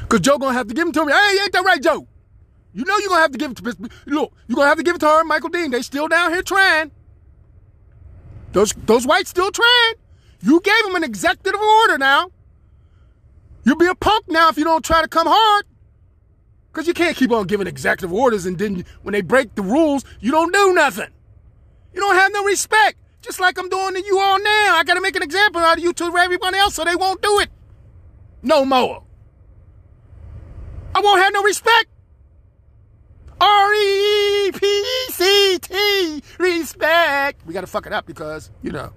Because 0.02 0.22
Joe 0.22 0.38
going 0.38 0.52
to 0.52 0.58
have 0.58 0.68
to 0.68 0.74
give 0.74 0.86
them 0.86 0.94
to 0.94 1.06
me. 1.06 1.14
Hey, 1.14 1.38
ain't 1.42 1.54
that 1.54 1.64
right, 1.64 1.82
Joe? 1.82 2.08
You 2.74 2.86
know 2.86 2.98
you're 2.98 3.10
going 3.10 3.18
to 3.18 3.22
have 3.22 3.32
to 3.32 3.38
give 3.38 3.52
it 3.52 3.58
to 3.58 3.64
Look, 4.06 4.34
you're 4.48 4.56
going 4.56 4.66
to 4.66 4.70
have 4.70 4.78
to 4.78 4.84
give 4.84 4.96
it 4.96 5.00
to 5.00 5.08
her 5.08 5.24
Michael 5.24 5.50
Dean. 5.50 5.72
They 5.72 5.82
still 5.82 6.08
down 6.08 6.32
here 6.32 6.42
trying. 6.42 6.92
Those, 8.52 8.74
those 8.74 9.08
whites 9.08 9.30
still 9.30 9.52
trying. 9.52 9.94
You 10.42 10.60
gave 10.62 10.84
them 10.86 10.96
an 10.96 11.04
executive 11.04 11.60
order 11.60 11.98
now. 11.98 12.32
You'll 13.64 13.76
be 13.76 13.88
a 13.88 13.96
punk 13.96 14.28
now 14.28 14.50
if 14.50 14.58
you 14.58 14.64
don't 14.64 14.84
try 14.84 15.02
to 15.02 15.08
come 15.08 15.28
hard. 15.28 15.66
Because 16.72 16.88
you 16.88 16.94
can't 16.94 17.18
keep 17.18 17.32
on 17.32 17.48
giving 17.48 17.68
executive 17.68 18.14
orders 18.14 18.46
and 18.46 18.58
then 18.58 18.86
when 19.04 19.14
they 19.14 19.22
break 19.22 19.56
the 19.56 19.62
rules, 19.62 20.06
you 20.20 20.32
don't 20.32 20.54
do 20.54 20.74
nothing. 20.74 21.10
You 21.94 22.00
don't 22.00 22.16
have 22.16 22.32
no 22.32 22.44
respect. 22.46 22.98
Just 23.22 23.40
like 23.40 23.60
I'm 23.60 23.70
doing 23.70 23.94
to 23.94 24.04
you 24.06 24.18
all 24.20 24.40
now. 24.40 24.78
I 24.78 24.84
got 24.86 24.96
to 24.96 25.02
make 25.02 25.16
an 25.16 25.22
example 25.22 25.62
out 25.62 25.78
of 25.78 25.84
you 25.84 25.94
to 25.94 26.18
everyone 26.18 26.56
else 26.56 26.76
so 26.76 26.86
they 26.86 26.96
won't 26.96 27.22
do 27.22 27.40
it. 27.40 27.50
No 28.42 28.66
more. 28.66 29.04
I 30.96 31.02
won't 31.02 31.22
have 31.22 31.34
no 31.34 31.44
respect. 31.44 31.88
R 33.40 33.74
E 33.74 34.52
P 34.54 34.66
E 34.66 35.12
C 35.12 35.60
T, 35.60 36.24
respect. 36.38 37.46
We 37.46 37.54
got 37.54 37.62
to 37.62 37.68
fuck 37.68 37.86
it 37.86 37.94
up 37.94 38.06
because, 38.06 38.50
you 38.62 38.72
know, 38.72 38.94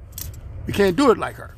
we 0.66 0.72
can't 0.72 0.96
do 0.96 1.10
it 1.10 1.18
like 1.18 1.36
her 1.36 1.54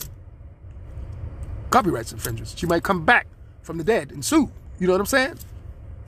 copyrights 1.77 2.11
infringers. 2.11 2.55
She 2.57 2.65
might 2.65 2.83
come 2.83 3.05
back 3.05 3.27
from 3.61 3.77
the 3.77 3.85
dead 3.85 4.11
and 4.11 4.25
sue. 4.25 4.51
You 4.79 4.87
know 4.87 4.95
what 4.95 5.01
I'm 5.01 5.07
saying? 5.07 5.35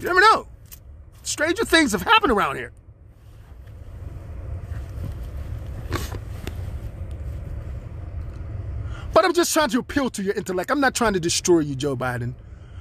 You 0.01 0.07
never 0.07 0.21
know. 0.21 0.49
Stranger 1.23 1.63
things 1.67 1.93
have 1.93 2.01
happened 2.01 2.33
around 2.33 2.57
here. 2.57 2.73
But 9.13 9.27
I'm 9.27 9.35
just 9.35 9.53
trying 9.53 9.69
to 9.69 9.81
appeal 9.81 10.09
to 10.09 10.23
your 10.23 10.33
intellect. 10.33 10.71
I'm 10.71 10.81
not 10.81 10.95
trying 10.95 11.13
to 11.13 11.21
destroy 11.21 11.59
you, 11.59 11.75
Joe 11.75 11.99
Biden. 11.99 12.33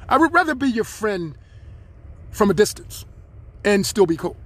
I 0.08 0.18
would 0.18 0.34
rather 0.34 0.56
be 0.56 0.70
your 0.70 0.86
friend 0.86 1.38
from 2.32 2.50
a 2.50 2.54
distance 2.54 3.04
and 3.66 3.86
still 3.86 4.06
be 4.06 4.16
cool 4.16 4.38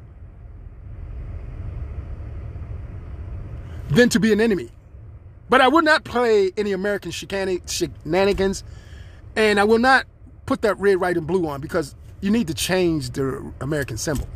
than 3.92 4.10
to 4.10 4.20
be 4.20 4.34
an 4.34 4.42
enemy 4.42 4.72
but 5.52 5.60
I 5.60 5.68
will 5.68 5.82
not 5.82 6.06
play 6.06 6.54
any 6.56 6.72
American 6.72 7.12
shenanigans, 7.12 8.64
and 9.36 9.60
I 9.60 9.66
will 9.66 9.80
not 9.80 10.06
put 10.45 10.62
that 10.62 10.80
red, 10.80 11.02
white, 11.02 11.18
and 11.18 11.28
blue 11.28 11.45
on 11.45 11.60
because 11.60 11.93
you 12.22 12.32
need 12.32 12.47
to 12.47 12.54
change 12.54 13.10
the 13.10 13.52
American 13.60 13.97
symbol. 13.97 14.30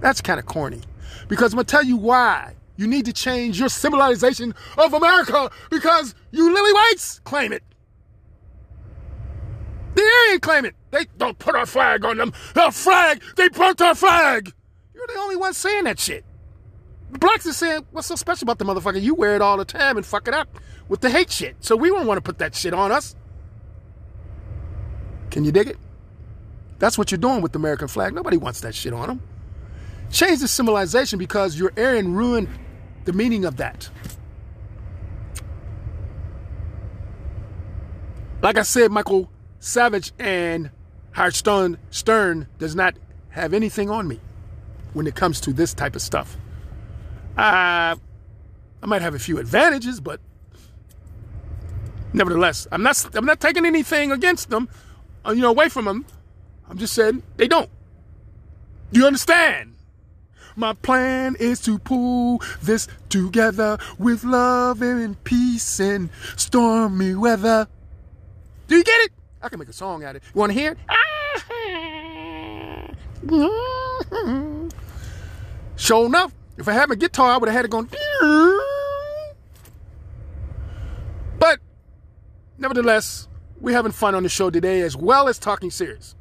That's 0.00 0.20
kind 0.20 0.40
of 0.40 0.46
corny. 0.46 0.80
Because 1.28 1.52
I'm 1.52 1.58
going 1.58 1.66
to 1.66 1.70
tell 1.70 1.84
you 1.84 1.96
why 1.96 2.56
you 2.76 2.88
need 2.88 3.04
to 3.04 3.12
change 3.12 3.60
your 3.60 3.68
symbolization 3.68 4.52
of 4.76 4.92
America 4.92 5.52
because 5.70 6.16
you 6.32 6.52
lily 6.52 6.72
whites 6.72 7.20
claim 7.20 7.52
it. 7.52 7.62
The 9.94 10.02
Aryan 10.02 10.40
claim 10.40 10.64
it. 10.64 10.74
They 10.90 11.06
don't 11.16 11.38
put 11.38 11.54
our 11.54 11.66
flag 11.66 12.04
on 12.04 12.16
them. 12.16 12.32
Our 12.56 12.72
flag, 12.72 13.22
they 13.36 13.48
burnt 13.50 13.80
our 13.82 13.94
flag. 13.94 14.52
You're 14.94 15.06
the 15.06 15.20
only 15.20 15.36
one 15.36 15.54
saying 15.54 15.84
that 15.84 16.00
shit. 16.00 16.24
Blacks 17.10 17.46
are 17.46 17.52
saying, 17.52 17.86
what's 17.90 18.06
so 18.06 18.14
special 18.14 18.44
about 18.46 18.58
the 18.58 18.64
motherfucker? 18.64 19.02
You 19.02 19.14
wear 19.14 19.34
it 19.34 19.42
all 19.42 19.56
the 19.56 19.64
time 19.64 19.96
and 19.96 20.06
fuck 20.06 20.28
it 20.28 20.34
up 20.34 20.48
with 20.88 21.00
the 21.00 21.10
hate 21.10 21.30
shit. 21.30 21.56
So 21.60 21.76
we 21.76 21.88
don't 21.88 22.06
want 22.06 22.18
to 22.18 22.22
put 22.22 22.38
that 22.38 22.54
shit 22.54 22.72
on 22.72 22.92
us. 22.92 23.16
Can 25.30 25.44
you 25.44 25.52
dig 25.52 25.68
it? 25.68 25.78
That's 26.78 26.96
what 26.96 27.10
you're 27.10 27.18
doing 27.18 27.42
with 27.42 27.52
the 27.52 27.58
American 27.58 27.88
flag. 27.88 28.14
Nobody 28.14 28.36
wants 28.36 28.60
that 28.60 28.74
shit 28.74 28.92
on 28.92 29.08
them. 29.08 29.22
Change 30.10 30.40
the 30.40 30.48
symbolization 30.48 31.18
because 31.18 31.58
your 31.58 31.72
Aryan 31.76 32.14
ruined 32.14 32.48
the 33.04 33.12
meaning 33.12 33.44
of 33.44 33.56
that. 33.56 33.90
Like 38.42 38.56
I 38.56 38.62
said, 38.62 38.90
Michael 38.90 39.30
Savage 39.58 40.12
and 40.18 40.70
Howard 41.12 41.34
Stern, 41.34 41.76
Stern 41.90 42.48
does 42.58 42.74
not 42.74 42.94
have 43.28 43.52
anything 43.52 43.90
on 43.90 44.08
me 44.08 44.20
when 44.94 45.06
it 45.06 45.14
comes 45.14 45.40
to 45.42 45.52
this 45.52 45.74
type 45.74 45.94
of 45.94 46.02
stuff. 46.02 46.36
Uh, 47.40 47.96
I 48.82 48.86
might 48.86 49.00
have 49.00 49.14
a 49.14 49.18
few 49.18 49.38
advantages, 49.38 49.98
but 49.98 50.20
nevertheless, 52.12 52.66
I'm 52.70 52.82
not 52.82 53.02
I'm 53.14 53.24
not 53.24 53.40
taking 53.40 53.64
anything 53.64 54.12
against 54.12 54.50
them, 54.50 54.68
uh, 55.26 55.30
you 55.30 55.40
know, 55.40 55.48
away 55.48 55.70
from 55.70 55.86
them. 55.86 56.04
I'm 56.68 56.76
just 56.76 56.92
saying 56.92 57.22
they 57.38 57.48
don't. 57.48 57.70
You 58.92 59.06
understand? 59.06 59.76
My 60.54 60.74
plan 60.74 61.34
is 61.40 61.62
to 61.62 61.78
pull 61.78 62.42
this 62.60 62.88
together 63.08 63.78
with 63.98 64.22
love 64.22 64.82
and 64.82 65.24
peace 65.24 65.80
and 65.80 66.10
stormy 66.36 67.14
weather. 67.14 67.68
Do 68.68 68.76
you 68.76 68.84
get 68.84 69.00
it? 69.06 69.12
I 69.40 69.48
can 69.48 69.58
make 69.58 69.70
a 69.70 69.72
song 69.72 70.04
out 70.04 70.10
of 70.10 70.16
it. 70.16 70.24
You 70.34 70.38
want 70.38 70.52
to 70.52 70.58
hear 70.58 70.72
it? 70.72 70.78
Sure 75.76 76.04
enough, 76.04 76.34
if 76.60 76.68
I 76.68 76.72
had 76.72 76.88
my 76.90 76.94
guitar, 76.94 77.32
I 77.32 77.36
would 77.38 77.48
have 77.48 77.56
had 77.56 77.64
it 77.64 77.70
going. 77.70 77.88
But 81.38 81.58
nevertheless, 82.58 83.28
we're 83.58 83.74
having 83.74 83.92
fun 83.92 84.14
on 84.14 84.22
the 84.22 84.28
show 84.28 84.50
today 84.50 84.82
as 84.82 84.94
well 84.94 85.26
as 85.26 85.38
talking 85.38 85.70
serious. 85.70 86.14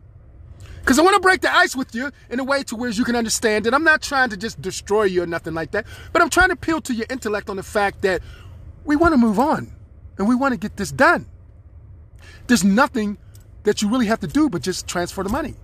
Because 0.80 0.98
I 0.98 1.02
want 1.02 1.16
to 1.16 1.20
break 1.20 1.42
the 1.42 1.54
ice 1.54 1.76
with 1.76 1.94
you 1.94 2.10
in 2.30 2.40
a 2.40 2.44
way 2.44 2.64
to 2.64 2.76
where 2.78 2.90
you 2.90 3.04
can 3.04 3.18
understand 3.18 3.68
it. 3.68 3.74
I'm 3.74 3.84
not 3.84 4.02
trying 4.02 4.30
to 4.30 4.38
just 4.38 4.62
destroy 4.62 5.04
you 5.04 5.24
or 5.24 5.28
nothing 5.28 5.54
like 5.54 5.72
that, 5.72 5.86
but 6.14 6.22
I'm 6.22 6.30
trying 6.30 6.48
to 6.48 6.54
appeal 6.54 6.80
to 6.82 6.94
your 6.94 7.06
intellect 7.10 7.50
on 7.50 7.58
the 7.58 7.64
fact 7.64 8.02
that 8.04 8.22
we 8.86 8.96
want 8.96 9.14
to 9.14 9.18
move 9.18 9.40
on 9.40 9.72
and 10.18 10.28
we 10.28 10.36
want 10.36 10.54
to 10.54 10.58
get 10.58 10.78
this 10.78 10.92
done. 10.92 11.28
There's 12.48 12.64
nothing 12.64 13.18
that 13.64 13.82
you 13.82 13.90
really 13.90 14.06
have 14.06 14.22
to 14.22 14.28
do 14.28 14.50
but 14.50 14.62
just 14.62 14.88
transfer 14.88 15.22
the 15.22 15.30
money. 15.30 15.56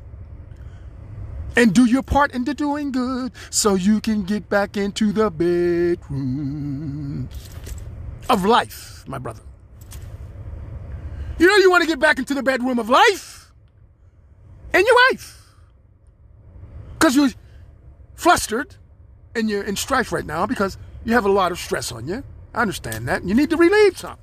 And 1.56 1.74
do 1.74 1.86
your 1.86 2.03
part 2.03 2.34
into 2.34 2.53
doing 2.53 2.91
good 2.91 3.32
so 3.49 3.76
you 3.76 4.01
can 4.01 4.24
get 4.24 4.49
back 4.49 4.76
into 4.76 5.14
the 5.14 5.32
bedroom 5.32 7.30
of 8.30 8.43
life, 8.43 9.06
my 9.08 9.18
brother. 9.18 9.41
You 11.38 11.47
know 11.47 11.56
you 11.58 11.70
want 11.70 11.82
to 11.82 11.88
get 11.88 11.99
back 11.99 12.18
into 12.18 12.34
the 12.34 12.43
bedroom 12.43 12.80
of 12.80 12.89
life 12.89 13.53
and 14.74 14.86
your 14.86 14.95
wife. 15.12 15.53
Because 16.93 17.16
you're 17.16 17.30
flustered 18.16 18.76
and 19.36 19.49
you're 19.49 19.64
in 19.64 19.76
strife 19.76 20.12
right 20.12 20.26
now 20.26 20.45
because 20.45 20.78
you 21.03 21.14
have 21.14 21.26
a 21.26 21.32
lot 21.32 21.51
of 21.51 21.60
stress 21.60 21.91
on 21.91 22.08
you. 22.08 22.24
I 22.53 22.62
understand 22.62 23.08
that. 23.08 23.24
You 23.24 23.36
need 23.36 23.49
to 23.49 23.58
relieve 23.58 23.97
some. 23.97 24.18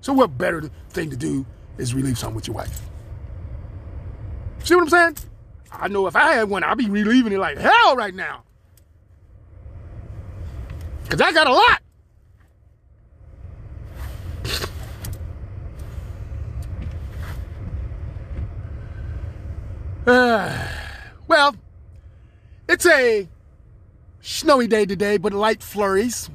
So 0.00 0.12
what 0.12 0.36
better 0.36 0.70
thing 0.90 1.10
to 1.10 1.16
do 1.16 1.46
is 1.78 1.94
relieve 1.94 2.18
some 2.18 2.34
with 2.34 2.46
your 2.46 2.56
wife. 2.56 2.80
See 4.62 4.74
what 4.74 4.82
I'm 4.82 4.88
saying? 4.88 5.16
I 5.72 5.88
know 5.88 6.06
if 6.06 6.16
I 6.16 6.34
had 6.34 6.48
one, 6.48 6.62
I'd 6.64 6.78
be 6.78 6.88
relieving 6.88 7.32
it 7.32 7.38
like 7.38 7.58
hell 7.58 7.96
right 7.96 8.14
now. 8.14 8.44
Because 11.04 11.20
I 11.20 11.32
got 11.32 11.46
a 11.46 11.52
lot. 11.52 11.82
Uh, 20.06 20.68
well, 21.28 21.56
it's 22.68 22.86
a 22.86 23.28
snowy 24.20 24.66
day 24.66 24.86
today, 24.86 25.16
but 25.16 25.32
light 25.32 25.62
flurries. 25.62 26.30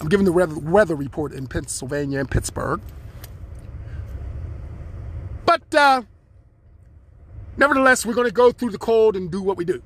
I'm 0.00 0.08
giving 0.08 0.26
the 0.26 0.32
weather 0.32 0.94
report 0.94 1.32
in 1.32 1.46
Pennsylvania 1.46 2.20
and 2.20 2.30
Pittsburgh. 2.30 2.80
But 5.46 5.74
uh, 5.74 6.02
nevertheless, 7.56 8.04
we're 8.04 8.14
going 8.14 8.28
to 8.28 8.32
go 8.32 8.52
through 8.52 8.70
the 8.70 8.78
cold 8.78 9.16
and 9.16 9.30
do 9.30 9.42
what 9.42 9.56
we 9.56 9.64
do. 9.64 9.82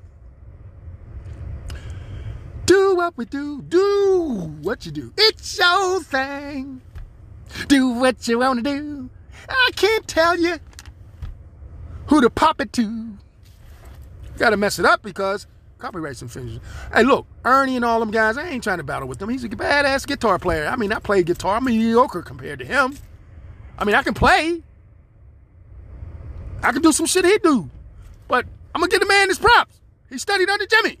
Do 2.65 2.95
what 2.95 3.17
we 3.17 3.25
do. 3.25 3.61
Do 3.63 4.55
what 4.61 4.85
you 4.85 4.91
do. 4.91 5.11
It's 5.17 5.57
your 5.57 6.01
thing. 6.03 6.81
Do 7.67 7.89
what 7.89 8.27
you 8.27 8.39
want 8.39 8.63
to 8.63 8.75
do. 8.77 9.09
I 9.49 9.71
can't 9.75 10.07
tell 10.07 10.37
you 10.37 10.57
who 12.07 12.21
to 12.21 12.29
pop 12.29 12.61
it 12.61 12.71
to. 12.73 13.17
Got 14.37 14.51
to 14.51 14.57
mess 14.57 14.79
it 14.79 14.85
up 14.85 15.01
because 15.01 15.47
copyright 15.79 16.21
infringement. 16.21 16.61
Hey, 16.93 17.03
look, 17.03 17.25
Ernie 17.43 17.75
and 17.75 17.83
all 17.83 17.99
them 17.99 18.11
guys, 18.11 18.37
I 18.37 18.47
ain't 18.47 18.63
trying 18.63 18.77
to 18.77 18.83
battle 18.83 19.07
with 19.07 19.17
them. 19.19 19.29
He's 19.29 19.43
a 19.43 19.49
badass 19.49 20.05
guitar 20.05 20.37
player. 20.37 20.67
I 20.67 20.75
mean, 20.75 20.91
I 20.93 20.99
play 20.99 21.23
guitar. 21.23 21.57
I'm 21.57 21.65
mediocre 21.65 22.21
compared 22.21 22.59
to 22.59 22.65
him. 22.65 22.95
I 23.77 23.85
mean, 23.85 23.95
I 23.95 24.03
can 24.03 24.13
play. 24.13 24.61
I 26.61 26.71
can 26.71 26.81
do 26.81 26.91
some 26.91 27.05
shit 27.05 27.25
he 27.25 27.37
do. 27.39 27.69
But 28.27 28.45
I'm 28.73 28.81
gonna 28.81 28.89
give 28.89 28.99
the 28.99 29.05
man 29.07 29.29
his 29.29 29.39
props. 29.39 29.79
He 30.09 30.17
studied 30.17 30.49
under 30.49 30.65
Jimi. 30.65 30.97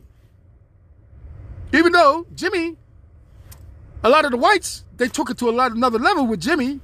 Even 1.73 1.91
though 1.91 2.25
Jimi, 2.35 2.77
a 4.03 4.09
lot 4.09 4.25
of 4.25 4.31
the 4.31 4.37
whites, 4.37 4.85
they 4.97 5.07
took 5.07 5.29
it 5.29 5.37
to 5.39 5.49
a 5.49 5.51
lot 5.51 5.71
another 5.71 5.99
level 5.99 6.25
with 6.25 6.41
Jimi. 6.41 6.79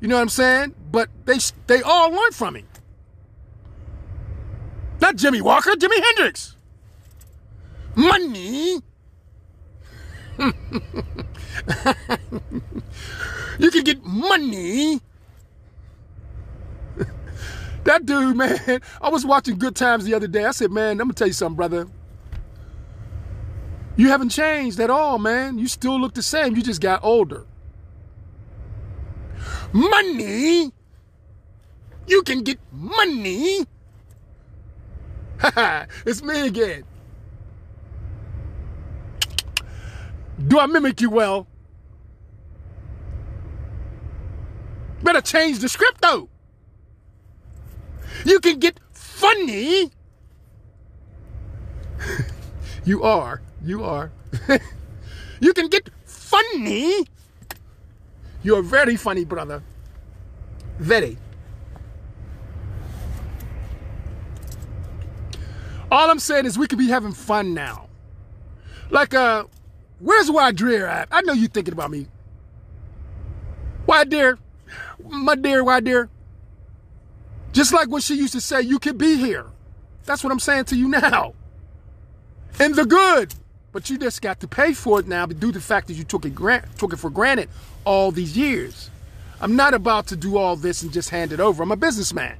You 0.00 0.08
know 0.08 0.16
what 0.16 0.22
I'm 0.22 0.28
saying? 0.28 0.74
But 0.90 1.08
they 1.24 1.38
they 1.66 1.82
all 1.82 2.10
learned 2.10 2.34
from 2.34 2.56
him. 2.56 2.66
Not 5.00 5.16
Jimmie 5.16 5.40
Walker, 5.40 5.70
Jimi 5.70 6.02
Hendrix. 6.04 6.56
Money. 7.94 8.80
you 13.58 13.70
can 13.70 13.84
get 13.84 14.02
money 14.02 15.00
that 17.84 18.06
dude, 18.06 18.36
man, 18.36 18.80
I 19.00 19.08
was 19.08 19.24
watching 19.24 19.58
Good 19.58 19.76
Times 19.76 20.04
the 20.04 20.14
other 20.14 20.26
day. 20.26 20.44
I 20.44 20.50
said, 20.52 20.70
man, 20.70 20.92
I'm 20.92 21.06
gonna 21.06 21.14
tell 21.14 21.26
you 21.26 21.32
something, 21.32 21.56
brother. 21.56 21.86
You 23.96 24.08
haven't 24.08 24.30
changed 24.30 24.80
at 24.80 24.90
all, 24.90 25.18
man. 25.18 25.58
You 25.58 25.68
still 25.68 26.00
look 26.00 26.14
the 26.14 26.22
same. 26.22 26.56
You 26.56 26.62
just 26.62 26.80
got 26.80 27.04
older. 27.04 27.44
Money. 29.72 30.72
You 32.06 32.22
can 32.22 32.42
get 32.42 32.58
money. 32.72 33.66
It's 36.06 36.22
me 36.22 36.46
again. 36.46 36.84
Do 40.48 40.58
I 40.58 40.66
mimic 40.66 41.00
you 41.00 41.10
well? 41.10 41.46
Better 45.02 45.20
change 45.20 45.60
the 45.60 45.68
script 45.68 46.00
though. 46.00 46.28
You 48.24 48.40
can 48.40 48.58
get 48.58 48.78
funny. 48.92 49.90
you 52.84 53.02
are. 53.02 53.40
You 53.62 53.84
are. 53.84 54.10
you 55.40 55.52
can 55.52 55.68
get 55.68 55.88
funny. 56.04 57.06
You're 58.42 58.62
very 58.62 58.96
funny, 58.96 59.24
brother. 59.24 59.62
Very. 60.78 61.18
All 65.90 66.10
I'm 66.10 66.18
saying 66.18 66.46
is 66.46 66.58
we 66.58 66.66
could 66.66 66.78
be 66.78 66.88
having 66.88 67.12
fun 67.12 67.52
now. 67.52 67.88
Like, 68.90 69.12
uh, 69.12 69.44
where's 69.98 70.30
Wadrir 70.30 70.88
at? 70.88 71.08
I 71.10 71.22
know 71.22 71.32
you're 71.32 71.48
thinking 71.48 71.72
about 71.72 71.90
me. 71.90 72.06
Why, 73.86 74.04
dear? 74.04 74.38
My 75.08 75.34
dear, 75.34 75.64
why, 75.64 75.80
dear? 75.80 76.08
Just 77.52 77.72
like 77.72 77.88
what 77.88 78.02
she 78.02 78.14
used 78.14 78.32
to 78.34 78.40
say, 78.40 78.60
you 78.60 78.78
could 78.78 78.98
be 78.98 79.16
here. 79.16 79.46
That's 80.04 80.22
what 80.22 80.32
I'm 80.32 80.40
saying 80.40 80.66
to 80.66 80.76
you 80.76 80.88
now. 80.88 81.34
In 82.58 82.72
the 82.72 82.84
good. 82.84 83.34
But 83.72 83.88
you 83.88 83.98
just 83.98 84.20
got 84.20 84.40
to 84.40 84.48
pay 84.48 84.72
for 84.72 84.98
it 84.98 85.06
now 85.06 85.26
due 85.26 85.52
to 85.52 85.52
the 85.52 85.60
fact 85.60 85.86
that 85.88 85.94
you 85.94 86.02
took 86.02 86.24
it, 86.24 86.34
grant, 86.34 86.76
took 86.76 86.92
it 86.92 86.96
for 86.96 87.08
granted 87.08 87.48
all 87.84 88.10
these 88.10 88.36
years. 88.36 88.90
I'm 89.40 89.54
not 89.54 89.74
about 89.74 90.08
to 90.08 90.16
do 90.16 90.36
all 90.36 90.56
this 90.56 90.82
and 90.82 90.92
just 90.92 91.10
hand 91.10 91.32
it 91.32 91.40
over. 91.40 91.62
I'm 91.62 91.70
a 91.70 91.76
businessman. 91.76 92.36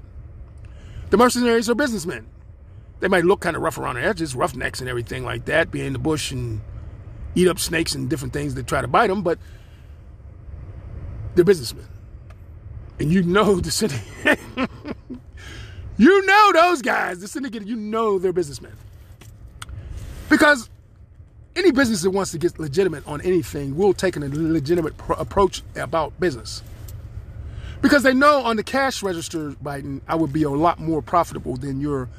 The 1.11 1.17
mercenaries 1.17 1.71
are 1.71 1.75
businessmen. 1.75 2.27
They 2.99 3.09
might 3.09 3.25
look 3.25 3.41
kind 3.41 3.57
of 3.57 3.63
rough 3.63 3.79
around 3.79 3.95
the 3.95 4.03
edges, 4.03 4.35
roughnecks 4.35 4.81
and 4.81 4.89
everything 4.89 5.25
like 5.25 5.47
that, 5.47 5.71
be 5.71 5.85
in 5.85 5.93
the 5.93 5.99
bush 5.99 6.33
and 6.33 6.61
eat 7.35 7.49
up 7.49 7.59
snakes 7.59 7.95
and 7.95 8.11
different 8.11 8.33
things 8.33 8.55
that 8.55 8.67
try 8.67 8.81
to 8.81 8.89
bite 8.89 9.07
them, 9.07 9.23
but 9.23 9.39
they're 11.35 11.45
businessmen. 11.45 11.87
And 13.01 13.11
you 13.11 13.23
know 13.23 13.59
the 13.61 13.71
city. 13.71 13.97
you 15.97 16.27
know 16.27 16.53
those 16.53 16.83
guys, 16.83 17.21
the 17.21 17.29
syndicate, 17.29 17.67
you 17.67 17.75
know 17.75 18.19
they're 18.19 18.33
businessmen. 18.33 18.75
Because 20.29 20.69
any 21.57 21.73
business 21.73 22.03
that 22.03 22.11
wants 22.11 22.31
to 22.33 22.39
get 22.39 22.59
legitimate 22.59 23.07
on 23.09 23.23
anything 23.23 23.75
will 23.77 23.95
take 23.95 24.17
a 24.17 24.21
legitimate 24.21 24.97
pro- 24.99 25.17
approach 25.17 25.63
about 25.77 26.19
business. 26.21 26.63
Because 27.81 28.03
they 28.03 28.13
know 28.13 28.43
on 28.43 28.57
the 28.57 28.63
cash 28.63 29.03
register, 29.03 29.53
Biden, 29.53 30.03
I 30.07 30.15
would 30.15 30.33
be 30.33 30.43
a 30.43 30.51
lot 30.51 30.79
more 30.79 31.01
profitable 31.01 31.57
than 31.57 31.81
your 31.81 32.11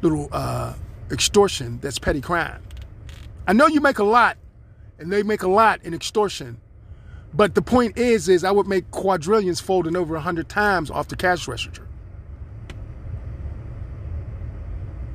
little 0.00 0.30
uh, 0.32 0.74
extortion 1.10 1.78
that's 1.82 1.98
petty 1.98 2.22
crime. 2.22 2.62
I 3.46 3.52
know 3.52 3.66
you 3.66 3.82
make 3.82 3.98
a 3.98 4.04
lot, 4.04 4.38
and 4.98 5.12
they 5.12 5.22
make 5.22 5.42
a 5.42 5.48
lot 5.48 5.84
in 5.84 5.92
extortion. 5.92 6.58
But 7.32 7.54
the 7.54 7.62
point 7.62 7.96
is, 7.96 8.28
is 8.28 8.42
I 8.44 8.50
would 8.50 8.66
make 8.66 8.90
quadrillions 8.90 9.60
folding 9.60 9.96
over 9.96 10.16
a 10.16 10.20
hundred 10.20 10.48
times 10.48 10.90
off 10.90 11.08
the 11.08 11.16
cash 11.16 11.46
register. 11.46 11.86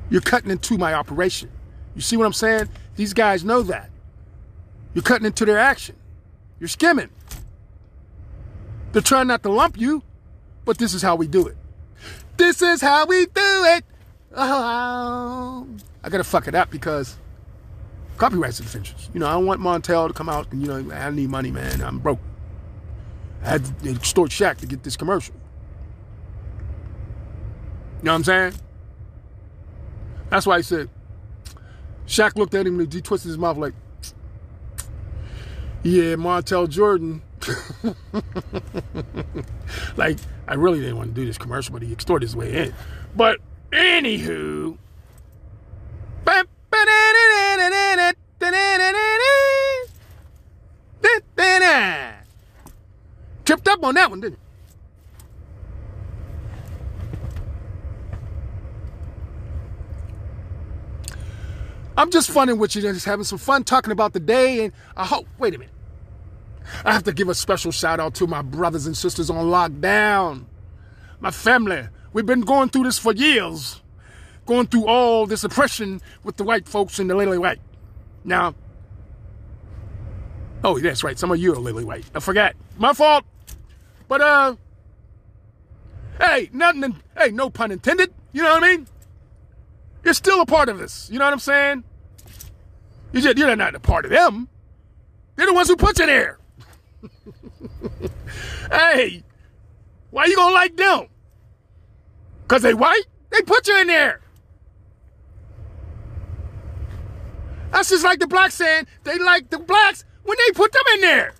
You're 0.08 0.22
cutting 0.22 0.50
into 0.50 0.78
my 0.78 0.94
operation. 0.94 1.50
You 1.94 2.00
see 2.00 2.16
what 2.16 2.26
I'm 2.26 2.32
saying? 2.32 2.68
These 2.94 3.12
guys 3.12 3.44
know 3.44 3.62
that. 3.62 3.90
You're 4.94 5.02
cutting 5.02 5.26
into 5.26 5.44
their 5.44 5.58
action. 5.58 5.96
You're 6.58 6.68
skimming. 6.68 7.10
They're 8.92 9.02
trying 9.02 9.26
not 9.26 9.42
to 9.42 9.50
lump 9.50 9.78
you, 9.78 10.02
but 10.64 10.78
this 10.78 10.94
is 10.94 11.02
how 11.02 11.16
we 11.16 11.26
do 11.26 11.46
it. 11.46 11.56
This 12.36 12.62
is 12.62 12.80
how 12.80 13.06
we 13.06 13.26
do 13.26 13.32
it. 13.34 13.84
Oh, 14.34 15.66
I 16.02 16.08
gotta 16.08 16.24
fuck 16.24 16.48
it 16.48 16.54
up 16.54 16.70
because 16.70 17.18
copyright 18.16 18.58
infringements. 18.58 19.10
You 19.14 19.20
know, 19.20 19.26
I 19.26 19.32
don't 19.32 19.46
want 19.46 19.60
Montel 19.60 20.08
to 20.08 20.14
come 20.14 20.28
out 20.28 20.50
and 20.52 20.62
you 20.62 20.68
know 20.68 20.94
I 20.94 21.10
need 21.10 21.30
money, 21.30 21.50
man. 21.50 21.80
I'm 21.80 21.98
broke. 21.98 22.20
I 23.42 23.50
had 23.50 23.82
to 23.82 23.90
extort 23.90 24.30
Shaq 24.30 24.58
to 24.58 24.66
get 24.66 24.82
this 24.82 24.96
commercial. 24.96 25.34
You 27.98 28.04
know 28.04 28.12
what 28.12 28.16
I'm 28.16 28.24
saying? 28.24 28.54
That's 30.30 30.46
why 30.46 30.58
he 30.58 30.62
said. 30.62 30.90
Shaq 32.06 32.36
looked 32.36 32.54
at 32.54 32.66
him 32.66 32.78
and 32.78 32.92
he 32.92 33.00
twisted 33.00 33.28
his 33.28 33.38
mouth 33.38 33.56
like, 33.56 33.74
"Yeah, 35.82 36.14
Montel 36.14 36.68
Jordan." 36.68 37.22
like, 39.96 40.18
I 40.48 40.54
really 40.54 40.80
didn't 40.80 40.96
want 40.96 41.14
to 41.14 41.20
do 41.20 41.26
this 41.26 41.38
commercial, 41.38 41.72
but 41.72 41.82
he 41.82 41.92
extorted 41.92 42.26
his 42.26 42.36
way 42.36 42.66
in. 42.66 42.74
But 43.14 43.38
anywho, 43.72 44.78
tripped 53.66 53.68
up 53.68 53.84
on 53.84 53.94
that 53.94 54.10
one, 54.10 54.20
didn't 54.20 54.38
he? 54.38 54.40
I'm 61.98 62.10
just 62.10 62.30
funning 62.30 62.58
with 62.58 62.76
you, 62.76 62.82
just 62.82 63.06
having 63.06 63.24
some 63.24 63.38
fun 63.38 63.64
talking 63.64 63.90
about 63.90 64.12
the 64.12 64.20
day, 64.20 64.64
and 64.64 64.72
uh, 64.96 65.00
I 65.00 65.06
hope. 65.06 65.26
Wait 65.38 65.54
a 65.54 65.58
minute. 65.58 65.72
I 66.84 66.92
have 66.92 67.04
to 67.04 67.12
give 67.12 67.28
a 67.28 67.34
special 67.34 67.72
shout 67.72 68.00
out 68.00 68.14
to 68.16 68.26
my 68.26 68.42
brothers 68.42 68.86
and 68.86 68.94
sisters 68.96 69.30
on 69.30 69.46
lockdown. 69.46 70.44
My 71.20 71.30
family. 71.30 71.88
We've 72.12 72.26
been 72.26 72.42
going 72.42 72.68
through 72.68 72.84
this 72.84 72.98
for 72.98 73.14
years. 73.14 73.80
Going 74.44 74.66
through 74.66 74.86
all 74.86 75.26
this 75.26 75.42
oppression 75.42 76.02
with 76.22 76.36
the 76.36 76.44
white 76.44 76.68
folks 76.68 76.98
and 76.98 77.08
the 77.08 77.14
lily 77.14 77.38
white. 77.38 77.60
Now, 78.26 78.56
oh, 80.64 80.78
that's 80.80 81.04
right. 81.04 81.18
Some 81.18 81.30
of 81.30 81.38
you 81.38 81.52
are 81.52 81.56
lily 81.56 81.84
white. 81.84 82.04
I 82.14 82.20
forgot. 82.20 82.56
My 82.76 82.92
fault. 82.92 83.24
But, 84.08 84.20
uh, 84.20 84.56
hey, 86.20 86.50
nothing, 86.52 86.96
hey, 87.16 87.30
no 87.30 87.48
pun 87.50 87.70
intended. 87.70 88.12
You 88.32 88.42
know 88.42 88.54
what 88.54 88.64
I 88.64 88.76
mean? 88.76 88.86
You're 90.04 90.14
still 90.14 90.40
a 90.40 90.46
part 90.46 90.68
of 90.68 90.78
this. 90.78 91.08
You 91.10 91.20
know 91.20 91.24
what 91.24 91.32
I'm 91.32 91.38
saying? 91.38 91.84
You're, 93.12 93.22
just, 93.22 93.38
you're 93.38 93.56
not 93.56 93.76
a 93.76 93.80
part 93.80 94.04
of 94.04 94.10
them. 94.10 94.48
They're 95.36 95.46
the 95.46 95.54
ones 95.54 95.68
who 95.68 95.76
put 95.76 95.98
you 95.98 96.06
there. 96.06 96.38
hey, 98.70 99.22
why 100.10 100.24
you 100.24 100.34
gonna 100.34 100.54
like 100.54 100.76
them? 100.76 101.06
Cause 102.48 102.62
they 102.62 102.74
white? 102.74 103.04
They 103.30 103.42
put 103.42 103.68
you 103.68 103.78
in 103.80 103.86
there. 103.86 104.20
That's 107.76 107.90
just 107.90 108.04
like 108.04 108.20
the 108.20 108.26
blacks 108.26 108.54
saying 108.54 108.86
they 109.04 109.18
like 109.18 109.50
the 109.50 109.58
blacks 109.58 110.06
when 110.22 110.38
they 110.46 110.52
put 110.54 110.72
them 110.72 110.82
in 110.94 111.00
there. 111.02 111.34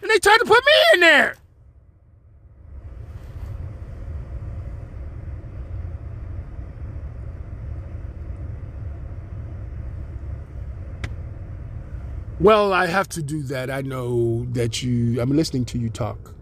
And 0.00 0.10
they 0.10 0.18
tried 0.18 0.38
to 0.38 0.46
put 0.46 0.64
me 0.64 0.72
in 0.94 1.00
there. 1.00 1.36
Well, 12.40 12.72
I 12.72 12.86
have 12.86 13.10
to 13.10 13.22
do 13.22 13.42
that. 13.42 13.70
I 13.70 13.82
know 13.82 14.46
that 14.52 14.82
you, 14.82 15.20
I'm 15.20 15.36
listening 15.36 15.66
to 15.66 15.78
you 15.78 15.90
talk. 15.90 16.34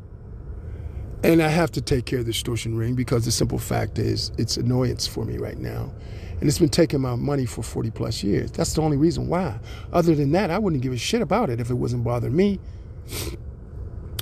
And 1.24 1.42
I 1.42 1.48
have 1.48 1.72
to 1.72 1.80
take 1.80 2.06
care 2.06 2.20
of 2.20 2.26
the 2.26 2.32
distortion 2.32 2.76
ring 2.76 2.94
because 2.94 3.24
the 3.24 3.32
simple 3.32 3.58
fact 3.58 3.98
is 3.98 4.30
it's 4.38 4.56
annoyance 4.56 5.08
for 5.08 5.24
me 5.24 5.36
right 5.38 5.58
now. 5.58 5.92
And 6.38 6.48
it's 6.48 6.58
been 6.58 6.68
taking 6.68 7.00
my 7.00 7.14
money 7.14 7.46
for 7.46 7.62
40 7.62 7.90
plus 7.90 8.22
years. 8.22 8.50
That's 8.50 8.74
the 8.74 8.82
only 8.82 8.96
reason 8.96 9.28
why. 9.28 9.58
Other 9.92 10.14
than 10.14 10.32
that, 10.32 10.50
I 10.50 10.58
wouldn't 10.58 10.82
give 10.82 10.92
a 10.92 10.98
shit 10.98 11.22
about 11.22 11.48
it 11.48 11.60
if 11.60 11.70
it 11.70 11.74
wasn't 11.74 12.04
bothering 12.04 12.36
me. 12.36 12.60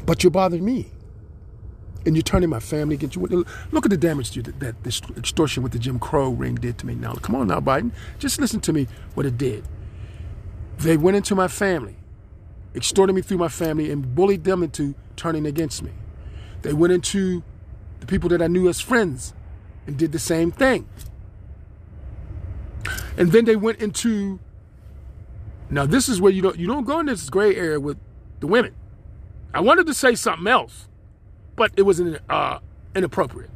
But 0.06 0.22
you're 0.22 0.30
bothering 0.30 0.64
me. 0.64 0.90
And 2.06 2.14
you're 2.14 2.22
turning 2.22 2.50
my 2.50 2.60
family 2.60 2.94
against 2.96 3.16
you. 3.16 3.44
Look 3.72 3.86
at 3.86 3.90
the 3.90 3.96
damage 3.96 4.30
that, 4.32 4.84
this 4.84 5.00
extortion 5.16 5.62
with 5.62 5.72
the 5.72 5.78
Jim 5.78 5.98
Crow 5.98 6.30
ring 6.30 6.54
did 6.54 6.78
to 6.78 6.86
me. 6.86 6.94
Now, 6.94 7.14
come 7.14 7.34
on 7.34 7.48
now, 7.48 7.60
Biden. 7.60 7.92
Just 8.18 8.40
listen 8.40 8.60
to 8.60 8.72
me 8.72 8.86
what 9.14 9.26
it 9.26 9.38
did. 9.38 9.64
They 10.78 10.96
went 10.96 11.16
into 11.16 11.34
my 11.34 11.48
family, 11.48 11.96
extorted 12.74 13.14
me 13.14 13.22
through 13.22 13.38
my 13.38 13.48
family, 13.48 13.90
and 13.90 14.14
bullied 14.14 14.44
them 14.44 14.62
into 14.62 14.94
turning 15.16 15.46
against 15.46 15.82
me. 15.82 15.92
They 16.62 16.74
went 16.74 16.92
into 16.92 17.42
the 18.00 18.06
people 18.06 18.28
that 18.30 18.42
I 18.42 18.48
knew 18.48 18.68
as 18.68 18.80
friends 18.80 19.32
and 19.86 19.96
did 19.96 20.12
the 20.12 20.18
same 20.18 20.50
thing. 20.50 20.86
And 23.16 23.32
then 23.32 23.44
they 23.44 23.56
went 23.56 23.80
into 23.80 24.38
now 25.70 25.86
this 25.86 26.08
is 26.08 26.20
where 26.20 26.32
you 26.32 26.42
don't 26.42 26.58
you 26.58 26.66
don't 26.66 26.84
go 26.84 27.00
in 27.00 27.06
this 27.06 27.28
gray 27.30 27.54
area 27.56 27.80
with 27.80 27.98
the 28.40 28.46
women. 28.46 28.74
I 29.52 29.60
wanted 29.60 29.86
to 29.86 29.94
say 29.94 30.14
something 30.14 30.46
else, 30.46 30.88
but 31.56 31.72
it 31.76 31.82
was 31.82 32.00
uh, 32.00 32.58
inappropriate. 32.94 33.50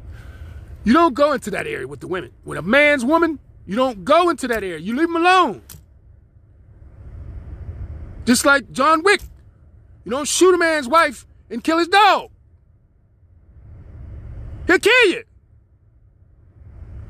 You 0.83 0.93
don't 0.93 1.13
go 1.13 1.33
into 1.33 1.51
that 1.51 1.67
area 1.67 1.87
with 1.87 1.99
the 1.99 2.07
women. 2.07 2.31
When 2.43 2.57
a 2.57 2.61
man's 2.61 3.03
woman, 3.03 3.39
you 3.65 3.75
don't 3.75 4.05
go 4.05 4.29
into 4.29 4.47
that 4.47 4.63
area. 4.63 4.79
You 4.79 4.95
leave 4.95 5.07
them 5.07 5.17
alone. 5.17 5.61
Just 8.25 8.45
like 8.45 8.71
John 8.71 9.03
Wick. 9.03 9.21
You 10.05 10.11
don't 10.11 10.27
shoot 10.27 10.55
a 10.55 10.57
man's 10.57 10.87
wife 10.87 11.27
and 11.49 11.63
kill 11.63 11.77
his 11.77 11.87
dog. 11.87 12.29
He'll 14.67 14.79
kill 14.79 15.09
you. 15.09 15.23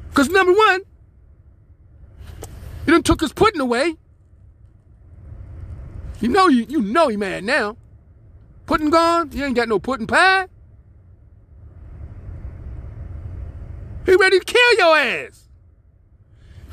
Because 0.09 0.29
number 0.29 0.53
one, 0.53 0.81
he 2.89 2.91
done 2.91 3.03
took 3.03 3.21
his 3.21 3.31
pudding 3.31 3.61
away. 3.61 3.97
You 6.21 6.27
know 6.27 6.47
you 6.47 6.65
you 6.67 6.81
know 6.81 7.07
he 7.07 7.17
mad 7.17 7.43
now. 7.43 7.77
Pudding 8.65 8.89
gone, 8.89 9.29
you 9.31 9.45
ain't 9.45 9.55
got 9.55 9.69
no 9.69 9.77
pudding 9.77 10.07
pie. 10.07 10.47
He 14.07 14.15
ready 14.15 14.39
to 14.39 14.43
kill 14.43 14.73
your 14.79 14.97
ass. 14.97 15.49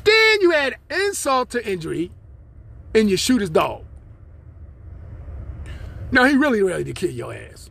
Then 0.03 0.41
you 0.41 0.55
add 0.55 0.77
insult 0.89 1.51
to 1.51 1.63
injury 1.63 2.09
and 2.95 3.11
you 3.11 3.15
shoot 3.15 3.39
his 3.39 3.51
dog. 3.51 3.85
Now 6.11 6.23
he 6.23 6.35
really 6.35 6.63
ready 6.63 6.85
to 6.85 6.93
kill 6.93 7.11
your 7.11 7.31
ass. 7.31 7.69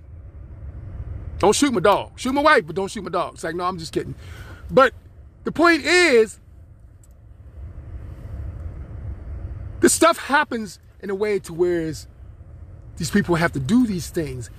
Don't 1.41 1.57
shoot 1.57 1.73
my 1.73 1.81
dog. 1.81 2.13
Shoot 2.15 2.33
my 2.33 2.43
wife, 2.43 2.65
but 2.65 2.77
don't 2.77 2.93
shoot 2.93 3.03
my 3.03 3.11
dog. 3.11 3.35
It's 3.35 3.43
like, 3.43 3.57
no, 3.57 3.65
I'm 3.65 3.79
just 3.79 3.93
kidding. 3.93 4.15
But 4.71 4.95
the 5.43 5.51
point 5.51 5.85
is, 5.85 6.39
this 9.81 9.93
stuff 9.93 10.19
happens 10.19 10.79
in 11.01 11.11
a 11.11 11.15
way 11.15 11.39
to 11.41 11.53
where 11.53 11.93
these 12.97 13.11
people 13.11 13.35
have 13.37 13.53
to 13.53 13.61
do 13.61 13.87
these 13.87 14.11
things. 14.11 14.51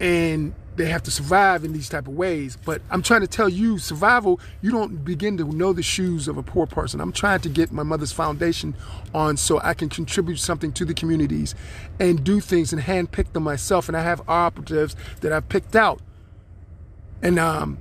And 0.00 0.54
they 0.76 0.86
have 0.86 1.02
to 1.04 1.10
survive 1.10 1.64
in 1.64 1.72
these 1.72 1.88
type 1.88 2.08
of 2.08 2.14
ways. 2.14 2.56
But 2.64 2.82
I'm 2.90 3.02
trying 3.02 3.20
to 3.20 3.26
tell 3.26 3.48
you, 3.48 3.78
survival, 3.78 4.40
you 4.60 4.70
don't 4.70 5.04
begin 5.04 5.36
to 5.36 5.44
know 5.44 5.72
the 5.72 5.82
shoes 5.82 6.26
of 6.26 6.36
a 6.36 6.42
poor 6.42 6.66
person. 6.66 7.00
I'm 7.00 7.12
trying 7.12 7.40
to 7.40 7.48
get 7.48 7.70
my 7.70 7.84
mother's 7.84 8.12
foundation 8.12 8.74
on 9.14 9.36
so 9.36 9.60
I 9.62 9.74
can 9.74 9.88
contribute 9.88 10.38
something 10.38 10.72
to 10.72 10.84
the 10.84 10.94
communities 10.94 11.54
and 12.00 12.24
do 12.24 12.40
things 12.40 12.72
and 12.72 12.82
handpick 12.82 13.32
them 13.32 13.44
myself. 13.44 13.88
And 13.88 13.96
I 13.96 14.02
have 14.02 14.28
operatives 14.28 14.96
that 15.20 15.32
I've 15.32 15.48
picked 15.48 15.76
out. 15.76 16.00
And 17.22 17.38
um, 17.38 17.78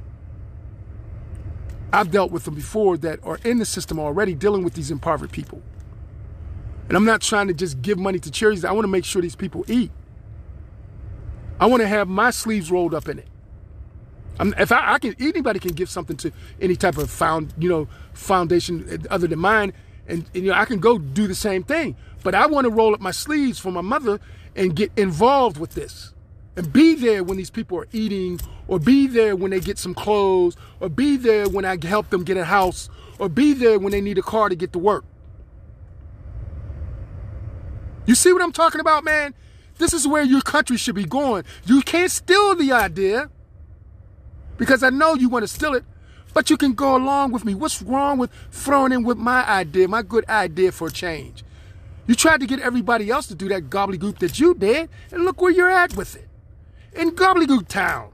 I've 1.91 2.11
dealt 2.11 2.31
with 2.31 2.45
them 2.45 2.55
before 2.55 2.97
that 2.97 3.19
are 3.23 3.39
in 3.43 3.57
the 3.57 3.65
system 3.65 3.99
already 3.99 4.35
dealing 4.35 4.63
with 4.63 4.75
these 4.75 4.91
impoverished 4.91 5.33
people. 5.33 5.61
And 6.87 6.97
I'm 6.97 7.05
not 7.05 7.21
trying 7.21 7.47
to 7.47 7.53
just 7.53 7.81
give 7.81 7.97
money 7.97 8.19
to 8.19 8.31
charities. 8.31 8.65
I 8.65 8.71
want 8.71 8.83
to 8.83 8.89
make 8.89 9.05
sure 9.05 9.21
these 9.21 9.35
people 9.35 9.65
eat. 9.67 9.91
I 11.59 11.65
want 11.65 11.81
to 11.81 11.87
have 11.87 12.07
my 12.07 12.31
sleeves 12.31 12.71
rolled 12.71 12.93
up 12.93 13.07
in 13.07 13.19
it. 13.19 13.27
I'm, 14.39 14.53
if 14.57 14.71
I, 14.71 14.93
I, 14.93 14.99
can, 14.99 15.15
anybody 15.19 15.59
can 15.59 15.73
give 15.73 15.89
something 15.89 16.17
to 16.17 16.31
any 16.59 16.75
type 16.75 16.97
of 16.97 17.09
found, 17.09 17.53
you 17.57 17.69
know, 17.69 17.87
foundation 18.13 19.05
other 19.09 19.27
than 19.27 19.39
mine, 19.39 19.73
and, 20.07 20.25
and 20.33 20.43
you 20.43 20.51
know, 20.51 20.57
I 20.57 20.65
can 20.65 20.79
go 20.79 20.97
do 20.97 21.27
the 21.27 21.35
same 21.35 21.63
thing. 21.63 21.95
But 22.23 22.35
I 22.35 22.47
want 22.47 22.65
to 22.65 22.71
roll 22.71 22.93
up 22.93 22.99
my 22.99 23.11
sleeves 23.11 23.59
for 23.59 23.71
my 23.71 23.81
mother 23.81 24.19
and 24.55 24.75
get 24.75 24.91
involved 24.97 25.57
with 25.57 25.73
this, 25.75 26.13
and 26.55 26.71
be 26.73 26.95
there 26.95 27.23
when 27.23 27.37
these 27.37 27.49
people 27.49 27.77
are 27.77 27.87
eating, 27.91 28.39
or 28.67 28.79
be 28.79 29.07
there 29.07 29.35
when 29.35 29.51
they 29.51 29.59
get 29.59 29.77
some 29.77 29.93
clothes, 29.93 30.57
or 30.79 30.89
be 30.89 31.15
there 31.17 31.47
when 31.47 31.65
I 31.65 31.77
help 31.85 32.09
them 32.09 32.23
get 32.23 32.37
a 32.37 32.45
house, 32.45 32.89
or 33.19 33.29
be 33.29 33.53
there 33.53 33.79
when 33.79 33.91
they 33.91 34.01
need 34.01 34.17
a 34.17 34.23
car 34.23 34.49
to 34.49 34.55
get 34.55 34.73
to 34.73 34.79
work. 34.79 35.05
You 38.05 38.15
see 38.15 38.33
what 38.33 38.41
I'm 38.41 38.51
talking 38.51 38.81
about, 38.81 39.03
man? 39.03 39.33
This 39.77 39.93
is 39.93 40.07
where 40.07 40.23
your 40.23 40.41
country 40.41 40.77
should 40.77 40.95
be 40.95 41.05
going. 41.05 41.43
You 41.65 41.81
can't 41.81 42.11
steal 42.11 42.55
the 42.55 42.71
idea 42.71 43.29
because 44.57 44.83
I 44.83 44.89
know 44.89 45.15
you 45.15 45.29
want 45.29 45.43
to 45.43 45.47
steal 45.47 45.73
it, 45.73 45.83
but 46.33 46.49
you 46.49 46.57
can 46.57 46.73
go 46.73 46.95
along 46.95 47.31
with 47.31 47.45
me. 47.45 47.55
What's 47.55 47.81
wrong 47.81 48.17
with 48.17 48.31
throwing 48.51 48.91
in 48.91 49.03
with 49.03 49.17
my 49.17 49.47
idea, 49.47 49.87
my 49.87 50.01
good 50.01 50.27
idea 50.29 50.71
for 50.71 50.89
change? 50.89 51.43
You 52.05 52.15
tried 52.15 52.41
to 52.41 52.45
get 52.45 52.59
everybody 52.59 53.09
else 53.09 53.27
to 53.27 53.35
do 53.35 53.47
that 53.49 53.69
gobbledygook 53.69 54.19
that 54.19 54.39
you 54.39 54.53
did, 54.53 54.89
and 55.11 55.23
look 55.23 55.41
where 55.41 55.51
you're 55.51 55.71
at 55.71 55.95
with 55.95 56.15
it. 56.15 56.27
In 56.93 57.11
gobbledygook 57.11 57.67
town. 57.67 58.11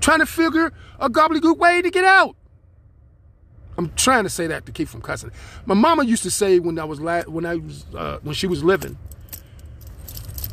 Trying 0.00 0.20
to 0.20 0.26
figure 0.26 0.72
a 1.00 1.08
gobbledygook 1.08 1.56
way 1.56 1.82
to 1.82 1.90
get 1.90 2.04
out. 2.04 2.36
I'm 3.78 3.92
trying 3.94 4.24
to 4.24 4.30
say 4.30 4.46
that 4.46 4.66
to 4.66 4.72
keep 4.72 4.88
from 4.88 5.02
cussing. 5.02 5.30
My 5.66 5.74
mama 5.74 6.04
used 6.04 6.22
to 6.22 6.30
say 6.30 6.58
when 6.58 6.78
I 6.78 6.84
was 6.84 7.00
la- 7.00 7.22
when 7.22 7.44
I 7.44 7.56
was 7.56 7.84
uh, 7.94 8.18
when 8.22 8.34
she 8.34 8.46
was 8.46 8.64
living, 8.64 8.96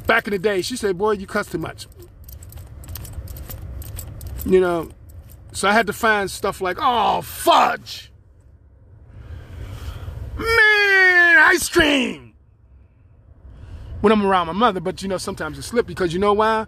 back 0.05 0.27
in 0.27 0.31
the 0.31 0.39
day, 0.39 0.61
she 0.61 0.75
said, 0.75 0.97
Boy, 0.97 1.11
you 1.11 1.27
cuss 1.27 1.47
too 1.47 1.57
much. 1.57 1.87
You 4.45 4.59
know, 4.59 4.89
so 5.53 5.69
I 5.69 5.71
had 5.71 5.87
to 5.87 5.93
find 5.93 6.29
stuff 6.29 6.59
like, 6.59 6.77
Oh, 6.79 7.21
fudge. 7.21 8.11
Man, 10.37 11.37
ice 11.37 11.69
cream. 11.69 12.33
When 14.01 14.11
I'm 14.11 14.25
around 14.25 14.47
my 14.47 14.53
mother, 14.53 14.81
but 14.81 15.01
you 15.01 15.07
know, 15.07 15.17
sometimes 15.17 15.57
it 15.57 15.61
slip 15.61 15.85
because 15.87 16.13
you 16.13 16.19
know 16.19 16.33
why? 16.33 16.65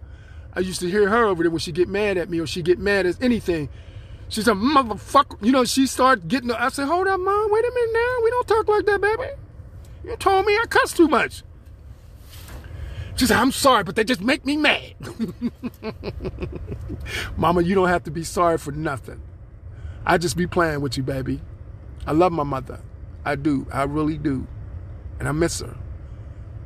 I 0.54 0.60
used 0.60 0.80
to 0.80 0.90
hear 0.90 1.06
her 1.10 1.26
over 1.26 1.42
there 1.42 1.50
when 1.50 1.58
she 1.58 1.70
get 1.70 1.86
mad 1.86 2.16
at 2.16 2.30
me 2.30 2.40
or 2.40 2.46
she 2.46 2.62
get 2.62 2.78
mad 2.78 3.04
at 3.04 3.22
anything. 3.22 3.68
She 4.28 4.42
said, 4.42 4.54
motherfucker, 4.54 5.44
you 5.44 5.52
know, 5.52 5.64
she 5.64 5.86
started 5.86 6.28
getting, 6.28 6.50
I 6.50 6.68
said, 6.68 6.86
hold 6.86 7.06
up, 7.06 7.20
mom, 7.20 7.50
wait 7.50 7.64
a 7.64 7.72
minute 7.72 7.92
now. 7.92 8.16
We 8.24 8.30
don't 8.30 8.48
talk 8.48 8.68
like 8.68 8.86
that, 8.86 9.00
baby. 9.00 9.30
You 10.04 10.16
told 10.16 10.46
me 10.46 10.54
I 10.54 10.66
cuss 10.66 10.92
too 10.92 11.08
much. 11.08 11.42
She 13.16 13.26
said, 13.26 13.38
I'm 13.38 13.52
sorry, 13.52 13.82
but 13.82 13.96
they 13.96 14.04
just 14.04 14.20
make 14.20 14.44
me 14.44 14.56
mad. 14.56 14.94
Mama, 17.36 17.62
you 17.62 17.74
don't 17.74 17.88
have 17.88 18.04
to 18.04 18.10
be 18.10 18.24
sorry 18.24 18.58
for 18.58 18.72
nothing. 18.72 19.22
I 20.04 20.18
just 20.18 20.36
be 20.36 20.46
playing 20.46 20.82
with 20.82 20.96
you, 20.96 21.02
baby. 21.02 21.40
I 22.06 22.12
love 22.12 22.32
my 22.32 22.42
mother. 22.42 22.80
I 23.24 23.36
do. 23.36 23.66
I 23.72 23.84
really 23.84 24.18
do. 24.18 24.46
And 25.18 25.28
I 25.28 25.32
miss 25.32 25.60
her. 25.60 25.76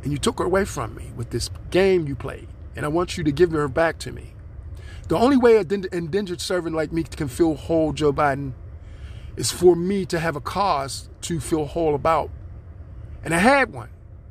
And 0.02 0.12
you 0.12 0.18
took 0.18 0.40
her 0.40 0.44
away 0.44 0.64
from 0.64 0.94
me 0.94 1.12
with 1.14 1.30
this 1.30 1.50
game 1.70 2.06
you 2.06 2.16
played. 2.16 2.48
And 2.74 2.84
I 2.84 2.88
want 2.88 3.16
you 3.16 3.24
to 3.24 3.32
give 3.32 3.52
her 3.52 3.68
back 3.68 3.98
to 4.00 4.12
me. 4.12 4.34
The 5.10 5.18
only 5.18 5.36
way 5.36 5.56
an 5.56 5.86
indentured 5.90 6.40
servant 6.40 6.76
like 6.76 6.92
me 6.92 7.02
can 7.02 7.26
feel 7.26 7.56
whole, 7.56 7.92
Joe 7.92 8.12
Biden, 8.12 8.52
is 9.36 9.50
for 9.50 9.74
me 9.74 10.06
to 10.06 10.20
have 10.20 10.36
a 10.36 10.40
cause 10.40 11.08
to 11.22 11.40
feel 11.40 11.64
whole 11.66 11.96
about. 11.96 12.30
And 13.24 13.34
I 13.34 13.38
had 13.38 13.72
one, 13.72 13.88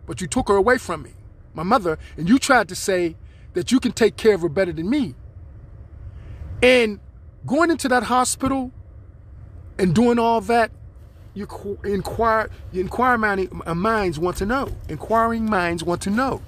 but 0.07 0.21
you 0.21 0.27
took 0.27 0.47
her 0.47 0.55
away 0.55 0.77
from 0.77 1.01
me 1.01 1.11
my 1.53 1.63
mother, 1.63 1.99
and 2.15 2.29
you 2.29 2.39
tried 2.39 2.69
to 2.69 2.75
say 2.75 3.17
that 3.55 3.73
you 3.73 3.81
can 3.81 3.91
take 3.91 4.15
care 4.15 4.35
of 4.35 4.41
her 4.41 4.47
better 4.47 4.71
than 4.71 4.89
me. 4.89 5.15
And 6.63 7.01
going 7.45 7.71
into 7.71 7.89
that 7.89 8.03
hospital 8.03 8.71
and 9.77 9.93
doing 9.93 10.17
all 10.17 10.39
that, 10.39 10.71
your 11.33 11.49
inquire, 11.83 12.49
you 12.71 12.79
inquiring 12.79 13.49
minds 13.75 14.17
want 14.17 14.37
to 14.37 14.45
know. 14.45 14.69
Inquiring 14.87 15.49
minds 15.49 15.83
want 15.83 16.01
to 16.03 16.09
know. 16.09 16.41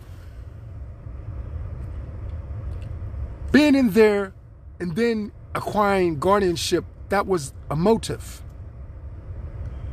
Being 3.52 3.76
in 3.76 3.92
there 3.92 4.34
and 4.80 4.96
then 4.96 5.32
acquiring 5.54 6.20
guardianship, 6.20 6.86
that 7.10 7.28
was 7.28 7.54
a 7.70 7.76
motive. 7.76 8.42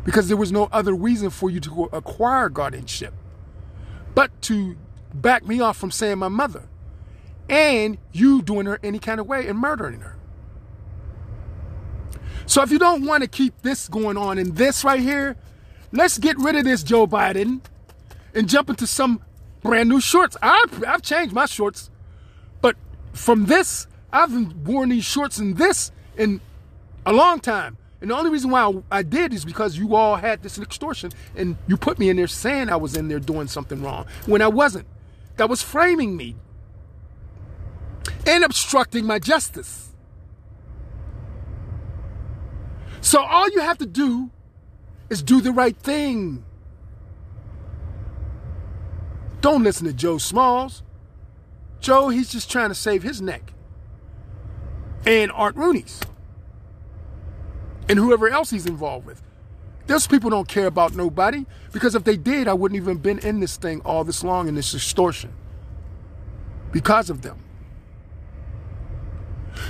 Because 0.05 0.29
there 0.29 0.37
was 0.37 0.53
no 0.53 0.69
other 0.73 0.95
reason 0.95 1.31
for 1.31 1.51
you 1.51 1.61
to 1.61 1.85
acquire 1.93 2.49
guardianship 2.49 3.13
but 4.19 4.43
to 4.43 4.77
back 5.15 5.47
me 5.47 5.61
off 5.61 5.77
from 5.77 5.93
saying 5.93 6.19
my 6.19 6.27
mother 6.27 6.69
and 7.49 7.99
you 8.11 8.43
doing 8.43 8.67
her 8.67 8.81
any 8.83 8.99
kind 8.99 9.21
of 9.21 9.29
way 9.29 9.47
and 9.47 9.57
murdering 9.57 10.01
her. 10.01 10.17
So 12.45 12.63
if 12.63 12.73
you 12.73 12.81
don't 12.81 13.05
want 13.05 13.23
to 13.23 13.29
keep 13.29 13.63
this 13.63 13.87
going 13.87 14.17
on 14.17 14.37
in 14.37 14.55
this 14.57 14.83
right 14.83 14.99
here, 14.99 15.37
let's 15.93 16.19
get 16.19 16.37
rid 16.37 16.57
of 16.57 16.65
this 16.65 16.83
Joe 16.83 17.07
Biden 17.07 17.61
and 18.35 18.49
jump 18.49 18.71
into 18.71 18.89
some 18.89 19.23
brand 19.61 19.89
new 19.89 20.01
shorts. 20.01 20.37
I've, 20.43 20.83
I've 20.85 21.03
changed 21.03 21.33
my 21.33 21.47
shorts, 21.47 21.91
from 23.19 23.47
this, 23.47 23.87
I've 24.13 24.33
worn 24.67 24.91
these 24.91 25.05
shorts 25.05 25.39
in 25.39 25.55
this 25.55 25.93
in 26.17 26.41
a 27.05 27.13
long 27.13 27.41
time. 27.41 27.77
And 28.01 28.11
the 28.11 28.17
only 28.17 28.31
reason 28.31 28.51
why 28.51 28.63
I, 28.63 28.99
I, 28.99 29.03
did 29.03 29.35
is 29.35 29.45
because 29.45 29.77
you 29.77 29.97
all 29.97 30.15
had 30.17 30.43
this 30.43 30.57
extortion 30.57 31.11
and 31.37 31.57
you 31.67 31.77
put 31.77 31.99
me 31.99 32.11
in 32.11 32.17
there 32.17 32.29
saying 32.29 32.71
I 32.71 32.77
was 32.77 32.97
in 32.97 33.09
there 33.09 33.19
doing 33.19 33.49
something 33.49 33.83
wrong 33.83 34.07
when 34.27 34.41
I 34.41 34.47
wasn't 34.47 34.87
that 35.37 35.49
was 35.49 35.63
framing 35.63 36.17
me 36.17 36.37
and 38.25 38.45
obstructing 38.45 39.05
my 39.05 39.19
justice. 39.19 39.91
So 43.01 43.23
all 43.23 43.51
you 43.51 43.61
have 43.61 43.79
to 43.79 43.87
do 43.87 44.31
is 45.11 45.23
do 45.23 45.41
the 45.41 45.53
right 45.53 45.77
thing. 45.77 46.45
Don't 49.41 49.65
listen 49.65 49.87
to 49.87 49.93
Joe 49.93 50.19
Smalls. 50.19 50.83
Joe, 51.81 52.09
he's 52.09 52.31
just 52.31 52.51
trying 52.51 52.69
to 52.71 52.75
save 52.75 53.03
his 53.03 53.21
neck. 53.21 53.53
And 55.07 55.31
Art 55.33 55.57
Rooney's. 55.57 56.01
And 57.89 57.99
whoever 57.99 58.29
else 58.29 58.51
he's 58.51 58.67
involved 58.67 59.07
with. 59.07 59.23
Those 59.87 60.07
people 60.07 60.29
don't 60.29 60.47
care 60.47 60.67
about 60.67 60.95
nobody 60.95 61.47
because 61.73 61.95
if 61.95 62.05
they 62.05 62.19
did, 62.19 62.47
I 62.47 62.53
wouldn't 62.53 62.77
even 62.81 62.99
been 62.99 63.19
in 63.21 63.41
this 63.41 63.57
thing 63.57 63.81
all 63.87 64.05
this 64.05 64.23
long 64.23 64.47
in 64.47 64.55
this 64.55 64.75
extortion 64.75 65.33
because 66.73 67.09
of 67.09 67.23
them. 67.23 67.43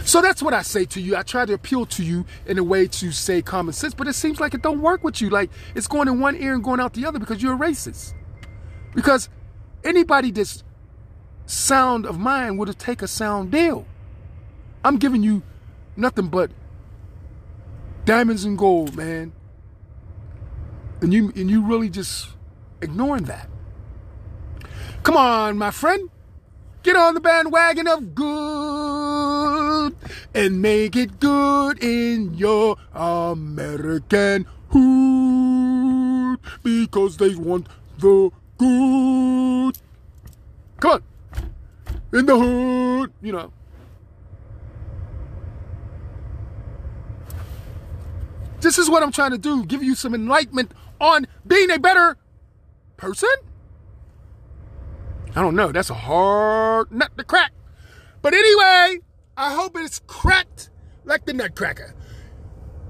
So 0.05 0.21
that's 0.21 0.43
what 0.43 0.55
I 0.55 0.63
say 0.63 0.85
to 0.87 1.01
you. 1.01 1.17
I 1.17 1.23
try 1.23 1.47
to 1.47 1.53
appeal 1.53 1.87
to 1.87 2.03
you 2.05 2.27
in 2.47 2.59
a 2.59 2.65
way 2.65 2.89
to 2.89 3.13
say 3.13 3.43
common 3.43 3.73
sense, 3.73 3.95
but 3.95 4.09
it 4.09 4.15
seems 4.15 4.41
like 4.41 4.55
it 4.55 4.63
don't 4.63 4.81
work 4.81 5.05
with 5.05 5.21
you. 5.21 5.31
Like 5.31 5.51
it's 5.77 5.87
going 5.87 6.09
in 6.09 6.19
one 6.19 6.37
ear 6.37 6.55
and 6.55 6.65
going 6.65 6.81
out 6.81 6.95
the 6.95 7.07
other 7.07 7.21
because 7.21 7.41
you're 7.41 7.55
a 7.55 7.59
racist. 7.59 8.15
Because 8.95 9.29
anybody 9.85 10.31
that's 10.31 10.65
sound 11.49 12.07
of 12.07 12.19
mind 12.19 12.59
would 12.59 12.69
have 12.69 12.79
take 12.79 13.03
a 13.03 13.09
sound 13.09 13.51
deal. 13.51 13.87
I'm 14.85 14.99
giving 14.99 15.23
you 15.23 15.43
nothing 15.97 16.29
but 16.29 16.51
diamonds 18.05 18.45
and 18.45 18.57
gold, 18.57 18.97
man 18.97 19.33
and 21.01 21.13
you 21.13 21.33
and 21.37 21.51
you 21.51 21.63
really 21.63 21.89
just 21.89 22.29
ignoring 22.81 23.25
that. 23.25 23.49
Come 25.03 25.17
on, 25.17 25.59
my 25.59 25.71
friend. 25.71 26.11
Get 26.83 26.97
on 26.97 27.15
the 27.15 27.21
bandwagon 27.21 27.87
of 27.89 28.15
good 28.15 29.95
and 30.35 30.63
make 30.63 30.97
it 30.97 31.21
good 31.21 31.83
in 31.83 32.35
your 32.35 32.77
American 32.95 34.47
hood 34.71 36.39
because 36.63 37.17
they 37.17 37.35
want 37.35 37.67
the 37.99 38.31
good. 38.59 39.79
Come 40.81 40.93
on. 40.93 41.03
In 42.13 42.27
the 42.27 42.39
hood, 42.39 43.13
you 43.21 43.33
know. 43.33 43.53
This 48.61 48.79
is 48.79 48.91
what 48.91 49.03
I'm 49.03 49.13
trying 49.13 49.31
to 49.33 49.39
do 49.39 49.65
give 49.65 49.83
you 49.83 49.95
some 49.95 50.15
enlightenment 50.15 50.73
on 51.01 51.27
being 51.47 51.71
a 51.71 51.79
better 51.79 52.17
person? 52.97 53.31
I 55.35 55.43
don't 55.43 55.55
know. 55.55 55.73
That's 55.73 55.91
a 55.91 55.95
hard 55.95 56.91
nut 56.91 57.17
to 57.17 57.25
crack. 57.25 57.53
But 58.23 58.35
anyway, 58.35 58.99
I 59.37 59.55
hope 59.55 59.77
it's 59.77 60.01
cracked 60.07 60.71
like 61.05 61.25
the 61.25 61.33
nutcracker. 61.33 61.95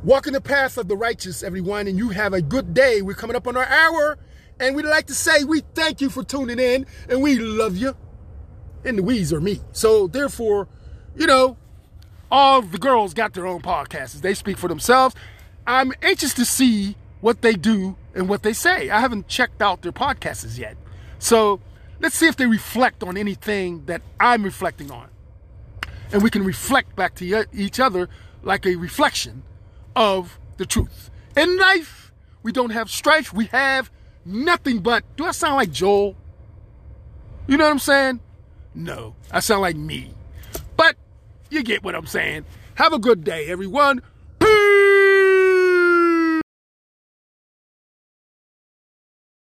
Walk 0.03 0.27
in 0.27 0.33
the 0.33 0.41
path 0.41 0.79
of 0.79 0.89
the 0.89 0.97
righteous, 0.97 1.43
everyone, 1.43 1.87
and 1.87 1.99
you 1.99 2.11
have 2.11 2.33
a 2.33 2.41
good 2.41 2.73
day. 2.73 3.03
We're 3.03 3.15
coming 3.15 3.37
up 3.37 3.47
on 3.47 3.57
our 3.57 3.67
hour, 3.67 4.17
and 4.59 4.75
we'd 4.75 4.87
like 4.87 5.07
to 5.09 5.15
say 5.15 5.45
we 5.45 5.61
thank 5.75 6.01
you 6.01 6.09
for 6.09 6.23
tuning 6.23 6.59
in, 6.59 6.87
and 7.09 7.21
we 7.21 7.39
love 7.39 7.77
you. 7.77 7.95
And 8.85 8.99
the 8.99 9.03
we's 9.03 9.33
are 9.33 9.41
me. 9.41 9.61
So 9.73 10.07
therefore, 10.07 10.69
you 11.17 11.27
know, 11.27 11.57
all 12.31 12.63
the 12.63 12.79
girls 12.79 13.15
got 13.15 13.35
their 13.35 13.47
own 13.47 13.63
podcasts. 13.63 14.21
They 14.21 14.35
speak 14.35 14.59
for 14.59 14.69
themselves. 14.69 15.15
I'm 15.67 15.93
anxious 16.03 16.35
to 16.35 16.45
see 16.45 16.97
what 17.21 17.43
they 17.43 17.55
do 17.55 17.97
and 18.15 18.29
what 18.29 18.43
they 18.43 18.53
say. 18.53 18.91
I 18.91 19.01
haven't 19.01 19.29
checked 19.29 19.61
out 19.61 19.83
their 19.83 19.93
podcasts 19.93 20.59
yet. 20.59 20.77
So 21.19 21.61
let's 22.01 22.15
see 22.15 22.27
if 22.27 22.37
they 22.37 22.47
reflect 22.47 23.03
on 23.03 23.17
anything 23.17 23.85
that 23.87 24.03
I'm 24.21 24.43
reflecting 24.45 24.91
on. 24.91 25.09
And 26.13 26.23
we 26.23 26.31
can 26.31 26.45
reflect 26.45 26.97
back 26.97 27.15
to 27.17 27.47
each 27.53 27.81
other 27.81 28.09
like 28.43 28.67
a 28.67 28.77
reflection 28.77 29.43
of 29.95 30.39
the 30.57 30.67
truth. 30.67 31.11
In 31.37 31.59
life, 31.59 32.13
we 32.43 32.53
don't 32.53 32.71
have 32.71 32.91
strife, 32.91 33.33
we 33.33 33.47
have 33.47 33.91
nothing 34.25 34.79
but. 34.79 35.05
Do 35.17 35.25
I 35.25 35.33
sound 35.33 35.57
like 35.57 35.71
Joel? 35.71 36.17
You 37.47 37.57
know 37.57 37.65
what 37.65 37.73
I'm 37.73 37.79
saying? 37.79 38.21
No, 38.79 39.17
I 39.33 39.41
sound 39.41 39.63
like 39.63 39.75
me. 39.75 40.13
But 40.77 40.95
you 41.51 41.65
get 41.65 41.83
what 41.83 41.97
I'm 41.97 42.07
saying. 42.07 42.45
Have 42.77 42.93
a 42.93 42.99
good 43.01 43.25
day, 43.25 43.47
everyone. 43.49 44.03